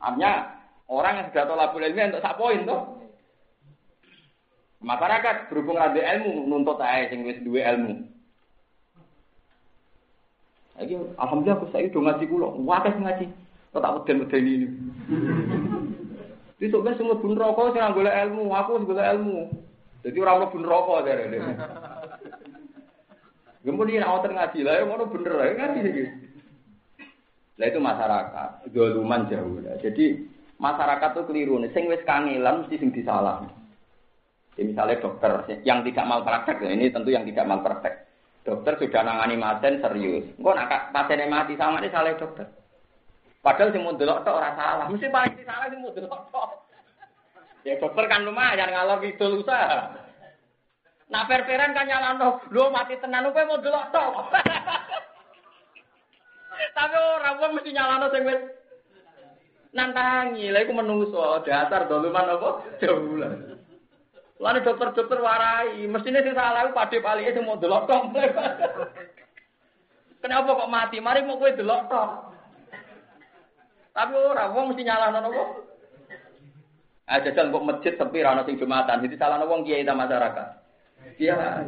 Artinya 0.00 0.55
orang 0.86 1.14
yang 1.18 1.26
sudah 1.30 1.44
tolabul 1.46 1.82
ilmi 1.82 2.06
untuk 2.06 2.22
sak 2.22 2.38
poin 2.38 2.62
tuh. 2.66 2.82
Masyarakat 4.84 5.50
berhubung 5.50 5.80
ada 5.80 5.98
ilmu 5.98 6.46
nuntut 6.46 6.78
aja 6.78 7.10
sing 7.10 7.26
wis 7.26 7.42
duwe 7.42 7.64
ilmu. 7.64 8.06
Lagi 10.76 10.94
alhamdulillah 11.16 11.58
aku 11.58 11.72
saiki 11.72 11.90
do 11.90 12.04
ngaji 12.04 12.24
kula. 12.28 12.48
Wakeh 12.62 12.94
ngaji. 13.00 13.26
Kok 13.72 13.82
tak 13.82 13.94
weden-weden 13.98 14.44
ini. 14.46 14.68
Besok 16.56 16.88
kan 16.88 16.96
semua 16.96 17.20
bun 17.20 17.36
rokok 17.36 17.76
sing 17.76 17.84
golek 17.92 18.16
ilmu, 18.28 18.48
aku 18.52 18.84
golek 18.84 19.10
ilmu. 19.16 19.52
Jadi 20.06 20.16
orang 20.22 20.36
mlebu 20.38 20.56
neraka 20.62 20.94
dari 21.02 21.24
ini. 21.26 21.38
Kemudian 23.66 24.06
awak 24.06 24.30
ngaji 24.30 24.62
lah, 24.62 24.78
yang 24.78 24.94
mana 24.94 25.10
bener 25.10 25.34
ya 25.34 25.52
ngaji 25.58 25.80
sih. 25.82 26.08
Lah 27.58 27.66
itu 27.66 27.80
masyarakat, 27.82 28.50
doluman 28.70 29.26
jauh 29.26 29.58
lah. 29.58 29.74
Jadi 29.82 30.22
masyarakat 30.56 31.10
tuh 31.16 31.24
keliru 31.28 31.60
nih. 31.60 31.72
Sing 31.72 31.88
wis 31.88 32.04
kangelan 32.04 32.64
mesti 32.64 32.76
sing 32.80 32.90
disalah. 32.92 33.44
Ya, 34.56 34.64
misalnya 34.64 35.04
dokter 35.04 35.44
yang 35.68 35.84
tidak 35.84 36.08
malpraktek, 36.08 36.64
ya, 36.64 36.72
ini 36.72 36.88
tentu 36.88 37.12
yang 37.12 37.28
tidak 37.28 37.44
malpraktek. 37.44 38.08
Dokter 38.40 38.78
sudah 38.80 39.02
nangani 39.04 39.36
pasien 39.36 39.82
serius. 39.82 40.24
Kok 40.38 40.54
nak 40.54 40.94
pasiennya 40.94 41.28
mati 41.28 41.58
sama 41.58 41.82
ini 41.82 41.90
salah 41.90 42.14
dokter. 42.14 42.46
Padahal 43.42 43.74
si 43.74 43.78
mau 43.82 43.98
delok 43.98 44.22
tok 44.22 44.38
ora 44.38 44.54
salah. 44.54 44.86
Mesti 44.86 45.10
paling 45.10 45.42
salah 45.42 45.66
si 45.68 45.76
tok. 46.06 46.50
Ya 47.66 47.74
dokter 47.82 48.06
kan 48.06 48.22
lumayan 48.22 48.70
ngalor 48.70 49.02
gitu 49.02 49.42
usaha. 49.42 49.92
Nah 51.10 51.22
perperan 51.26 51.74
kan 51.74 51.90
nyalano, 51.90 52.38
lu 52.54 52.70
mati 52.70 52.94
tenan 53.02 53.26
mau 53.28 53.58
delok 53.58 53.90
tok. 53.90 54.14
Tapi 56.78 56.96
ora 56.96 57.30
wong 57.42 57.50
mesti 57.60 57.70
nyalano 57.74 58.08
sing 58.14 58.24
wis 58.24 58.55
nantangi. 59.76 60.48
Lha 60.48 60.64
iku 60.64 60.72
menungso, 60.72 61.44
dasar 61.44 61.84
doluman 61.84 62.32
apa? 62.32 62.50
Jaulan. 62.80 63.60
Lalu 64.36 64.58
dokter-dokter 64.64 65.20
warai, 65.20 65.84
mestinya 65.88 66.20
sing 66.20 66.36
salah 66.36 66.68
pade 66.72 67.00
palike 67.00 67.32
sing 67.32 67.44
mau 67.44 67.60
delok 67.60 67.88
tok. 67.88 68.12
Kenapa 70.24 70.58
kok 70.58 70.72
mati? 70.72 70.96
Mari 71.00 71.24
mau 71.24 71.40
kowe 71.40 71.52
delok 71.52 71.88
tok. 71.88 72.10
Tapi 73.96 74.12
ora 74.12 74.52
wong 74.52 74.72
mesti 74.72 74.84
nyalano 74.84 75.24
apa? 75.24 75.44
Ah 77.08 77.22
jajal 77.22 77.48
kok 77.48 77.64
masjid 77.64 77.92
sepi 77.96 78.20
ra 78.20 78.36
ono 78.36 78.44
sing 78.44 78.60
Jumatan, 78.60 79.00
jadi 79.08 79.16
salah 79.16 79.40
wong 79.46 79.64
kiai 79.64 79.86
ta 79.86 79.96
masyarakat. 79.96 80.48
Iya. 81.16 81.64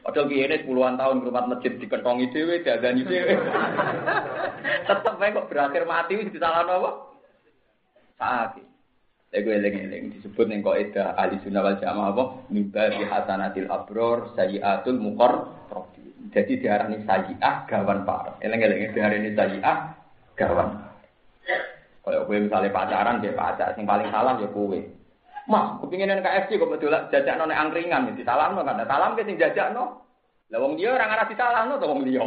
Padahal 0.00 0.26
kiai 0.32 0.48
ini 0.48 0.64
puluhan 0.64 0.96
tahun 0.96 1.20
rumah 1.20 1.44
masjid 1.44 1.76
dikentongi 1.76 2.32
dhewe, 2.32 2.64
diadani 2.64 3.04
dhewe. 3.04 3.36
Tetep 4.88 5.14
wae 5.20 5.30
kok 5.36 5.48
berakhir 5.52 5.84
mati 5.84 6.16
wis 6.16 6.32
disalah 6.32 6.64
apa? 6.64 6.90
Sakit. 8.16 8.66
Lha 9.30 9.38
gue 9.46 9.54
eling-eling 9.54 10.04
disebut 10.18 10.50
ning 10.50 10.58
kok 10.64 10.74
eda 10.74 11.14
ahli 11.14 11.38
sunnah 11.46 11.62
wal 11.62 11.78
jamaah 11.78 12.10
apa? 12.10 12.24
Mimba 12.50 12.90
bi 12.96 13.04
hasanatil 13.06 13.70
abror 13.70 14.34
sayyiatul 14.34 14.98
muqar 14.98 15.46
Jadi 16.30 16.62
diarani 16.62 17.02
sayyiah 17.06 17.66
gawan 17.70 18.02
par. 18.02 18.38
Eling-eling 18.42 18.90
diarani 18.90 19.30
sayyiah 19.36 19.94
gawan. 20.34 20.90
Kalau 22.00 22.26
gue 22.26 22.38
misalnya 22.42 22.72
pacaran 22.72 23.20
dia 23.20 23.36
pacar, 23.36 23.76
yang 23.76 23.84
paling 23.84 24.08
salah 24.08 24.40
ya 24.40 24.48
gue. 24.48 24.80
Mas, 25.48 25.80
kepingin 25.80 26.20
KFC 26.20 26.60
kok 26.60 26.68
betul 26.68 26.92
jajak 26.92 27.34
nona 27.40 27.56
angkringan, 27.56 28.12
di 28.12 28.24
salam 28.26 28.52
no 28.52 28.66
kan? 28.66 28.82
Salam 28.84 29.16
ke 29.16 29.24
sing 29.24 29.40
jajak 29.40 29.72
no. 29.72 30.04
Lah 30.50 30.58
wong 30.58 30.76
dia 30.76 30.92
orang 30.92 31.14
arah 31.14 31.26
di 31.30 31.36
salam 31.38 31.72
no, 31.72 31.80
wong 31.80 32.04
dia. 32.04 32.26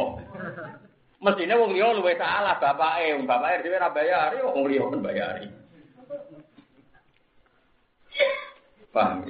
Mestinya 1.22 1.54
wong 1.56 1.72
dia 1.72 1.86
luwe 1.94 2.18
salah 2.18 2.58
bapak 2.58 3.00
eh, 3.00 3.14
bapak 3.22 3.48
eh 3.54 3.58
dia 3.62 3.78
ora 3.78 3.88
bayari, 3.94 4.38
wong 4.42 4.64
dia 4.66 4.82
kan 4.82 5.00
bayari. 5.04 5.46
Paham? 8.94 9.26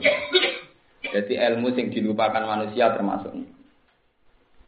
Jadi 1.04 1.32
ilmu 1.38 1.68
sing 1.72 1.92
dilupakan 1.92 2.44
manusia 2.44 2.92
termasuk. 2.92 3.32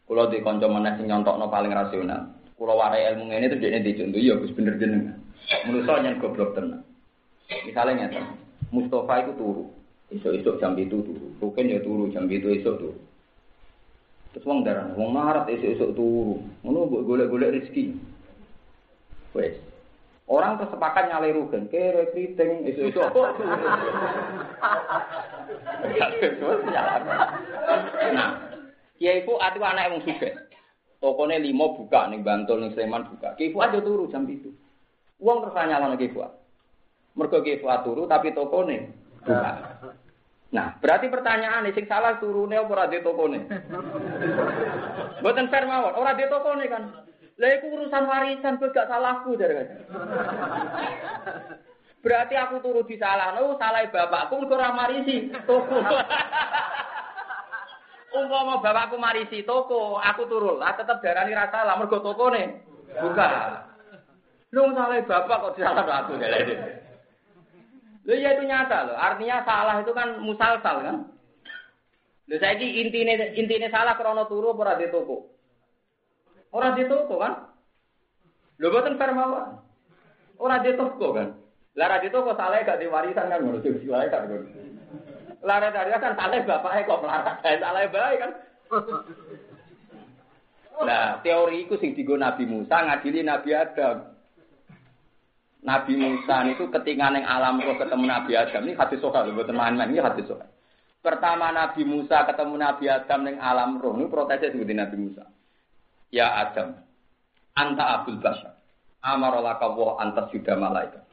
Kalau 0.07 0.31
di 0.31 0.39
konco 0.39 0.71
mana 0.71 0.95
sing 0.95 1.11
nyontokno 1.11 1.51
paling 1.51 1.73
rasional. 1.75 2.31
Kalau 2.57 2.79
warai 2.79 3.11
ilmu 3.13 3.29
ini 3.29 3.51
tuh 3.51 3.59
jadi 3.61 3.83
dicontoh, 3.83 4.17
ya 4.17 4.33
Gus 4.39 4.55
bener 4.55 4.79
jenengan. 4.81 5.19
Menurut 5.67 5.85
saya 5.85 6.15
goblok 6.17 6.57
tenang. 6.57 6.81
Misalnya 7.67 8.07
nyata, 8.07 8.21
Mustafa 8.67 9.23
itu 9.23 9.31
turu, 9.39 9.63
esok-esok 10.11 10.59
jam 10.59 10.75
itu 10.75 10.99
turu, 10.99 11.27
Rukin 11.39 11.71
ya 11.71 11.79
turu 11.79 12.11
jam 12.11 12.27
itu 12.27 12.51
esok 12.51 12.75
turu. 12.79 12.99
Terus 14.35 14.43
wong 14.43 14.67
darah, 14.67 14.91
wong 14.93 15.15
marat 15.15 15.47
esok-esok 15.47 15.95
turu, 15.95 16.43
ngono 16.67 16.91
golek-golek 17.07 17.55
rezeki. 17.55 17.95
Wes, 19.31 19.55
orang 20.27 20.59
tersepakat 20.59 21.07
nyalai 21.07 21.31
Rukin, 21.31 21.71
kere 21.71 22.11
keriting 22.11 22.67
esok-esok. 22.75 23.07
Nah, 28.11 28.31
Kiai 28.97 29.21
Fu 29.23 29.37
atu 29.37 29.61
anak 29.61 29.93
yang 29.93 30.01
suka. 30.01 30.29
Tokonya 30.97 31.37
limo 31.37 31.77
buka 31.77 32.09
nih 32.09 32.25
Bantul 32.25 32.65
nih 32.65 32.73
Sleman 32.73 33.05
buka. 33.13 33.37
Kiai 33.37 33.53
aja 33.53 33.79
turu 33.79 34.09
jam 34.09 34.25
itu. 34.25 34.49
Uang 35.21 35.45
terus 35.45 35.53
nyalon 35.53 35.97
Ki 36.01 36.09
Fuad. 36.09 36.33
Mergo 37.17 37.41
Ki 37.41 37.57
turu 37.81 38.05
tapi 38.05 38.29
tokone 38.31 38.93
buka. 39.25 39.51
Nah, 40.47 40.79
berarti 40.79 41.11
pertanyaan 41.11 41.67
sing 41.75 41.83
salah 41.91 42.23
turune 42.23 42.55
apa 42.55 42.71
ora 42.71 42.87
di 42.87 43.03
tokone? 43.03 43.51
Mboten 45.19 45.51
fair 45.51 45.67
mawon, 45.67 45.99
ora 45.99 46.15
di 46.15 46.23
tokone 46.31 46.65
kan. 46.71 46.83
Lah 47.37 47.49
iku 47.59 47.67
urusan 47.69 48.07
warisan 48.07 48.57
kok 48.57 48.71
gak 48.71 48.87
salahku 48.87 49.35
dari 49.35 49.59
kan. 49.59 49.67
Berarti 52.05 52.39
aku 52.39 52.63
turu 52.63 52.87
di 52.87 52.95
salah, 52.95 53.35
no, 53.35 53.59
salah 53.59 53.83
bapakku 53.91 54.39
mergo 54.39 54.55
ora 54.55 54.71
marisi 54.71 55.27
toko. 55.43 55.75
Umpama 58.17 58.63
bapakku 58.63 58.95
marisi 58.95 59.43
toko, 59.43 59.99
aku 59.99 60.31
turu 60.31 60.55
lah 60.55 60.79
tetep 60.79 61.03
darani 61.03 61.35
ra 61.35 61.51
salah 61.51 61.75
mergo 61.75 61.99
tokone 61.99 62.63
buka. 62.95 63.27
Lu 64.55 64.71
salah 64.71 65.03
bapak 65.03 65.37
kok 65.43 65.59
salah 65.59 65.83
aku 65.83 66.15
jadi. 66.15 66.86
Lu 68.07 68.15
ya 68.15 68.39
itu 68.39 68.47
nyata 68.47 68.87
loh. 68.87 68.95
Artinya 68.95 69.43
salah 69.43 69.83
itu 69.83 69.91
kan 69.91 70.23
musalsal 70.23 70.79
kan. 70.79 70.97
Lu 72.31 72.35
saya 72.39 72.55
ini 72.55 72.87
intinya 72.87 73.13
intinya 73.35 73.67
salah 73.67 73.99
krono 73.99 74.23
turu 74.31 74.55
ora 74.55 74.79
di 74.79 74.87
toko. 74.87 75.27
Ora 76.55 76.71
di 76.71 76.87
toko 76.87 77.19
kan. 77.19 77.51
Lu 78.63 78.71
boten 78.71 78.95
fair 78.95 79.11
mawon. 79.11 79.59
Ora 80.39 80.63
di 80.63 80.71
toko 80.79 81.11
kan. 81.11 81.35
Lara 81.75 81.99
di 81.99 82.07
toko 82.07 82.31
salah 82.33 82.63
gak 82.63 82.79
diwarisan 82.79 83.27
kan 83.27 83.43
ngono 83.43 83.59
sing 83.59 83.75
salah 83.83 84.07
kan. 84.07 84.31
Lara 85.43 85.67
dari 85.69 85.91
kan 85.91 86.15
salah 86.15 86.39
bapaknya 86.47 86.87
kok 86.87 87.01
melarat. 87.03 87.35
Salah 87.43 87.81
baik 87.91 88.17
kan. 88.23 88.31
Nah, 90.77 91.19
teori 91.25 91.65
itu 91.65 91.75
sing 91.81 91.91
digo 91.91 92.15
Nabi 92.15 92.47
Musa 92.47 92.87
ngadili 92.87 93.25
Nabi 93.25 93.51
Adam. 93.51 94.16
Nabi 95.65 95.93
Musa 95.97 96.45
itu 96.45 96.69
ketika 96.69 97.09
neng 97.09 97.25
alam 97.25 97.57
roh 97.57 97.75
ketemu 97.75 98.05
Nabi 98.05 98.31
Adam 98.37 98.61
ini 98.69 98.77
hadis 98.77 99.01
soal 99.01 99.33
buat 99.33 99.47
teman-teman 99.49 99.89
ini 99.89 99.99
hadis 100.03 100.29
soal. 100.29 100.45
Pertama 101.01 101.49
Nabi 101.49 101.81
Musa 101.81 102.27
ketemu 102.29 102.55
Nabi 102.61 102.85
Adam 102.87 103.19
neng 103.25 103.37
alam 103.41 103.81
roh 103.81 103.97
ini 103.97 104.05
protesnya 104.05 104.53
seperti 104.53 104.73
Nabi 104.77 104.95
Musa. 105.01 105.23
Ya 106.13 106.29
Adam, 106.39 106.77
anta 107.57 107.85
abul 107.99 108.21
bashar. 108.21 108.55
Amarolaka 109.03 109.67
wa 109.73 109.99
anta 109.99 110.29
sudah 110.31 110.55
malaikat. 110.55 111.03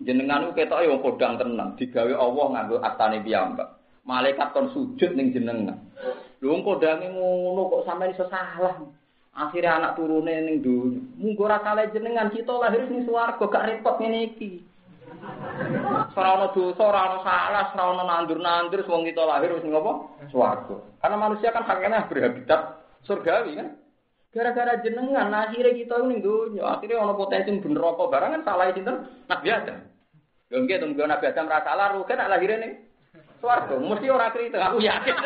Jenengan 0.00 0.48
itu 0.48 0.56
ketok 0.56 0.80
yang 0.80 1.04
kodang 1.04 1.36
tenang, 1.36 1.76
digawe 1.76 2.12
Allah 2.16 2.46
nganggo 2.56 2.80
astane 2.80 3.20
piyambak. 3.20 3.68
Malaikat 4.08 4.56
kon 4.56 4.72
sujud 4.72 5.12
ning 5.12 5.36
jenengan. 5.36 5.76
Lho 6.40 6.56
kodange 6.64 7.12
ngono 7.12 7.68
kok 7.68 7.84
sampeyan 7.84 8.16
iso 8.16 8.24
salah. 8.32 8.80
Akhirnya 9.30 9.78
anak 9.78 9.94
turune 9.94 10.34
ning 10.42 10.58
dunya. 10.58 10.98
Munggo 11.14 11.46
ora 11.46 11.62
jenengan 11.94 12.34
kita 12.34 12.50
lahir 12.50 12.82
ning 12.90 13.06
swarga 13.06 13.46
gak 13.46 13.66
repot 13.70 14.02
ngene 14.02 14.34
iki. 14.34 14.66
Ora 16.18 16.28
ana 16.34 16.50
dosa, 16.50 16.82
ora 16.82 17.22
salah, 17.22 17.70
ora 17.78 18.02
nandur-nandur 18.02 18.82
wong 18.90 19.06
kita 19.06 19.22
lahir 19.22 19.54
wis 19.54 19.62
ning 19.62 19.78
apa? 19.78 19.92
Swarga. 20.34 20.76
Karena 20.98 21.16
manusia 21.16 21.54
kan 21.54 21.62
hakikatnya 21.62 22.10
berhabitat 22.10 22.60
surgawi 23.06 23.54
kan. 23.54 23.68
Gara-gara 24.30 24.78
jenengan 24.82 25.30
akhirnya 25.30 25.78
kita 25.78 25.94
ning 26.06 26.22
dunya, 26.22 26.66
akhirnya 26.66 27.02
ana 27.02 27.14
potensi 27.14 27.54
ben 27.54 27.74
neraka 27.74 28.10
barang 28.10 28.30
kan 28.34 28.42
salah 28.46 28.70
sinten? 28.74 28.96
Nabi 29.30 29.46
Adam. 29.50 29.78
Lho 30.50 30.56
nggih 30.66 30.78
tunggu 30.82 31.06
Nabi 31.06 31.24
Adam 31.30 31.46
ra 31.46 31.62
salah 31.62 31.94
rugen 31.94 32.18
nak 32.18 32.30
lahir 32.34 32.50
ning. 32.58 32.72
Mesti 33.40 34.06
ora 34.10 34.34
kritik, 34.34 34.58
aku 34.58 34.82
yakin. 34.82 35.16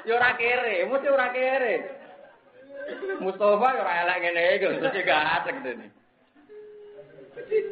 Ya 0.00 0.16
ora 0.16 0.32
kere, 0.32 0.88
mesti 0.88 1.12
ora 1.12 1.28
kere. 1.28 1.99
Mustafa 3.20 3.66
ya 3.76 3.80
ora 3.84 3.94
elek 4.04 4.16
ngene 4.22 4.42
iki, 4.56 4.66
mesti 4.80 5.00
gak 5.04 5.26
asik 5.42 5.56
dene. 5.60 5.86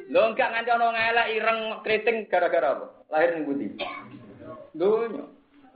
Lho 0.08 0.22
enggak 0.32 0.50
nganti 0.52 0.70
ana 0.72 0.86
ngelek 0.92 1.28
ireng 1.36 1.60
kriting 1.84 2.16
gara-gara 2.28 2.68
apa? 2.76 2.86
Lahir 3.12 3.30
ning 3.36 3.44
pundi? 3.44 3.66
Dunia. 4.76 5.24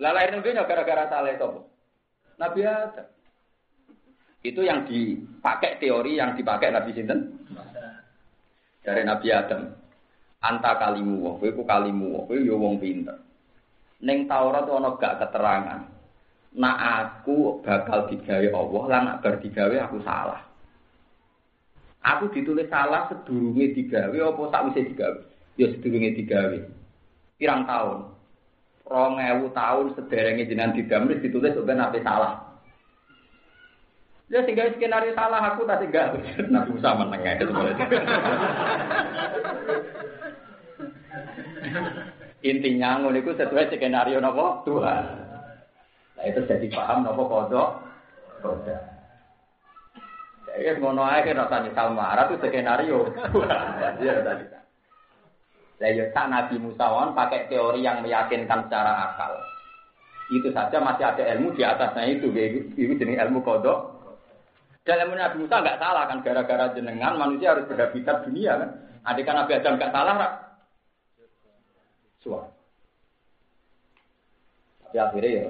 Lah 0.00 0.10
lahir 0.12 0.38
dunia 0.40 0.64
gara-gara 0.64 1.08
salah 1.08 1.32
itu. 1.32 1.48
Nabi 2.40 2.60
Adam. 2.64 3.06
Itu 4.42 4.60
yang 4.66 4.88
dipakai 4.88 5.78
teori 5.78 6.18
yang 6.18 6.34
dipakai 6.34 6.74
Nabi 6.74 6.90
Sinten. 6.96 7.20
Dari 8.82 9.02
Nabi 9.06 9.28
Adam. 9.30 9.70
Anta 10.42 10.74
kalimu 10.74 11.38
kowe 11.38 11.48
ku 11.54 11.62
kalimu 11.62 12.26
kowe 12.26 12.34
yo 12.34 12.58
wong 12.58 12.82
pinter. 12.82 13.14
Ning 14.02 14.26
Taurat 14.26 14.66
ana 14.66 14.98
gak 14.98 15.22
keterangan. 15.22 15.80
Nak 16.52 16.76
aku 16.76 17.64
bakal 17.64 18.12
digawe 18.12 18.48
Allah, 18.52 18.82
lan 18.92 19.02
nak 19.08 19.24
bar 19.24 19.40
digawe 19.40 19.72
aku 19.88 20.04
salah. 20.04 20.44
Aku 22.02 22.28
ditulis 22.34 22.68
salah 22.68 23.08
sedurunge 23.08 23.72
digawe 23.72 24.12
apa 24.12 24.42
sakwise 24.52 24.84
digawe? 24.90 25.20
Ya 25.56 25.70
sedurunge 25.72 26.12
digawe. 26.18 26.58
Pirang 27.40 27.64
tahun? 27.64 27.98
Rong 28.84 29.16
ewu 29.22 29.48
tahun 29.54 29.94
sederenge 29.96 30.50
jenengan 30.50 30.74
didamel 30.76 31.22
ditulis 31.22 31.54
sampai 31.56 31.78
nabi 31.78 32.04
salah. 32.04 32.52
Ya 34.28 34.42
sehingga 34.42 34.72
skenario 34.74 35.12
salah 35.14 35.40
aku 35.52 35.68
tak 35.68 35.84
enggak. 35.84 36.16
Nabi 36.52 36.72
Musa 36.72 36.96
meneng 36.96 37.20
ae 37.20 37.36
Intinya 42.50 42.98
ngono 42.98 43.20
iku 43.20 43.36
sesuai 43.36 43.68
skenario 43.70 44.18
napa 44.18 44.64
Tuhan. 44.64 45.21
Nah 46.22 46.30
itu 46.30 46.38
jadi 46.46 46.66
paham 46.70 47.02
napa 47.02 47.18
kodok 47.26 47.68
kodok. 48.38 48.78
Ya 50.54 50.78
ngono 50.78 51.02
ae 51.02 51.26
kan 51.26 51.42
rasa 51.42 51.66
nyesal 51.66 51.90
marah 51.98 52.30
itu 52.30 52.38
skenario. 52.38 53.10
Ya 53.98 54.22
tadi. 54.22 54.44
Lah 55.82 55.90
ya 55.90 56.06
Nabi 56.30 56.62
Musa 56.62 57.10
pakai 57.10 57.50
teori 57.50 57.82
yang 57.82 58.06
meyakinkan 58.06 58.70
secara 58.70 59.10
akal. 59.10 59.34
Itu 60.30 60.54
saja 60.54 60.78
masih 60.78 61.02
ada 61.02 61.26
ilmu 61.34 61.58
di 61.58 61.66
atasnya 61.66 62.06
itu, 62.06 62.30
itu 62.78 62.94
jenis 62.94 63.18
ilmu 63.18 63.42
kodok. 63.42 63.98
Dan 64.86 65.02
ilmu 65.02 65.18
Nabi 65.18 65.42
Musa 65.42 65.58
nggak 65.58 65.82
salah 65.82 66.06
kan, 66.06 66.22
gara-gara 66.22 66.70
jenengan 66.78 67.18
manusia 67.18 67.58
harus 67.58 67.66
berhabitat 67.66 68.22
dunia 68.22 68.62
kan. 68.62 68.70
Adik 69.10 69.26
kan 69.26 69.42
Nabi 69.42 69.58
Adam 69.58 69.74
nggak 69.74 69.90
salah, 69.90 70.14
rak. 70.14 70.32
Suara. 72.22 72.48
Tapi 74.86 74.96
akhirnya 75.02 75.30
ya 75.34 75.44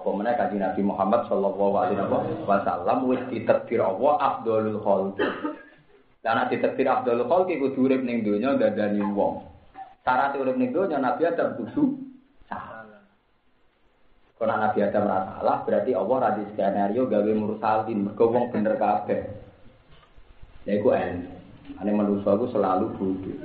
apa 0.00 0.16
mana 0.16 0.32
kaji 0.32 0.56
Nabi 0.56 0.80
Muhammad 0.80 1.28
Shallallahu 1.28 1.76
Alaihi 1.76 2.00
Wasallam 2.48 3.04
wis 3.04 3.20
ditetir 3.28 3.84
Allah 3.84 4.40
Khalq. 4.80 5.20
Dan 6.24 6.32
nanti 6.40 6.56
ditetir 6.56 6.88
Abdul 6.88 7.28
Khalq 7.28 7.52
iku 7.52 7.76
urip 7.76 8.00
ning 8.00 8.24
donya 8.24 8.56
dadani 8.56 9.04
wong. 9.12 9.44
Syarat 10.00 10.40
urip 10.40 10.56
ning 10.56 10.72
donya 10.72 10.96
Nabi 10.96 11.28
Adam 11.28 11.52
kudu. 11.60 12.00
Kalau 14.40 14.56
Nabi 14.56 14.80
Adam 14.80 15.04
salah, 15.04 15.68
berarti 15.68 15.92
Allah 15.92 16.16
radhi 16.16 16.48
skenario 16.56 17.04
gawe 17.04 17.32
mursalin, 17.36 18.08
mergo 18.08 18.24
wong 18.32 18.48
bener 18.48 18.80
kabeh. 18.80 19.20
Ya 20.64 20.80
iku 20.80 20.96
en. 20.96 21.28
Ane 21.76 21.92
manusia 21.92 22.40
selalu 22.48 22.96
bodoh. 22.96 23.36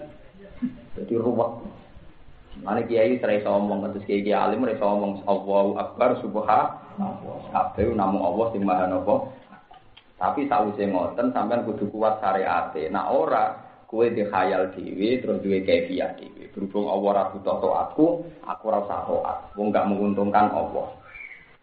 Jadi 0.95 1.13
ruwet. 1.19 1.51
Mana 2.63 2.87
kiai 2.87 3.19
serai 3.19 3.43
somong, 3.43 3.83
terus 3.91 4.07
kiai 4.07 4.23
kiai 4.23 4.37
alim 4.37 4.63
serai 4.63 4.79
somong, 4.79 5.25
Allahu 5.27 5.75
Akbar, 5.75 6.21
Subhanallah. 6.23 7.51
Kabeh 7.51 7.91
namun 7.91 8.23
Allah 8.23 8.45
sing 8.55 8.63
maha 8.63 8.87
nopo. 8.87 9.35
Tapi 10.15 10.47
sausé 10.47 10.87
ngoten 10.87 11.35
sampean 11.35 11.67
kudu 11.67 11.91
kuat 11.91 12.23
syariate. 12.23 12.87
Nah 12.87 13.11
ora 13.11 13.51
kue 13.83 14.11
dikhayal 14.15 14.71
dhewe 14.71 15.19
terus 15.19 15.43
duwe 15.43 15.59
kefiah 15.67 16.15
dhewe. 16.15 16.47
Berhubung 16.55 16.87
Allah 16.87 17.09
ora 17.11 17.23
butuh 17.35 17.57
taatku, 17.59 18.05
aku 18.47 18.63
ora 18.71 18.79
usah 18.87 19.01
taat. 19.03 19.37
Wong 19.59 19.75
gak 19.75 19.87
menguntungkan 19.91 20.55
Allah. 20.55 20.95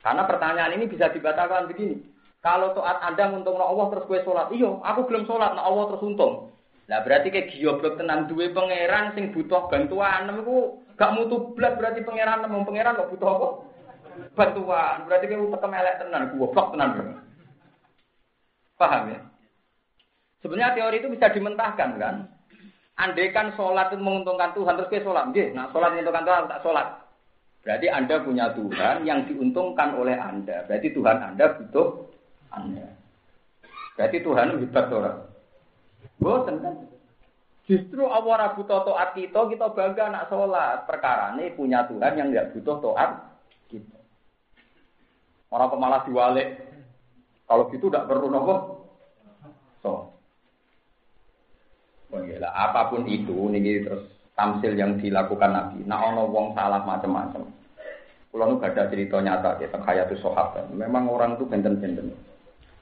Karena 0.05 0.29
pertanyaan 0.29 0.77
ini 0.77 0.85
bisa 0.85 1.09
dibatalkan 1.09 1.73
begini. 1.73 1.97
Kalau 2.45 2.77
taat 2.77 3.01
Anda 3.01 3.33
menguntungkan 3.33 3.65
Allah 3.65 3.87
terus 3.97 4.05
kue 4.11 4.21
sholat, 4.21 4.53
iya, 4.53 4.69
aku 4.69 5.07
belum 5.09 5.25
sholat, 5.25 5.55
nah 5.57 5.65
Allah 5.65 5.95
terus 5.95 6.05
untung. 6.05 6.53
Nah 6.91 6.99
berarti 7.07 7.31
kayak 7.31 7.55
gioblok 7.55 7.97
tenan 7.97 8.27
duwe 8.27 8.51
pangeran 8.51 9.15
sing 9.15 9.31
butuh 9.31 9.71
bantuan, 9.71 10.27
niku 10.27 10.82
Gak 11.03 11.19
mutu 11.19 11.51
blas 11.59 11.75
berarti 11.75 12.07
pangeran 12.07 12.47
nemu 12.47 12.63
pangeran 12.63 12.95
kok 12.95 13.11
butuh 13.11 13.27
apa? 13.27 13.49
Bantuan. 14.39 15.03
Berarti 15.11 15.27
kamu 15.27 15.51
tekem 15.51 15.75
elek 15.75 15.99
tenan, 15.99 16.31
goblok 16.39 16.71
tenan. 16.71 16.91
Paham 18.79 19.11
ya? 19.11 19.19
Sebenarnya 20.47 20.79
teori 20.79 21.03
itu 21.03 21.11
bisa 21.11 21.35
dimentahkan 21.35 21.99
kan? 21.99 22.31
Andai 22.95 23.35
kan 23.35 23.51
sholat 23.59 23.91
itu 23.91 23.99
menguntungkan 23.99 24.55
Tuhan, 24.55 24.79
terus 24.79 24.91
ke 24.95 25.03
sholat. 25.03 25.35
Nggih, 25.35 25.51
nah 25.59 25.67
sholat 25.75 25.91
menguntungkan 25.91 26.23
Tuhan, 26.23 26.43
tak 26.47 26.63
sholat. 26.63 26.87
Berarti 27.67 27.87
Anda 27.91 28.17
punya 28.23 28.47
Tuhan 28.55 28.97
yang 29.03 29.27
diuntungkan 29.27 29.99
oleh 29.99 30.15
Anda. 30.15 30.71
Berarti 30.71 30.95
Tuhan 30.95 31.19
Anda 31.19 31.45
butuh 31.59 31.89
Anda. 32.55 32.87
Berarti 33.99 34.19
Tuhan 34.23 34.55
hebat 34.55 34.87
orang. 34.87 35.19
Bosan 36.23 36.63
kan? 36.63 36.75
Justru 37.63 38.03
Allah 38.11 38.59
butuh 38.59 38.83
toat 38.83 39.15
kita, 39.15 39.39
kita 39.47 39.71
bangga 39.71 40.11
nak 40.11 40.27
sholat. 40.27 40.83
Perkara 40.83 41.39
ini 41.39 41.55
punya 41.55 41.87
Tuhan 41.87 42.19
yang 42.19 42.29
tidak 42.35 42.51
butuh 42.59 42.77
toat 42.83 43.11
kita. 43.71 43.99
Orang 45.55 45.71
pemalas 45.71 46.03
diwalik. 46.11 46.59
Kalau 47.47 47.71
gitu 47.71 47.87
tidak 47.87 48.11
perlu 48.11 48.27
nopo. 48.33 48.55
So. 49.85 50.11
Oh 52.13 52.21
iya 52.25 52.45
apa 52.51 52.93
pun 52.93 53.07
itu, 53.09 53.49
ini 53.53 53.85
terus 53.85 54.11
tamsil 54.35 54.75
yang 54.75 54.99
dilakukan 54.99 55.53
Nabi. 55.53 55.87
Nah 55.87 56.13
ono 56.13 56.29
wong 56.29 56.59
salah 56.59 56.83
macam-macam. 56.83 57.47
Kalau 58.33 58.49
nu 58.49 58.57
gak 58.57 58.73
ada 58.73 58.89
cerita 58.89 59.21
nyata 59.21 59.61
kita 59.61 59.77
kayak 59.85 60.09
itu 60.09 60.25
sahabat. 60.25 60.73
Memang 60.73 61.05
orang 61.05 61.37
itu 61.37 61.45
benten-benten. 61.45 62.17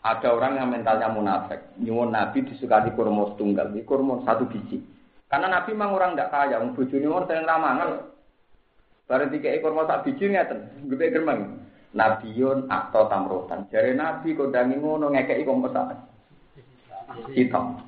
Ada 0.01 0.33
orang 0.33 0.57
yang 0.57 0.73
mentalnya 0.73 1.13
munafik, 1.13 1.77
nyuwun 1.77 2.17
Nabi 2.17 2.41
disukati 2.49 2.89
kurma 2.97 3.37
tunggal, 3.37 3.69
di 3.69 3.85
kurma 3.85 4.25
satu 4.25 4.49
biji. 4.49 4.81
Karena 5.29 5.53
Nabi 5.53 5.77
memang 5.77 5.93
orang 5.93 6.17
tidak 6.17 6.33
kaya, 6.33 6.57
wong 6.57 6.73
bojone 6.73 7.05
orang 7.05 7.29
sering 7.29 7.45
ramangan. 7.45 7.91
Bareng 9.05 9.29
dikei 9.29 9.61
kurma 9.61 9.85
sak 9.85 10.09
biji 10.09 10.33
ngeten, 10.33 10.89
gede 10.89 11.13
germang. 11.13 11.61
Nabiun 11.93 12.71
atau 12.71 13.11
tamrotan. 13.13 13.67
Jare 13.69 13.93
Nabi 13.93 14.33
kondangi 14.33 14.79
ngono 14.79 15.11
ngekeki 15.11 15.43
kok 15.45 15.59
mesak. 15.59 15.87
Hitam. 17.35 17.83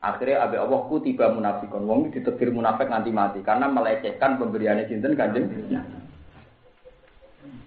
Akhirnya 0.00 0.44
abe 0.44 0.56
Allah 0.56 0.80
ku 0.88 1.00
tiba 1.00 1.28
munafikon. 1.30 1.84
Wong 1.84 2.00
ditetir 2.10 2.48
munafik 2.52 2.88
nganti 2.88 3.12
mati 3.12 3.40
karena 3.44 3.68
melecehkan 3.68 4.40
pemberiannya 4.40 4.88
sinten 4.88 5.16
kanjeng. 5.16 5.46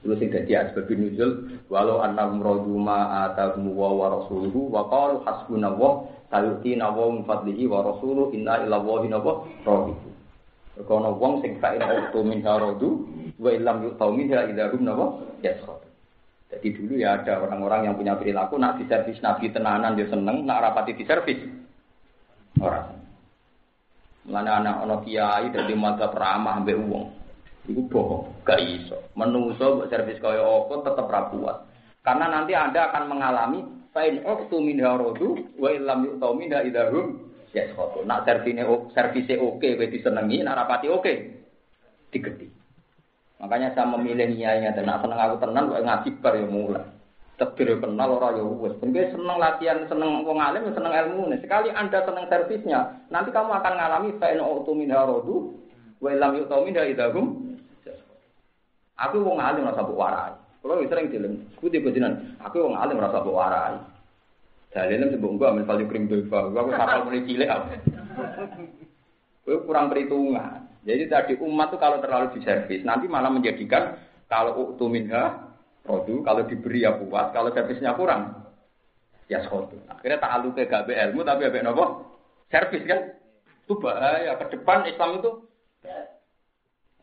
Itu 0.06 0.14
sing 0.22 0.30
dadi 0.32 0.54
asbab 0.56 0.88
nuzul 0.88 1.60
walau 1.68 2.00
annahum 2.00 2.40
radu 2.40 2.76
ma 2.78 3.28
atahum 3.28 3.74
wa 3.74 3.90
wa 3.92 4.08
rasuluhu 4.22 4.72
wa 4.72 4.88
qalu 4.88 5.26
hasbunallah 5.26 5.94
sayutina 6.32 6.94
wa 6.94 7.12
min 7.12 7.24
fadlihi 7.28 7.66
wa 7.68 7.84
rasuluhu 7.84 8.32
inna 8.32 8.64
ila 8.64 8.78
wahi 8.80 9.12
nawa 9.12 9.44
rahibu. 9.68 10.10
Kono 10.86 11.18
wong 11.18 11.42
sing 11.42 11.58
fa'in 11.58 11.82
auto 11.82 12.22
min 12.22 12.46
haradu 12.46 13.10
wa 13.42 13.50
illam 13.50 13.82
yu'tau 13.90 14.14
min 14.14 14.30
idahum 14.30 14.86
nawa 14.86 15.06
yaskhot. 15.42 15.82
Jadi 16.48 16.68
dulu 16.80 16.94
ya 16.96 17.20
ada 17.20 17.44
orang-orang 17.44 17.92
yang 17.92 17.96
punya 18.00 18.16
perilaku 18.16 18.56
nak 18.56 18.80
diservis 18.80 19.20
nabi 19.20 19.52
tenanan 19.52 20.00
dia 20.00 20.08
seneng, 20.08 20.48
nak 20.48 20.64
rapati 20.64 20.96
diservis 20.96 21.42
orang. 22.64 22.96
Mana 24.28 24.60
anak 24.64 24.76
anak 24.84 25.00
kiai 25.08 25.52
dari 25.52 25.76
mata 25.76 26.08
peramah 26.08 26.64
ambek 26.64 26.80
uang. 26.80 27.08
Iku 27.68 27.84
bohong, 27.92 28.48
gak 28.48 28.64
iso. 28.64 29.12
Menungso 29.20 29.84
servis 29.92 30.24
kaya 30.24 30.40
apa 30.40 30.88
tetep 30.88 31.12
ra 31.12 31.28
kuat. 31.28 31.58
Karena 32.00 32.32
nanti 32.32 32.56
Anda 32.56 32.88
akan 32.88 33.12
mengalami 33.12 33.60
fa'in 33.92 34.24
uqtu 34.24 34.64
min 34.64 34.80
harodu 34.80 35.36
wa 35.60 35.68
illam 35.76 36.08
yu'tau 36.08 36.32
minha 36.32 36.64
idahum 36.64 37.28
yaskhatu. 37.52 38.08
Nak 38.08 38.24
servisnya 38.24 38.64
servisnya 38.96 39.44
oke, 39.44 39.68
kowe 39.68 39.88
disenengi, 39.92 40.48
nak 40.48 40.64
rapati 40.64 40.88
oke. 40.88 41.14
Digeti. 42.08 42.48
Makanya 43.44 43.76
saya 43.76 43.92
memilih 43.92 44.32
nyainya 44.32 44.72
dan 44.72 44.88
nak 44.88 45.04
seneng 45.04 45.20
aku 45.20 45.36
tenang 45.44 45.68
kok 45.68 45.84
ngaji 45.84 46.10
bar 46.24 46.34
ya 46.40 46.48
mulai. 46.48 46.88
Tebir 47.38 47.78
kenal 47.78 48.18
ora 48.18 48.34
ya 48.34 48.42
wis. 48.42 48.74
Mungkin 48.82 49.14
seneng 49.14 49.38
latihan, 49.38 49.86
seneng 49.86 50.26
wong 50.26 50.42
alim, 50.42 50.74
seneng 50.74 50.90
ilmu. 50.90 51.30
Sekali 51.38 51.70
Anda 51.70 52.02
seneng 52.02 52.26
servisnya, 52.32 53.06
nanti 53.14 53.30
kamu 53.30 53.52
akan 53.62 53.74
mengalami 53.78 54.10
fa'in 54.18 54.42
uqtu 54.42 54.72
min 54.74 54.90
harodu 54.90 55.54
wa 56.02 56.10
illam 56.10 56.34
yu'tau 56.34 56.66
minha 56.66 56.82
idahum 56.82 57.47
Aku 58.98 59.22
wong 59.22 59.38
alim 59.38 59.66
rasa 59.66 59.86
mbok 59.86 59.98
warai. 59.98 60.34
Kalau 60.62 60.84
sering 60.90 61.14
dilem, 61.14 61.34
tipe 61.62 61.90
jinan, 61.94 62.34
aku 62.42 62.66
wong 62.66 62.74
alim 62.74 62.98
rasa 62.98 63.22
mbok 63.22 63.38
warai. 63.38 63.78
Dalilnya 64.74 65.14
sebelum 65.14 65.38
gua 65.38 65.54
ambil 65.54 65.66
value 65.70 65.88
krim 65.88 66.10
doiva, 66.10 66.50
gua 66.50 66.66
aku 66.66 66.72
kapal 66.74 67.00
mulai 67.06 67.24
cilik 67.24 67.50
aku. 67.50 67.68
Kurang 69.64 69.88
perhitungan. 69.88 70.68
Jadi 70.84 71.04
tadi 71.08 71.34
umat 71.40 71.72
tuh 71.72 71.80
kalau 71.80 72.00
terlalu 72.04 72.36
diservis, 72.36 72.84
nanti 72.84 73.08
malah 73.08 73.32
menjadikan 73.32 74.00
kalau 74.28 74.76
utuh 74.76 74.92
minha, 74.92 75.56
produk, 75.84 76.20
kalau 76.24 76.44
diberi 76.48 76.84
ya 76.84 76.96
puas, 76.96 77.32
kalau 77.32 77.52
servisnya 77.56 77.96
kurang, 77.96 78.44
ya 79.32 79.40
skotu. 79.48 79.80
Akhirnya 79.88 80.20
tak 80.20 80.32
alu 80.36 80.52
ke 80.52 80.68
gabe 80.68 80.96
ilmu, 80.96 81.24
tapi 81.24 81.48
abek 81.48 81.64
nopo, 81.64 82.08
servis 82.52 82.84
kan? 82.84 83.16
Itu 83.64 83.80
bahaya. 83.80 84.36
Ke 84.40 84.52
depan 84.52 84.88
Islam 84.88 85.20
itu 85.20 85.32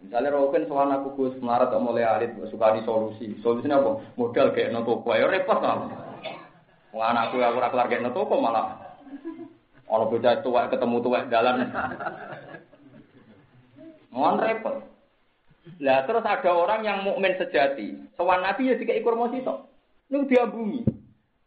Misalnya 0.05 0.37
Roken 0.37 0.69
soal 0.69 0.93
aku 0.93 1.09
gus 1.17 1.35
melarat 1.41 1.73
atau 1.73 1.81
mulai 1.81 2.05
alit 2.05 2.37
suka 2.53 2.77
di 2.77 2.85
solusi. 2.85 3.41
Solusinya 3.41 3.81
apa? 3.81 4.05
Modal 4.21 4.53
kayak 4.53 4.77
no 4.77 4.85
toko. 4.85 5.17
Ya 5.17 5.25
repot 5.25 5.65
lah. 5.65 5.89
Wah 6.93 7.11
anakku 7.11 7.41
aku 7.41 7.57
ora 7.57 7.73
kelar 7.73 7.89
kayak 7.89 8.05
no 8.05 8.13
toko 8.13 8.37
malah. 8.37 8.77
Ono 9.89 10.05
bocah 10.13 10.45
tua 10.45 10.69
ketemu 10.69 10.97
tua 11.01 11.19
jalan. 11.33 11.57
Mohon 14.13 14.37
repot. 14.45 14.77
Lah 15.81 16.05
terus 16.05 16.25
ada 16.29 16.51
orang 16.53 16.85
yang 16.85 17.01
mukmin 17.01 17.41
sejati. 17.41 17.97
Soal 18.21 18.45
Nabi 18.45 18.69
ya 18.69 18.77
dikai 18.77 19.01
kurma 19.01 19.33
sitok. 19.33 19.65
Ini 20.13 20.29
diambungi. 20.29 20.81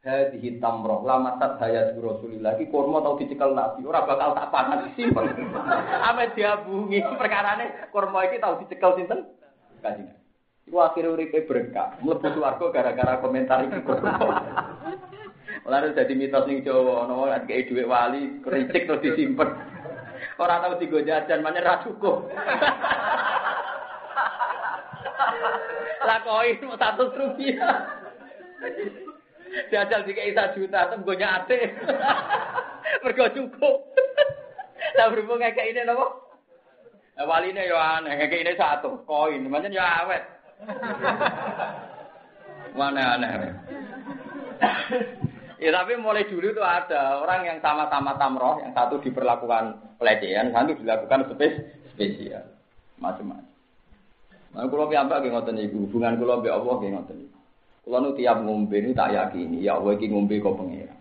Hadhihi 0.08 0.64
tamroh 0.64 1.04
lamatat 1.04 1.60
hayat 1.60 2.00
Rasulillah 2.00 2.56
iki 2.56 2.72
kurma 2.72 3.04
tau 3.04 3.20
dicekel 3.20 3.52
Nabi. 3.52 3.84
Ora 3.84 4.08
bakal 4.08 4.40
tak 4.40 4.48
panas 4.56 4.88
simpel. 4.96 5.28
Ame 6.08 6.32
diambungi 6.32 7.04
perkarane 7.20 7.92
kurma 7.92 8.24
iki 8.24 8.40
tau 8.40 8.56
dicekel 8.56 8.96
sinten? 8.96 9.28
Kanjeng. 9.84 10.16
Iku 10.64 10.80
akhirnya 10.80 11.12
uripe 11.12 11.44
berkah. 11.44 12.00
Mlebu 12.00 12.24
swarga 12.24 12.72
gara-gara 12.72 13.20
komentar 13.20 13.68
iki. 13.68 13.84
Lalu 15.68 15.92
jadi 15.92 16.14
mitos 16.16 16.48
ning 16.48 16.64
Jawa, 16.64 17.04
ono 17.04 17.28
wong 17.28 17.44
kayak 17.44 17.68
dhuwit 17.68 17.92
wali, 17.92 18.40
kericik 18.40 18.88
terus 18.88 19.04
disimpen. 19.04 19.52
Ora 20.40 20.64
tau 20.64 20.80
digo 20.80 21.04
jajan, 21.04 21.44
mana 21.44 21.60
ra 21.60 21.84
cukup. 21.84 22.24
Lah 26.08 26.24
koin 26.24 26.64
satu 26.80 27.12
rupiah. 27.12 27.84
Jajal 29.72 30.02
tiga 30.08 30.24
isa 30.24 30.44
juta, 30.56 30.92
tem 30.92 31.04
gue 31.04 31.18
nyate. 31.18 31.60
Mergo 33.04 33.26
cukup. 33.32 33.78
Lah 34.98 35.12
berhubung 35.12 35.44
kayak 35.44 35.74
ini 35.74 35.84
nopo? 35.84 36.28
Wali 37.18 37.50
ini 37.50 37.66
ya 37.66 37.98
aneh, 37.98 38.14
kayak 38.14 38.46
ini 38.46 38.54
satu 38.54 39.02
koin, 39.10 39.50
macam 39.50 39.74
ya 39.74 40.06
awet. 40.06 40.22
Mana 42.78 43.18
aneh. 43.18 43.58
Ya 45.58 45.74
tapi 45.74 45.98
mulai 45.98 46.30
dulu 46.30 46.54
itu 46.54 46.62
ada 46.62 47.26
orang 47.26 47.50
yang 47.50 47.58
sama-sama 47.58 48.14
tamroh, 48.22 48.62
yang 48.62 48.70
satu 48.78 49.02
diperlakukan 49.02 49.98
pelecehan, 49.98 50.54
satu 50.54 50.78
dilakukan 50.78 51.34
spes 51.34 51.58
spesial, 51.98 52.46
macam-macam. 53.02 53.50
Nah, 54.54 54.70
kalau 54.70 54.86
piyambak 54.86 55.26
nggih 55.26 55.34
ngoten 55.34 55.58
ibu, 55.58 55.90
hubungan 55.90 56.22
kula 56.22 56.38
mbek 56.38 56.54
Allah 56.54 56.74
nggih 56.78 56.92
ngoten. 56.94 57.37
Kula 57.88 58.04
nu 58.04 58.12
tiap 58.20 58.44
ngombe 58.44 58.84
ini 58.84 58.92
tak 58.92 59.16
yakini, 59.16 59.64
ya 59.64 59.80
Allah 59.80 59.96
iki 59.96 60.12
ngombe 60.12 60.44
kok 60.44 60.60
pengira. 60.60 60.92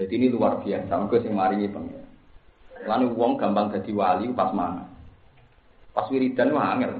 Jadi 0.00 0.16
ini 0.16 0.32
luar 0.32 0.56
biasa, 0.64 0.88
mergo 0.88 1.20
sing 1.20 1.36
maringi 1.36 1.68
pengira. 1.68 2.00
Lalu 2.88 3.12
wong 3.12 3.36
gampang 3.36 3.68
jadi 3.76 3.92
wali 3.92 4.32
pas 4.32 4.48
mana? 4.56 4.88
Pas 5.92 6.08
wiridan 6.08 6.56
mah 6.56 6.72
angel. 6.72 6.96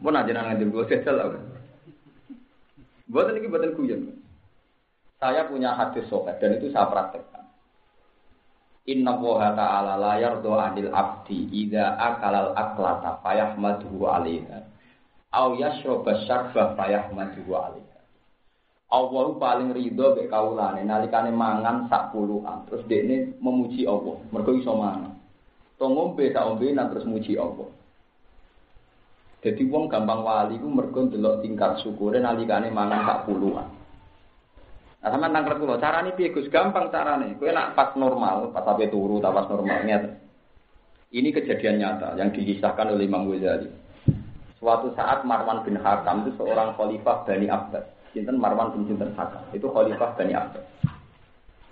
Mun 0.00 0.16
aja 0.16 0.32
nang 0.32 0.48
ngendel 0.48 0.72
gue 0.72 0.88
sesel 0.88 1.20
lah. 1.20 1.36
Buatan 3.12 3.36
ini 3.36 3.52
buatan 3.52 3.76
kuyon. 3.76 4.08
Saya 5.20 5.44
punya 5.44 5.76
hadis 5.76 6.08
sobat 6.08 6.40
dan 6.40 6.56
itu 6.56 6.72
saya 6.72 6.88
praktekkan. 6.88 7.44
Inna 8.88 9.20
woha 9.20 9.52
ta'ala 9.52 10.00
la 10.00 10.16
yardo 10.16 10.56
anil 10.56 10.88
abdi 10.96 11.44
idha 11.52 11.92
akalal 12.00 12.56
aklata 12.56 13.20
fayahmaduhu 13.20 14.08
alaiha. 14.08 14.64
Au 15.28 15.52
yashroba 15.60 16.24
syarba 16.24 16.72
fayahmaduhu 16.72 17.52
alaiha. 17.52 17.87
Allah 18.88 19.36
paling 19.36 19.76
ridho 19.76 20.16
be 20.16 20.32
kaulane 20.32 20.80
nalikane 20.80 21.28
mangan 21.28 21.92
sak 21.92 22.08
puluhan 22.08 22.64
terus 22.64 22.88
dekne 22.88 23.36
memuji 23.36 23.84
Allah 23.84 24.16
mergo 24.32 24.56
iso 24.56 24.72
mangan. 24.72 25.12
To 25.76 25.92
ngombe 25.92 26.32
sak 26.32 26.48
ombenan 26.48 26.88
terus 26.88 27.04
muji 27.04 27.36
Allah. 27.36 27.68
Jadi 29.44 29.62
wong 29.68 29.92
gampang 29.92 30.24
wali 30.24 30.56
ku 30.56 30.72
mergo 30.72 31.04
ndelok 31.04 31.44
tingkat 31.44 31.84
syukure 31.84 32.16
nalikane 32.16 32.72
mangan 32.72 33.04
sak 33.04 33.20
puluhan. 33.28 33.68
Nah, 34.98 35.14
sama 35.14 35.30
nangkep 35.30 35.62
kula, 35.62 35.78
carane 35.78 36.10
piye 36.18 36.34
Gus? 36.34 36.50
Gampang 36.50 36.90
carane. 36.90 37.38
Kowe 37.38 37.46
nak 37.54 37.78
pas 37.78 37.94
normal, 37.94 38.50
pas 38.50 38.66
sampai 38.66 38.90
turu 38.90 39.22
ta 39.22 39.30
pas 39.30 39.46
normal 39.46 39.86
Ini 41.08 41.28
kejadian 41.32 41.78
nyata 41.78 42.18
yang 42.18 42.34
dikisahkan 42.34 42.92
oleh 42.92 43.06
Imam 43.06 43.30
Ghazali. 43.30 43.70
Suatu 44.58 44.90
saat 44.98 45.22
Marwan 45.22 45.62
bin 45.62 45.78
Hakam 45.78 46.26
itu 46.26 46.34
seorang 46.36 46.74
khalifah 46.74 47.24
Bani 47.24 47.46
Abbas. 47.46 47.86
Sinten 48.18 48.42
Marwan 48.42 48.74
bin 48.74 48.90
Sinten 48.90 49.14
Hakam. 49.14 49.46
Itu 49.54 49.70
khalifah 49.70 50.18
Bani 50.18 50.34
Abbas. 50.34 50.66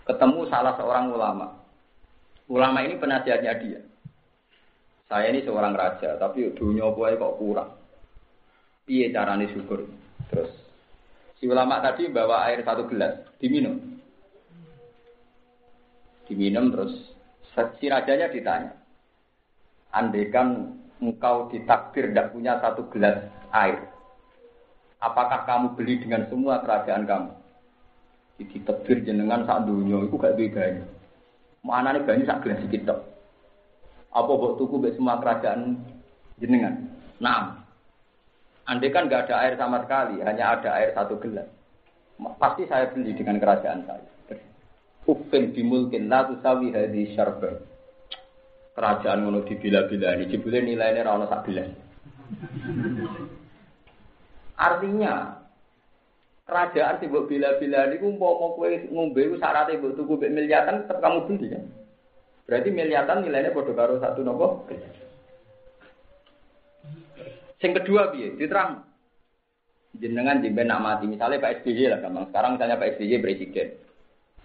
Ketemu 0.07 0.41
salah 0.47 0.79
seorang 0.79 1.11
ulama. 1.11 1.59
Ulama 2.47 2.79
ini 2.87 2.95
penasihatnya 2.95 3.59
dia. 3.59 3.83
Saya 5.11 5.35
ini 5.35 5.43
seorang 5.43 5.75
raja, 5.75 6.15
tapi 6.15 6.47
dunia 6.55 6.87
gue 6.95 7.19
kok 7.19 7.37
kurang. 7.43 7.71
Piye 8.87 9.11
carane 9.11 9.51
syukur? 9.51 9.83
Terus 10.31 10.51
Si 11.37 11.45
ulama 11.45 11.85
tadi 11.85 12.09
bawa 12.09 12.49
air 12.49 12.65
satu 12.65 12.89
gelas, 12.89 13.21
diminum. 13.37 13.77
Diminum 16.25 16.73
terus 16.73 16.95
si 17.77 17.93
rajanya 17.93 18.33
ditanya. 18.33 18.73
Andaikan 19.93 20.81
engkau 20.97 21.53
ditakdir 21.53 22.09
tidak 22.09 22.33
punya 22.33 22.57
satu 22.65 22.89
gelas 22.89 23.29
air, 23.53 23.85
apakah 25.01 25.45
kamu 25.45 25.67
beli 25.77 26.01
dengan 26.01 26.29
semua 26.29 26.61
kerajaan 26.65 27.05
kamu? 27.05 27.31
Jadi 28.37 28.57
tebir 28.69 28.99
jenengan 29.05 29.49
saat 29.49 29.65
dunia 29.65 30.05
itu 30.05 30.17
gak 30.21 30.37
banyak. 30.37 30.85
Mana 31.65 31.97
nih 31.97 32.05
banyak 32.05 32.29
sak 32.29 32.45
gelas 32.45 32.61
sedikit 32.63 33.01
Apa 34.13 34.31
buat 34.33 34.61
tuku 34.61 34.77
be 34.81 34.93
semua 34.93 35.19
kerajaan 35.19 35.81
jenengan? 36.39 36.89
Nah, 37.17 37.67
Andai 38.67 38.91
kan 38.91 39.07
nggak 39.07 39.31
ada 39.31 39.47
air 39.47 39.55
sama 39.55 39.79
sekali, 39.87 40.19
hanya 40.27 40.59
ada 40.59 40.75
air 40.75 40.91
satu 40.91 41.23
gelas. 41.23 41.47
Pasti 42.43 42.67
saya 42.67 42.91
beli 42.91 43.15
dengan 43.15 43.39
kerajaan 43.39 43.87
saya. 43.87 44.11
Ufin 45.07 45.55
dimulkin 45.55 46.11
la 46.11 46.27
tusawi 46.27 46.75
hadhi 46.75 47.15
syarba. 47.15 47.63
Kerajaan 48.75 49.23
ngono 49.23 49.47
dibila-bila 49.47 50.19
ini, 50.19 50.27
jebule 50.27 50.59
nilainya 50.67 51.07
rana 51.07 51.31
sak 51.31 51.47
gelas. 51.47 51.71
Artinya, 54.57 55.37
kerajaan 56.49 56.97
sih 56.99 57.13
buat 57.13 57.29
bila-bila 57.29 57.93
ini 57.93 57.97
mau 58.17 58.57
kue 58.57 58.89
ngombe 58.89 59.21
itu 59.21 59.37
syaratnya 59.37 59.83
buat 59.83 59.95
tuku 60.01 60.17
miliatan 60.17 60.89
tetap 60.89 60.99
kamu 61.05 61.29
beli 61.29 61.47
kan? 61.53 61.65
Berarti 62.47 62.69
miliatan 62.71 63.27
nilainya 63.27 63.53
bodoh 63.53 63.75
karo 63.75 63.99
satu 63.99 64.23
nopo. 64.23 64.65
Sing 67.59 67.75
kedua 67.75 68.15
piye? 68.15 68.39
Diterang. 68.39 68.87
Jenengan 69.97 70.45
jemben 70.45 70.69
nak 70.69 70.85
mati, 70.85 71.09
misalnya 71.09 71.41
Pak 71.41 71.65
SBY 71.65 71.89
lah 71.89 71.99
gampang. 72.05 72.29
Sekarang 72.29 72.51
misalnya 72.61 72.77
Pak 72.77 73.01
SBY 73.01 73.17
presiden 73.25 73.69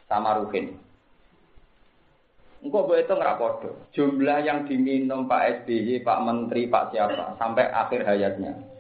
sama 0.08 0.40
Ruhin. 0.40 0.80
Engkau 2.64 2.88
boleh 2.88 3.04
itu 3.04 3.14
ngerapodo. 3.14 3.70
Jumlah 3.92 4.48
yang 4.48 4.64
diminum 4.64 5.28
Pak 5.28 5.66
SBY, 5.66 6.08
Pak 6.08 6.22
Menteri, 6.24 6.72
Pak 6.72 6.96
siapa 6.96 7.36
sampai 7.36 7.68
akhir 7.68 8.08
hayatnya. 8.08 8.71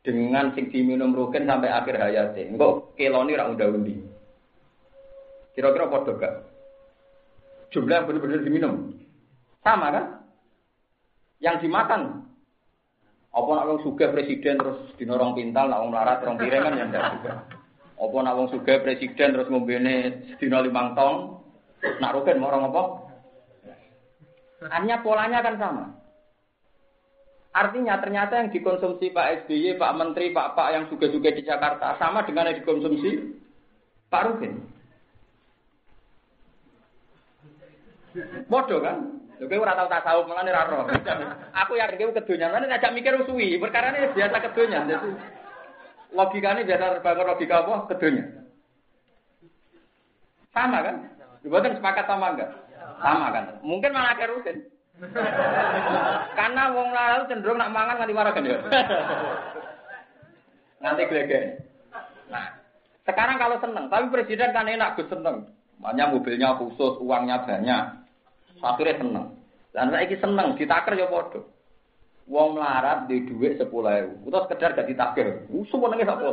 Dengan 0.00 0.56
sing 0.56 0.72
diminum 0.72 1.12
Ruhin 1.12 1.44
sampai 1.44 1.68
akhir 1.68 2.00
hayatnya. 2.00 2.48
Engkau 2.48 2.88
keloni 2.96 3.36
unda 3.36 3.66
undi. 3.68 4.00
Kira-kira 5.52 5.92
podo 5.92 6.16
gak? 6.16 6.48
Jumlah 7.68 8.00
yang 8.00 8.06
benar-benar 8.08 8.40
diminum. 8.40 8.74
Sama 9.60 9.92
kan? 9.92 10.06
Yang 11.44 11.68
dimakan 11.68 12.30
apa 13.30 13.46
nak 13.54 13.66
wong 13.70 13.78
sugih 13.86 14.10
presiden 14.10 14.58
terus 14.58 14.90
dinorong 14.98 15.38
pintal, 15.38 15.70
nak 15.70 15.86
wong 15.86 15.94
melarat 15.94 16.18
rong 16.26 16.34
piring 16.34 16.62
kan 16.66 16.74
ya 16.74 16.84
ndak 16.90 17.04
juga. 17.14 17.32
Apa 17.94 18.16
nak 18.26 18.34
wong 18.34 18.48
sugih 18.50 18.82
presiden 18.82 19.38
terus 19.38 19.46
ngombene 19.46 20.26
sedina 20.34 20.58
limang 20.58 20.98
tong, 20.98 21.38
nak 22.02 22.12
rugen 22.18 22.42
mau 22.42 22.50
apa? 22.50 22.82
Hanya 24.74 24.98
polanya 25.00 25.46
kan 25.46 25.56
sama. 25.62 25.84
Artinya 27.50 27.98
ternyata 27.98 28.38
yang 28.38 28.54
dikonsumsi 28.54 29.10
Pak 29.10 29.44
SBY, 29.44 29.74
Pak 29.74 29.94
Menteri, 29.98 30.30
Pak 30.30 30.54
Pak 30.54 30.68
yang 30.70 30.84
juga-juga 30.86 31.34
di 31.34 31.42
Jakarta 31.42 31.98
sama 31.98 32.22
dengan 32.22 32.46
yang 32.46 32.62
dikonsumsi 32.62 33.10
Pak 34.06 34.22
Rugen. 34.30 34.52
Bodoh 38.46 38.78
kan? 38.82 39.20
Lha 39.40 39.48
kowe 39.48 39.62
ora 39.64 39.72
tau 39.72 39.88
tasawuf 39.88 40.28
mulane 40.28 40.52
ora. 40.52 40.84
Aku 41.64 41.72
yakin 41.74 42.12
kowe 42.12 42.16
kedonyan, 42.20 42.52
mana 42.52 42.68
ngajak 42.68 42.92
mikir 42.92 43.16
suwi, 43.24 43.56
perkara 43.56 43.96
ini 43.96 44.12
biasa 44.12 44.36
kedonyan. 44.50 44.84
Jadi 44.84 45.08
logikanya 46.12 46.62
biasa 46.66 46.84
terbangun 46.98 47.26
logika 47.34 47.54
apa? 47.64 47.74
Kedonyan. 47.88 48.28
Sama 50.52 50.78
kan? 50.84 50.96
Dibuatkan 51.40 51.78
sepakat 51.78 52.04
sama 52.04 52.36
enggak? 52.36 52.50
Sama 53.00 53.26
kan? 53.32 53.44
Mungkin 53.64 53.90
malah 53.96 54.14
kerusin. 54.18 54.68
Karena 56.36 56.62
wong 56.76 56.88
lalu 56.92 57.22
cenderung 57.32 57.56
nak 57.56 57.72
mangan 57.72 57.96
nganti 58.00 58.14
marah 58.14 58.32
kan 58.36 58.44
ya. 58.44 58.58
Nanti 60.80 61.08
glegen. 61.08 61.60
Nah, 62.28 62.46
sekarang 63.08 63.36
kalau 63.40 63.56
seneng, 63.64 63.88
tapi 63.88 64.12
presiden 64.12 64.52
kan 64.52 64.68
enak 64.68 65.00
gus 65.00 65.08
seneng. 65.08 65.48
Makanya 65.80 66.12
mobilnya 66.12 66.56
khusus, 66.60 67.00
uangnya 67.00 67.42
banyak. 67.48 67.84
Akhirnya 68.60 69.00
seneng. 69.00 69.26
Dan 69.72 69.88
saya 69.88 70.16
seneng, 70.20 70.54
ditaker 70.60 70.94
ya 70.94 71.08
bodoh. 71.08 71.44
Wong 72.30 72.54
melarat 72.54 73.10
di 73.10 73.26
duit 73.26 73.58
sepuluh 73.58 73.90
ewu, 73.90 74.30
terus 74.30 74.46
sekedar 74.46 74.78
gak 74.78 74.86
ditagih, 74.86 75.50
semua 75.66 75.90
nengis 75.90 76.06
apa? 76.06 76.30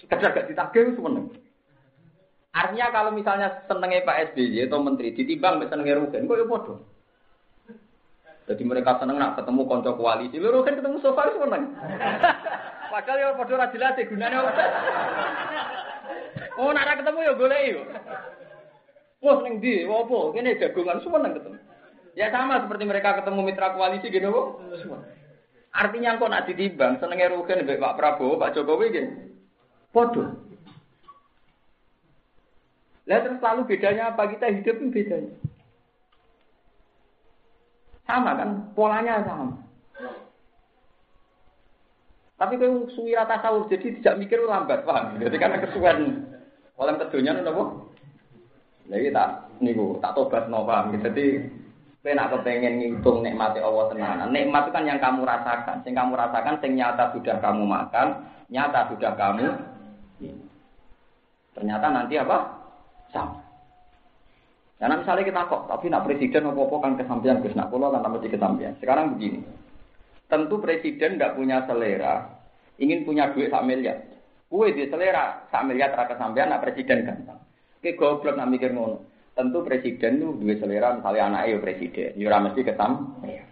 Sekedar 0.00 0.32
gak 0.32 0.48
ditagih, 0.48 0.96
semua 0.96 1.12
nengis. 1.12 1.43
Artinya 2.54 2.86
kalau 2.94 3.10
misalnya 3.10 3.66
senengnya 3.66 4.06
Pak 4.06 4.30
SBY 4.30 4.70
atau 4.70 4.78
Menteri 4.78 5.10
ditimbang 5.10 5.58
senengnya 5.66 5.98
Rugen, 5.98 6.30
kok 6.30 6.38
ya 6.38 6.46
bodoh. 6.46 6.78
Jadi 8.46 8.62
mereka 8.62 9.00
seneng 9.02 9.18
nak 9.18 9.34
ketemu 9.42 9.66
konco 9.66 9.90
koalisi, 9.98 10.38
lu 10.38 10.54
Rugen 10.54 10.78
ketemu 10.78 11.02
Sofa 11.02 11.34
seneng. 11.34 11.74
Padahal 12.94 13.18
ya 13.18 13.34
bodoh 13.34 13.58
ra 13.58 13.74
jelas 13.74 13.98
gunanya 13.98 14.46
apa. 14.46 14.64
Oh, 16.54 16.70
nak 16.70 17.02
ketemu 17.02 17.18
ya 17.26 17.32
golek 17.34 17.62
yo. 17.74 17.82
Wah, 19.24 19.40
ning 19.42 19.58
ndi? 19.58 19.82
Apa? 19.88 20.18
Kene 20.36 20.60
jagongan 20.60 21.02
semua 21.02 21.18
nang 21.18 21.34
ketemu. 21.34 21.58
Ya 22.14 22.30
sama 22.30 22.62
seperti 22.62 22.84
mereka 22.86 23.18
ketemu 23.18 23.40
mitra 23.42 23.74
koalisi 23.74 24.14
gitu 24.14 24.30
kok. 24.30 24.46
Artinya 25.74 26.22
kok 26.22 26.30
nak 26.30 26.46
ditimbang 26.46 27.02
senengnya 27.02 27.34
Rugen 27.34 27.66
Pak 27.66 27.96
Prabowo, 27.98 28.38
Pak 28.38 28.54
Jokowi 28.54 28.94
gitu. 28.94 29.10
Bodoh. 29.90 30.43
Lah 33.04 33.20
terus 33.20 33.40
lalu 33.40 33.68
bedanya 33.68 34.12
apa? 34.12 34.28
Kita 34.32 34.48
hidup 34.48 34.76
bedanya. 34.88 35.32
Sama 38.04 38.36
kan? 38.36 38.50
Polanya 38.72 39.24
sama. 39.24 39.64
Tapi 42.34 42.58
kalau 42.58 42.90
suwi 42.92 43.14
rata 43.14 43.40
sahur, 43.40 43.70
jadi 43.70 43.94
tidak 44.00 44.18
mikir 44.20 44.42
lambat, 44.42 44.82
paham? 44.82 45.16
Jadi 45.22 45.36
karena 45.38 45.62
kesuwen. 45.62 46.28
Oleh 46.74 46.98
kedunya 46.98 47.38
nopo. 47.38 47.94
Jadi 48.84 49.14
tak 49.14 49.48
niku 49.64 49.96
tak 50.02 50.12
tobat 50.12 50.50
no 50.50 50.66
paham. 50.66 50.92
Jadi 50.98 51.40
kowe 52.04 52.12
nak 52.12 52.36
kepengen 52.36 52.76
ngitung 52.82 53.24
nikmati 53.24 53.64
Allah 53.64 53.88
tenanan. 53.88 54.28
Nikmat 54.28 54.68
itu 54.68 54.74
kan 54.76 54.84
yang 54.84 55.00
kamu 55.00 55.24
rasakan. 55.24 55.80
Sing 55.86 55.96
kamu 55.96 56.12
rasakan 56.12 56.60
sing 56.60 56.76
nyata 56.76 57.16
sudah 57.16 57.40
kamu 57.40 57.64
makan, 57.64 58.06
nyata 58.52 58.92
sudah 58.92 59.12
kamu 59.16 59.48
Ternyata 61.54 61.86
nanti 61.86 62.18
apa? 62.18 62.63
Sama. 63.14 63.44
Karena 64.74 65.00
misalnya 65.00 65.24
kita 65.24 65.48
kok, 65.48 65.62
tapi 65.70 65.86
nak 65.88 66.04
presiden 66.04 66.50
apa-apa 66.50 66.76
kan 66.82 66.92
kesampaian, 66.98 67.40
Gus 67.40 67.56
nak 67.56 67.70
pulau 67.70 67.94
kan 67.94 68.02
tambah 68.02 68.20
kesampaian. 68.20 68.74
Sekarang 68.82 69.16
begini, 69.16 69.40
tentu 70.28 70.60
presiden 70.60 71.16
nggak 71.16 71.38
punya 71.38 71.62
selera, 71.64 72.26
ingin 72.82 73.06
punya 73.06 73.30
duit 73.32 73.54
sak 73.54 73.64
miliar. 73.64 74.02
Kue 74.50 74.76
di 74.76 74.84
selera 74.90 75.46
sak 75.48 75.64
miliar 75.64 75.94
terus 75.94 76.10
kesampaian, 76.12 76.52
nak 76.52 76.60
presiden 76.60 77.06
gampang. 77.06 77.40
Oke 77.80 77.96
goblok 77.96 78.36
nak 78.36 78.50
mikir 78.52 78.76
ngono. 78.76 79.08
Tentu 79.32 79.64
presiden 79.64 80.20
tuh 80.20 80.36
duit 80.36 80.60
selera, 80.60 80.94
misalnya 81.00 81.32
anaknya 81.32 81.56
ya 81.56 81.58
presiden, 81.64 82.10
yura 82.20 82.38
mesti 82.44 82.60
kesampaian. 82.60 83.48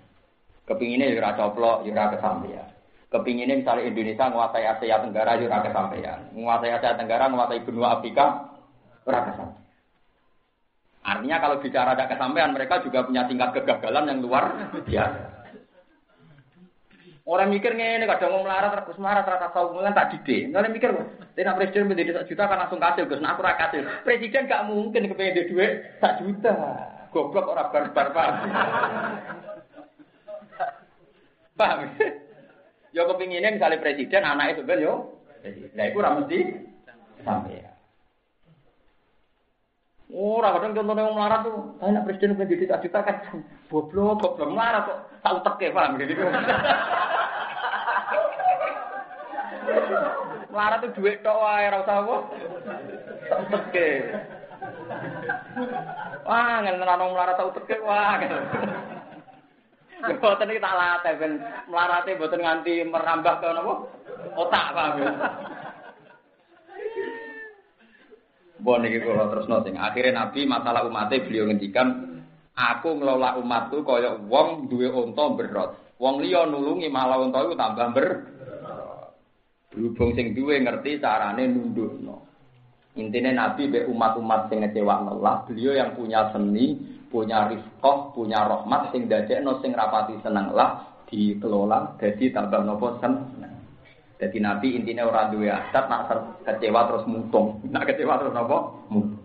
Kepinginnya 0.69 1.17
yura 1.17 1.33
coplok, 1.33 1.89
yura 1.89 2.13
kesampaian. 2.13 2.69
Kepinginnya 3.09 3.57
misalnya 3.57 3.89
Indonesia 3.89 4.29
menguasai 4.29 4.69
Asia 4.69 5.01
Tenggara, 5.01 5.41
yura 5.41 5.65
kesampaian. 5.65 6.29
Menguasai 6.37 6.77
Asia 6.77 6.93
Tenggara, 6.95 7.25
menguasai 7.33 7.65
benua 7.65 7.99
Afrika, 7.99 8.52
Ora 9.03 9.21
Artinya 11.03 11.43
kalau 11.43 11.59
bicara 11.59 11.99
ada 11.99 12.07
kesampaian, 12.07 12.55
mereka 12.55 12.79
juga 12.87 13.03
punya 13.03 13.27
tingkat 13.27 13.51
kegagalan 13.59 14.07
yang 14.07 14.19
luar 14.23 14.71
biasa. 14.87 15.43
Orang 17.23 17.55
mikir 17.55 17.75
ini 17.79 18.03
kadang 18.03 18.35
mau 18.35 18.43
melarat, 18.43 18.83
terus 18.83 18.99
melarat, 18.99 19.23
rata 19.23 19.55
tahu 19.55 19.79
kan 19.79 19.95
tak 19.95 20.11
dide. 20.15 20.51
Orang 20.51 20.75
mikir, 20.75 20.91
tidak 21.39 21.55
presiden 21.55 21.87
menjadi 21.87 22.19
satu 22.19 22.31
juta 22.35 22.51
kan 22.51 22.59
langsung 22.67 22.83
kasih, 22.83 23.07
gus, 23.07 23.23
nah 23.23 23.35
aku 23.35 23.47
kasih. 23.47 23.87
Presiden 24.03 24.51
gak 24.51 24.67
mungkin 24.67 25.07
kepengen 25.07 25.47
duit 25.51 25.73
satu 26.03 26.27
juta. 26.27 26.55
Goblok 27.15 27.47
orang 27.51 27.71
barbar 27.71 28.09
paham. 28.17 28.35
paham? 31.55 31.79
Yo 32.91 33.07
kepinginnya 33.07 33.55
misalnya 33.55 33.79
presiden, 33.79 34.27
anak 34.27 34.59
itu 34.59 34.63
kan 34.67 34.83
yo. 34.83 34.95
Nah 35.79 35.85
itu 35.87 35.99
mesti 35.99 36.39
sampai. 37.23 37.72
Ora 40.13 40.53
kadang 40.53 40.77
contohnya 40.77 41.09
wong 41.09 41.17
melarat 41.17 41.41
tuh, 41.49 41.73
saya 41.81 41.97
nak 41.97 42.05
presiden 42.05 42.37
pengen 42.37 42.53
jadi 42.53 42.77
juta 42.85 43.01
kan 43.01 43.17
goblok 43.73 44.21
goblok 44.21 44.53
melarat 44.53 44.85
kok 44.85 45.09
tak 45.25 45.41
uteke 45.41 45.73
paham 45.73 45.97
gitu. 45.97 46.21
Melarat 50.53 50.85
tuh 50.85 50.93
duit 51.01 51.25
tok 51.25 51.33
wae 51.33 51.65
ora 51.65 51.81
usah 51.81 52.05
apa. 52.05 52.17
Tak 53.25 53.41
uteke. 53.49 53.89
Wah, 56.29 56.61
ngene 56.61 56.85
ana 56.85 57.09
melarat 57.09 57.41
tak 57.41 57.49
uteke 57.49 57.81
wah. 57.81 58.21
Boten 60.03 60.51
iki 60.51 60.59
tak 60.59 60.75
latih 60.75 61.15
ben 61.15 61.39
melarate 61.71 62.19
boten 62.19 62.43
nganti 62.43 62.83
merambah 62.83 63.39
ke 63.39 63.49
napa? 63.55 63.75
Otak 64.35 64.75
paham 64.75 64.99
ya. 64.99 65.11
Bon 68.63 68.79
niki 68.79 69.03
kula 69.03 69.27
terusno 69.27 69.67
sing 69.67 69.75
akhire 69.75 70.15
Nabi 70.15 70.47
masalah 70.47 70.87
umatnya 70.87 71.27
beliau 71.27 71.51
ngendikan 71.51 72.15
aku 72.55 72.95
ngelola 72.95 73.35
umatku 73.43 73.83
kaya 73.83 74.15
wong 74.31 74.71
duwe 74.71 74.87
unta 74.87 75.35
berot. 75.35 75.71
Wong 75.99 76.23
liya 76.23 76.47
nulungi 76.47 76.87
malah 76.87 77.19
unta 77.19 77.43
iku 77.43 77.59
tambah 77.59 77.89
ber. 77.91 78.07
Berhubung 79.75 80.15
sing 80.15 80.39
duwe 80.39 80.63
ngerti 80.63 81.03
carane 81.03 81.43
nundukno. 81.51 82.23
Intinya 82.95 83.33
Nabi 83.33 83.73
be 83.73 83.89
umat-umat 83.89 84.53
sing 84.53 84.61
ngecewakno 84.61 85.17
Allah, 85.17 85.49
beliau 85.49 85.73
yang 85.73 85.97
punya 85.97 86.29
seni, 86.29 86.77
punya 87.09 87.49
rizqah, 87.49 88.13
punya 88.13 88.45
rahmat 88.45 88.93
sing 88.93 89.09
dadekno 89.09 89.65
sing 89.65 89.73
rapati 89.73 90.21
seneng 90.21 90.53
lah 90.53 91.03
dikelola 91.09 91.97
dadi 91.97 92.29
tambah 92.29 92.61
nopo 92.63 93.01
seneng. 93.01 93.52
Jadi 94.23 94.39
Nabi 94.39 94.79
intinya 94.79 95.11
orang 95.11 95.35
dua 95.35 95.59
adat, 95.59 95.91
nak 95.91 96.03
kecewa 96.47 96.87
terus 96.87 97.05
mutung, 97.11 97.59
nak 97.75 97.91
kecewa 97.91 98.23
terus 98.23 98.39
apa? 98.39 98.57
Mutung. 98.87 99.19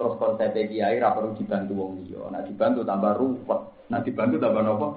Terus 0.00 0.16
konsep 0.16 0.56
kiai 0.56 0.96
perlu 0.96 1.36
dibantu 1.36 1.72
wong 1.76 1.90
liya, 2.00 2.32
nak 2.32 2.48
dibantu 2.48 2.80
tambah 2.88 3.12
ruwet, 3.20 3.60
nak 3.92 4.00
dibantu 4.08 4.40
tambah 4.40 4.64
apa? 4.64 4.88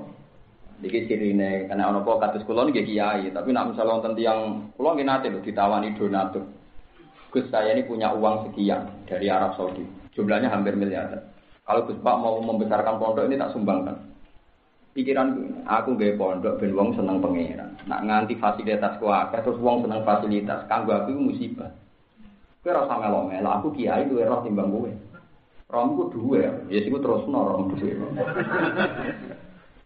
Iki 0.79 1.11
sirine 1.11 1.67
karena 1.67 1.91
ono 1.91 2.03
apa 2.03 2.31
kados 2.31 2.47
kula 2.47 2.71
nggih 2.71 2.87
kiai, 2.87 3.27
tapi 3.35 3.51
nak 3.51 3.75
misalnya 3.75 3.99
wonten 3.99 4.15
tiyang 4.15 4.39
kula 4.79 4.95
nggih 4.95 5.07
nate 5.07 5.27
lho 5.27 5.43
ditawani 5.43 5.99
donatur. 5.99 6.47
Gus 7.35 7.47
saya 7.51 7.75
ini 7.75 7.83
punya 7.83 8.15
uang 8.15 8.47
sekian 8.47 8.87
dari 9.03 9.27
Arab 9.27 9.59
Saudi, 9.59 9.83
jumlahnya 10.15 10.47
hampir 10.47 10.79
miliaran. 10.79 11.19
Kalau 11.67 11.83
Gus 11.83 11.99
Pak 11.99 12.19
mau 12.23 12.39
membesarkan 12.39 12.95
pondok 12.99 13.27
ini 13.27 13.35
tak 13.35 13.51
sumbangkan 13.51 14.12
pikiran 14.93 15.61
aku 15.65 15.97
gak 15.97 16.15
pondok 16.21 16.61
ben 16.61 16.77
wong 16.77 16.93
seneng 16.93 17.19
pangeran. 17.19 17.73
Nak 17.89 18.01
nganti 18.05 18.37
fasilitas 18.37 19.01
ku 19.01 19.09
akeh 19.09 19.41
terus 19.41 19.59
wong 19.59 19.81
seneng 19.81 20.05
fasilitas 20.05 20.65
kanggo 20.69 20.93
aku 20.93 21.17
musibah. 21.17 21.73
Kowe 22.63 22.71
ora 22.71 22.87
usah 22.87 22.97
melo 23.27 23.49
aku 23.51 23.75
kiai 23.75 24.07
duwe 24.07 24.23
roh 24.23 24.39
timbang 24.45 24.71
kowe. 24.71 24.91
Romku 25.67 26.13
duwe, 26.13 26.45
ya 26.69 26.79
siku 26.85 27.01
terus 27.01 27.25
rom 27.25 27.73
duwe. 27.73 27.97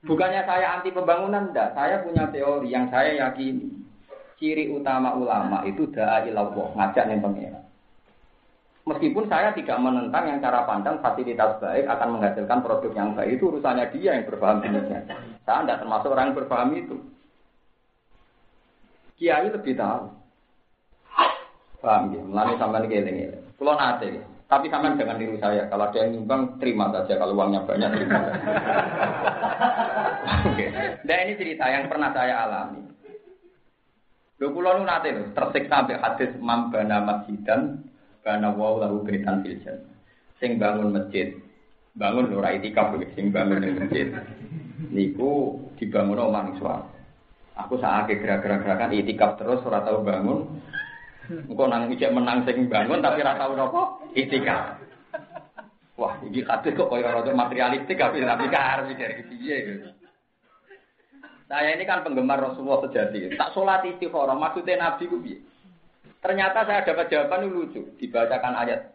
Bukannya 0.07 0.45
saya 0.47 0.77
anti 0.79 0.93
pembangunan, 0.93 1.51
enggak. 1.51 1.75
Saya 1.75 1.99
punya 2.05 2.31
teori 2.31 2.71
yang 2.71 2.87
saya 2.87 3.27
yakini. 3.27 3.75
Ciri 4.37 4.69
utama 4.69 5.17
ulama 5.17 5.65
itu 5.65 5.89
da'a 5.89 6.29
ilallah, 6.29 6.69
ngajak 6.77 7.09
nih 7.09 7.17
pangeran. 7.17 7.66
Meskipun 8.87 9.27
saya 9.27 9.51
tidak 9.51 9.83
menentang 9.83 10.31
yang 10.31 10.39
cara 10.39 10.63
pandang 10.63 11.03
fasilitas 11.03 11.59
baik 11.59 11.91
akan 11.91 12.15
menghasilkan 12.15 12.63
produk 12.63 12.91
yang 12.95 13.11
baik 13.19 13.35
itu 13.35 13.51
urusannya 13.51 13.91
dia 13.91 14.15
yang 14.15 14.23
berpaham 14.23 14.63
demikian. 14.63 15.03
Saya 15.43 15.67
tidak 15.67 15.79
termasuk 15.83 16.09
orang 16.15 16.31
yang 16.31 16.37
berpaham 16.39 16.69
itu. 16.71 16.95
Kiai 19.19 19.51
lebih 19.51 19.75
tahu. 19.75 20.07
Paham 21.83 22.15
ya? 22.15 22.21
Melani 22.23 22.55
sampai 22.55 22.87
ini 22.87 23.27
Kalau 23.59 23.75
nanti, 23.75 24.07
tapi 24.47 24.71
sampai 24.71 24.95
jangan 24.95 25.19
niru 25.19 25.35
saya. 25.35 25.67
Kalau 25.67 25.91
ada 25.91 25.97
yang 25.99 26.09
nyumbang, 26.15 26.55
terima 26.55 26.87
saja. 26.95 27.19
Kalau 27.19 27.35
uangnya 27.35 27.67
banyak, 27.67 27.89
terima 27.91 28.17
saja. 28.23 28.39
Oke. 30.47 30.65
Nah 31.03 31.17
ini 31.27 31.33
cerita 31.35 31.65
yang 31.67 31.91
pernah 31.91 32.09
saya 32.15 32.47
alami. 32.47 32.81
Nu 34.37 34.53
nate 34.85 35.09
lho, 35.17 35.33
tersiksa 35.33 35.81
sampai 35.81 35.97
hadis 35.97 36.31
mambana 36.37 37.01
masjidan 37.01 37.86
karena 38.27 38.51
wow 38.51 38.83
lalu 38.83 39.07
beritan 39.07 39.39
filjan. 39.39 39.79
Sing 40.43 40.59
bangun 40.59 40.91
masjid, 40.91 41.31
bangun 41.95 42.35
ora 42.35 42.59
itikaf 42.59 42.91
sing 43.15 43.31
bangun 43.31 43.63
di 43.63 43.71
masjid. 43.71 44.07
Niku 44.91 45.55
dibangun 45.79 46.27
omah 46.27 46.43
ning 46.51 46.59
Aku 47.57 47.79
saake 47.81 48.21
gerak-gerak 48.21 48.67
gerakan 48.67 48.93
itikaf 48.93 49.39
terus 49.39 49.63
ora 49.63 49.79
tahu 49.79 50.03
bangun. 50.03 50.43
Engko 51.47 51.63
nang 51.71 51.87
ijek 51.87 52.11
menang 52.11 52.43
sing 52.43 52.67
bangun 52.67 52.99
tapi 52.99 53.23
ora 53.23 53.39
tahu 53.39 53.55
napa 53.55 53.81
itikaf. 54.11 54.75
Wah, 55.97 56.13
ini 56.21 56.45
hadis 56.45 56.77
kok 56.77 56.93
koyo 56.93 57.09
rada 57.09 57.31
materialistik 57.33 57.97
tapi 57.97 58.21
tapi 58.21 58.45
karep 58.53 58.93
dari 58.93 59.23
piye 59.33 59.57
Saya 61.47 61.73
ini 61.73 61.87
kan 61.87 62.03
penggemar 62.03 62.43
Rasulullah 62.43 62.85
sejati. 62.85 63.33
Tak 63.39 63.55
sholat 63.55 63.81
istiqoroh, 63.87 64.35
maksudnya 64.35 64.83
Nabi 64.83 65.07
ku 65.07 65.17
piye? 65.23 65.46
Ternyata 66.27 66.67
saya 66.67 66.83
dapat 66.83 67.07
jawaban 67.07 67.47
lucu. 67.47 67.87
Dibacakan 67.95 68.59
ayat. 68.59 68.91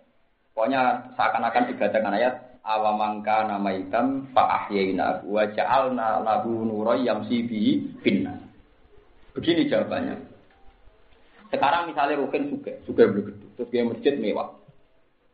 Pokoknya 0.53 1.01
seakan-akan 1.17 1.65
dibacakan 1.73 2.13
ayat. 2.21 2.35
awamangka 2.63 3.51
nama 3.51 3.75
hitam 3.75 4.31
fa 4.31 4.63
ahyayna 4.63 5.27
wa 5.27 5.43
ja'alna 5.51 6.23
lahu 6.23 6.63
nuran 6.63 7.03
yamsi 7.03 7.43
bi 7.43 7.91
finna. 8.07 8.39
Begini 9.35 9.67
jawabannya. 9.67 10.15
Sekarang 11.51 11.91
misalnya 11.91 12.23
Rukin 12.23 12.55
juga, 12.55 12.71
juga 12.87 13.03
belum 13.11 13.35
gede, 13.35 13.47
terus 13.59 13.69
dia 13.75 13.83
masjid 13.83 14.15
mewah. 14.15 14.55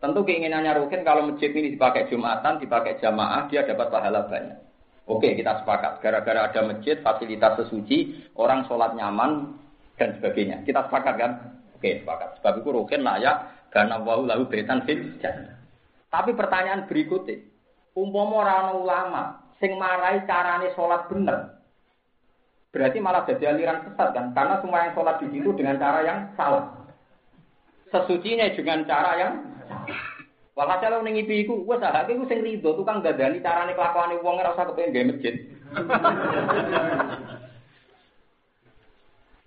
Tentu 0.01 0.25
keinginannya 0.25 0.73
Rukin 0.81 1.05
kalau 1.05 1.29
masjid 1.29 1.53
ini 1.53 1.77
dipakai 1.77 2.09
Jumatan, 2.09 2.65
dipakai 2.65 2.97
jamaah, 2.97 3.45
dia 3.53 3.61
dapat 3.69 3.93
pahala 3.93 4.25
banyak. 4.25 4.59
Oke, 5.05 5.37
kita 5.37 5.61
sepakat. 5.61 6.01
Gara-gara 6.01 6.49
ada 6.49 6.61
masjid, 6.65 6.97
fasilitas 7.05 7.61
sesuci, 7.61 8.25
orang 8.41 8.65
sholat 8.65 8.97
nyaman, 8.97 9.53
dan 9.99 10.17
sebagainya. 10.17 10.65
Kita 10.65 10.87
sepakat 10.89 11.15
kan? 11.21 11.58
Oke, 11.79 12.03
sepakat. 12.03 12.43
Sebab 12.43 12.53
itu 12.59 12.69
Rukin 12.75 13.07
layak, 13.07 13.71
karena 13.71 14.03
wau 14.03 14.27
lalu 14.27 14.51
betan 14.51 14.83
fit 14.83 14.99
Tapi 16.11 16.35
pertanyaan 16.35 16.91
berikutnya, 16.91 17.39
umpama 17.95 18.43
orang 18.43 18.83
ulama, 18.83 19.23
sing 19.63 19.79
marai 19.79 20.27
carane 20.27 20.75
sholat 20.75 21.07
bener, 21.07 21.63
berarti 22.75 22.99
malah 22.99 23.23
jadi 23.31 23.55
aliran 23.55 23.87
sesat 23.87 24.11
kan? 24.11 24.35
Karena 24.35 24.59
semua 24.59 24.91
yang 24.91 24.93
sholat 24.99 25.23
di 25.23 25.27
situ 25.31 25.55
dengan 25.55 25.79
cara 25.79 26.01
yang 26.03 26.19
salah. 26.35 26.67
Sesucinya 27.95 28.51
dengan 28.59 28.83
cara 28.83 29.13
yang 29.15 29.35
Walhasil 30.59 30.91
lo 30.91 31.07
ning 31.07 31.15
iku, 31.23 31.63
wes 31.71 31.79
ah 31.87 32.03
iku 32.03 32.27
sing 32.27 32.43
rido 32.43 32.75
tukang 32.75 32.99
dadani 32.99 33.39
carane 33.39 33.79
kelakuane 33.79 34.19
wong 34.19 34.43
ora 34.43 34.59
usah 34.59 34.67
kepengin 34.67 35.15
masjid. 35.15 35.39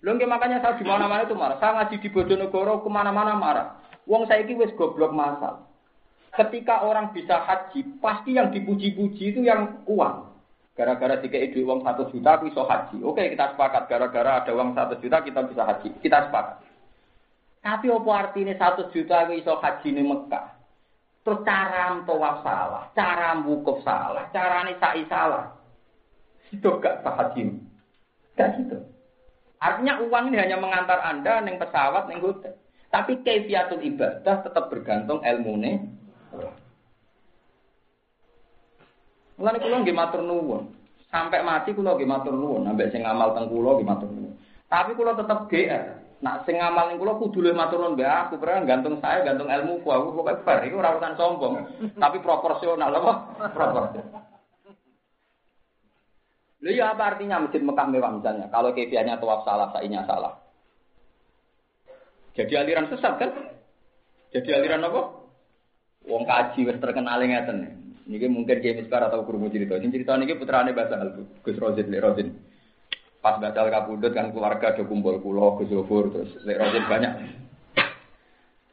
Lho 0.01 0.17
nggih 0.17 0.29
makanya 0.29 0.65
saya 0.65 0.81
di 0.81 0.85
mana-mana 0.85 1.29
itu 1.29 1.37
marah. 1.37 1.61
Saya 1.61 1.77
ngaji 1.77 2.01
di 2.01 2.09
Bojonegoro 2.09 2.81
ke 2.81 2.89
mana-mana 2.89 3.37
marah. 3.37 3.67
Wong 4.09 4.25
saya 4.25 4.41
ini 4.41 4.57
wes 4.57 4.73
goblok 4.73 5.13
masal. 5.13 5.69
Ketika 6.33 6.81
orang 6.81 7.13
bisa 7.13 7.37
haji, 7.43 8.01
pasti 8.01 8.33
yang 8.33 8.49
dipuji-puji 8.49 9.35
itu 9.35 9.45
yang 9.45 9.83
uang. 9.85 10.31
Gara-gara 10.73 11.19
tiga 11.21 11.37
duit 11.51 11.67
uang 11.67 11.85
satu 11.85 12.09
juta, 12.09 12.39
aku 12.39 12.49
bisa 12.49 12.65
haji. 12.65 12.97
Oke, 13.05 13.29
kita 13.29 13.53
sepakat. 13.53 13.85
Gara-gara 13.91 14.41
ada 14.41 14.51
uang 14.55 14.73
satu 14.73 14.97
juta, 15.03 15.21
kita 15.21 15.45
bisa 15.45 15.61
haji. 15.67 15.93
Kita 16.01 16.31
sepakat. 16.31 16.65
Tapi 17.61 17.93
apa 17.93 18.11
artinya 18.17 18.55
satu 18.57 18.89
juta 18.89 19.27
aku 19.27 19.37
bisa 19.37 19.53
haji 19.59 19.87
di 19.93 20.01
Mekah? 20.01 20.45
Terus 21.21 21.45
cara 21.45 22.01
tawaf 22.01 22.41
salah, 22.41 22.83
cara 22.97 23.37
wukuf 23.45 23.85
salah, 23.85 24.25
cara 24.33 24.65
sa'i 24.65 25.05
salah. 25.05 25.53
Itu 26.49 26.81
gak 26.81 27.05
sah 27.05 27.13
haji. 27.13 27.61
Gak 28.33 28.57
gitu. 28.57 28.90
Artinya 29.61 30.01
uang 30.01 30.33
ini 30.33 30.41
hanya 30.41 30.57
mengantar 30.57 31.05
Anda 31.05 31.37
neng 31.45 31.61
pesawat, 31.61 32.09
neng 32.09 32.17
hotel. 32.25 32.57
Tapi 32.89 33.21
kaifiatul 33.21 33.85
ibadah 33.85 34.41
tetap 34.41 34.73
bergantung 34.73 35.21
ilmu 35.21 35.53
nih. 35.61 35.77
Mulane 39.37 39.57
kula 39.61 39.85
nggih 39.85 39.95
matur 39.95 40.21
nuwun. 40.25 40.73
Sampai 41.13 41.45
mati 41.45 41.77
kula 41.77 41.93
nggih 41.93 42.09
matur 42.09 42.33
nuwun, 42.33 42.67
ambek 42.67 42.89
sing 42.89 43.05
ngamal 43.05 43.37
teng 43.37 43.47
kula 43.53 43.77
nggih 43.77 43.87
matur 43.87 44.09
nuwun. 44.09 44.33
Tapi 44.65 44.91
kula 44.97 45.13
tetap 45.13 45.45
GR. 45.45 45.85
Nak 46.21 46.45
sing 46.45 46.57
ngamal 46.57 46.89
ning 46.89 46.97
kula 46.97 47.21
kudu 47.21 47.45
luwih 47.45 47.53
matur 47.53 47.85
nuwun 47.85 48.01
aku, 48.01 48.41
pernah 48.41 48.65
gantung 48.65 48.97
saya, 48.97 49.21
gantung 49.21 49.49
ilmu 49.49 49.85
ku 49.85 49.93
aku 49.93 50.09
pokoke 50.17 50.41
bar 50.41 50.65
iku 50.65 50.81
ora 50.81 50.97
urusan 50.97 51.17
sombong, 51.17 51.53
tapi 51.97 52.17
proporsional 52.21 52.93
apa? 52.93 53.13
Proporsional. 53.53 54.30
Lha 56.61 56.71
ya 56.77 56.85
apa 56.93 57.17
artinya 57.17 57.41
masjid 57.41 57.61
Mekah 57.65 57.87
mewah 57.89 58.11
misalnya? 58.13 58.45
Kalau 58.53 58.69
kebiasaannya 58.69 59.17
tawaf 59.17 59.41
salah, 59.41 59.73
sainya 59.73 60.05
salah. 60.05 60.37
Jadi 62.37 62.53
aliran 62.53 62.85
sesat 62.93 63.17
kan? 63.17 63.31
Jadi 64.29 64.49
aliran 64.53 64.85
apa? 64.85 65.01
Wong 66.05 66.23
kaji 66.29 66.69
wis 66.69 66.77
terkenal 66.77 67.17
ngeten. 67.17 67.81
Niki 68.05 68.25
mungkin 68.29 68.61
Kiai 68.61 68.77
Miskar 68.77 69.05
atau 69.05 69.25
krungu 69.25 69.49
cerita. 69.49 69.77
Sing 69.81 69.93
cerita 69.93 70.17
niki 70.17 70.37
putrane 70.37 70.73
Basal 70.73 71.25
Gus 71.41 71.57
Rozin 71.57 71.89
Lek 71.89 72.01
Rozin 72.01 72.29
pas 73.21 73.37
batal 73.37 73.69
kabudut 73.69 74.09
kan 74.17 74.33
keluarga 74.33 74.73
ada 74.73 74.81
kumpul 74.81 75.21
pulau 75.21 75.61
Gus 75.61 75.69
Zofur 75.69 76.09
terus 76.09 76.33
Lek 76.41 76.57
Rozin 76.57 76.85
banyak. 76.89 77.13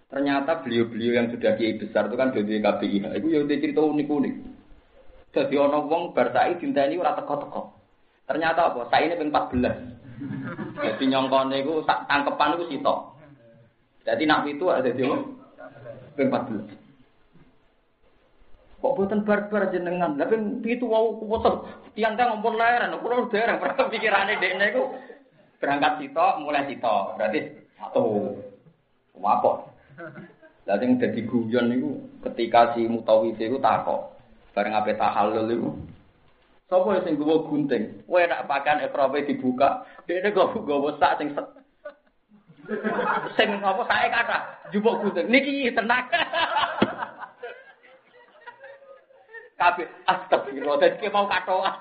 Ternyata 0.08 0.64
beliau-beliau 0.64 1.20
yang 1.20 1.28
sudah 1.28 1.52
kiai 1.60 1.76
besar 1.76 2.08
itu 2.08 2.16
kan 2.16 2.32
jadi 2.32 2.64
KPIH. 2.64 3.04
Itu 3.20 3.28
ya 3.28 3.44
cerita 3.44 3.84
unik-unik. 3.84 4.34
Jadi 5.36 5.54
ono 5.60 5.84
wong 5.84 6.16
bar 6.16 6.32
sai 6.32 6.56
dinteni 6.56 6.96
ora 6.96 7.12
teko-teko. 7.12 7.77
Ternyata 8.28 8.60
apa? 8.68 8.84
Saya 8.92 9.08
ini 9.08 9.16
ping 9.16 9.32
14. 9.32 10.84
Jadi 10.84 11.04
nyongkone 11.08 11.64
iku 11.64 11.80
sak 11.88 12.04
tangkepan 12.04 12.60
iku 12.60 12.64
sitok. 12.68 12.98
Jadi 14.04 14.22
nak 14.28 14.44
itu 14.44 14.68
ada 14.68 14.92
di 14.92 15.08
ping 16.12 16.28
14. 16.28 16.68
Kok 18.78 18.94
boten 18.94 19.26
barbar 19.26 19.72
jenengan? 19.72 20.20
Lah 20.20 20.28
ping 20.28 20.60
pitu 20.60 20.86
wau 20.86 21.16
kuwoso 21.18 21.66
tiang-tiang 21.96 22.38
ngompol 22.38 22.54
leren, 22.54 22.94
kula 23.02 23.26
dereng 23.32 23.58
berarti 23.64 23.90
pikirane 23.90 24.38
dekne 24.38 24.70
iku 24.70 24.94
berangkat 25.58 25.98
sitok, 25.98 26.38
mulai 26.44 26.68
sitok. 26.68 27.16
Berarti 27.16 27.38
satu. 27.80 28.36
Apa? 29.18 29.66
Lah 30.68 30.76
sing 30.78 31.00
dadi 31.00 31.24
guyon 31.26 31.72
niku 31.72 31.90
ketika 32.28 32.76
si 32.76 32.84
Mutawif 32.86 33.40
iku 33.40 33.58
takok, 33.58 34.14
bareng 34.52 34.76
ape 34.76 34.94
tahallul 34.94 35.48
iku. 35.48 35.70
Sapa 36.68 37.00
sing 37.00 37.16
gowo 37.16 37.48
gunting? 37.48 38.04
Kowe 38.04 38.20
nak 38.28 38.44
pakaian 38.44 38.84
ekrope 38.84 39.24
dibuka, 39.24 39.88
dekne 40.04 40.36
go 40.36 40.52
gowo 40.52 40.92
sak 41.00 41.16
sing 41.16 41.32
sing 43.40 43.48
apa 43.64 43.82
sae 43.88 44.06
kata 44.12 44.38
jupuk 44.68 45.00
gunting. 45.00 45.32
Niki 45.32 45.72
tenang. 45.72 46.04
Kabeh 49.58 49.88
astagfirullah 50.06 50.76
dadi 50.76 51.08
mau 51.08 51.24
katoan. 51.24 51.72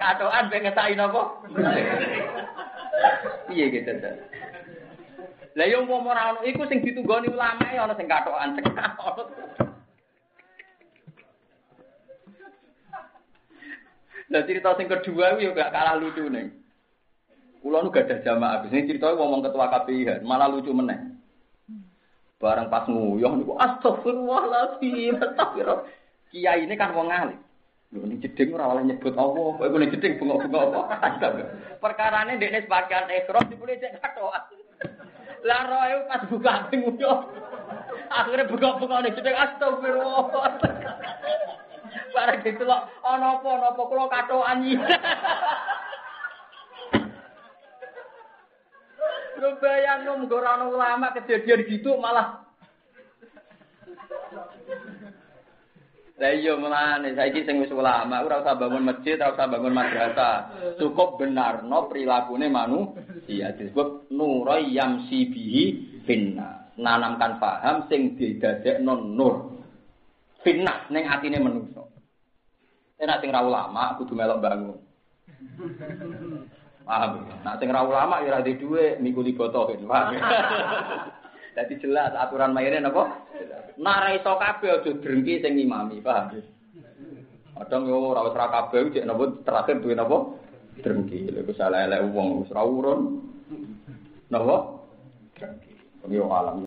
katoan 0.00 0.48
ben 0.48 0.62
ngetaki 0.64 0.94
napa? 0.94 1.22
Piye 3.50 3.66
gitu 3.66 3.92
ta. 3.98 4.10
Lah 5.58 5.66
yo 5.66 5.82
mau 5.90 6.06
ora 6.06 6.38
ono 6.38 6.46
iku 6.46 6.70
sing 6.70 6.86
ditunggoni 6.86 7.26
ulama 7.34 7.66
ya 7.74 7.82
ana 7.82 7.98
sing 7.98 8.06
katokan 8.06 8.54
Lah 14.30 14.46
cerita 14.46 14.78
sing 14.78 14.86
kedua 14.86 15.42
yo 15.42 15.50
gak 15.50 15.74
kalah 15.74 15.98
lucu 15.98 16.30
nih. 16.30 16.54
Kulo 17.60 17.82
nu 17.82 17.90
gak 17.90 18.06
ada 18.06 18.22
jamaah, 18.22 18.62
abis 18.62 18.72
ini 18.72 18.88
cerita 18.94 19.12
ngomong 19.12 19.42
ketua 19.42 19.68
KPI 19.68 20.22
malah 20.22 20.46
lucu 20.48 20.70
meneh. 20.70 21.18
Barang 22.40 22.72
pas 22.72 22.88
nguyuh 22.88 23.36
niku 23.36 23.52
astagfirullahaladzim, 23.58 25.18
astagfirullah. 25.18 25.84
Kiai 26.32 26.64
ini 26.64 26.78
kan 26.78 26.94
wong 26.96 27.10
alim. 27.10 27.36
Lho 27.90 28.06
ini 28.06 28.22
jeding 28.22 28.54
ora 28.54 28.70
oleh 28.70 28.86
nyebut 28.86 29.18
Allah. 29.18 29.60
Kok 29.60 29.66
ini 29.66 29.92
jeding 29.98 30.12
bunga-bunga 30.22 30.86
apa? 31.18 31.36
Perkarane 31.82 32.38
ndekne 32.38 32.62
sebagian 32.64 33.10
ikhram 33.10 33.50
dipune 33.50 33.82
cek 33.82 33.98
katokan. 33.98 34.46
Lah 35.42 35.62
roe 35.66 36.06
pas 36.06 36.22
buka 36.30 36.70
ping 36.70 36.86
yo. 37.02 37.28
Akhirnya 38.14 38.46
buka-buka 38.46 39.02
nek 39.02 39.18
jeding 39.18 39.36
astagfirullah. 39.36 40.54
Barang 42.14 42.40
gitu 42.42 42.62
loh, 42.66 42.86
ana 43.02 43.38
apa 43.38 43.48
ana 43.48 43.66
apa 43.74 43.82
kula 43.82 44.06
katokan 44.10 44.58
iki. 44.66 44.76
Lu 49.40 49.50
bayang 49.62 50.00
nung 50.06 50.26
ulama 50.26 51.14
kejadian 51.16 51.66
gitu 51.66 51.96
malah 51.98 52.50
Lah 56.20 56.36
iya 56.36 56.52
mulane 56.52 57.16
saiki 57.16 57.48
sing 57.48 57.64
wis 57.64 57.72
ulama 57.72 58.20
ora 58.20 58.44
usah 58.44 58.52
bangun 58.60 58.84
masjid, 58.92 59.16
ora 59.16 59.32
usah 59.32 59.48
bangun 59.48 59.72
madrasah. 59.72 60.36
Cukup 60.76 61.16
benarno 61.16 61.88
prilakune 61.88 62.52
manusia 62.52 63.56
disebut 63.56 64.12
nurai 64.12 64.68
yamsi 64.68 65.32
bihi 65.32 65.64
finna. 66.04 66.76
Nanamkan 66.76 67.40
paham 67.40 67.88
sing 67.88 68.20
didadekno 68.20 69.00
nur. 69.00 69.59
Finna 70.40 70.88
ning 70.88 71.04
atine 71.04 71.36
manusa. 71.36 71.84
Enak 73.00 73.20
sing 73.20 73.32
ra 73.32 73.44
ulama 73.44 73.96
kudu 73.96 74.12
melok 74.16 74.40
bangun. 74.40 74.78
Paham? 76.88 77.28
Nak 77.44 77.56
sing 77.60 77.68
ra 77.68 77.84
ulama 77.84 78.24
ya 78.24 78.34
ora 78.34 78.44
di 78.44 78.56
dhuwit 78.56 79.00
mikuli 79.04 79.36
botohin. 79.36 79.84
Paham? 79.84 80.16
Jadi 81.56 81.74
jelas 81.84 82.16
aturan 82.16 82.56
mainnya 82.56 82.88
napa? 82.88 83.24
Nara 83.80 84.16
iso 84.16 84.36
kabeh 84.36 84.80
aja 84.80 84.90
drengki 85.00 85.40
sing 85.40 85.56
ngimami, 85.56 86.04
paham? 86.04 86.40
Kadang 87.60 87.88
yo 87.88 88.16
ora 88.16 88.24
wis 88.24 88.36
ra 88.36 88.48
kabeh 88.48 88.90
cek 88.96 89.04
napa 89.04 89.24
terakhir 89.44 89.76
duwe 89.84 89.94
napa? 89.94 90.18
Drengki. 90.80 91.28
Lha 91.28 91.44
iku 91.44 91.52
salah 91.52 91.84
elek 91.84 92.08
wong 92.16 92.42
wis 92.44 92.52
ra 92.52 92.64
urun. 92.64 93.20
Napa? 94.32 94.56
Drengki. 95.36 95.72
Yo 96.08 96.26
alam 96.32 96.58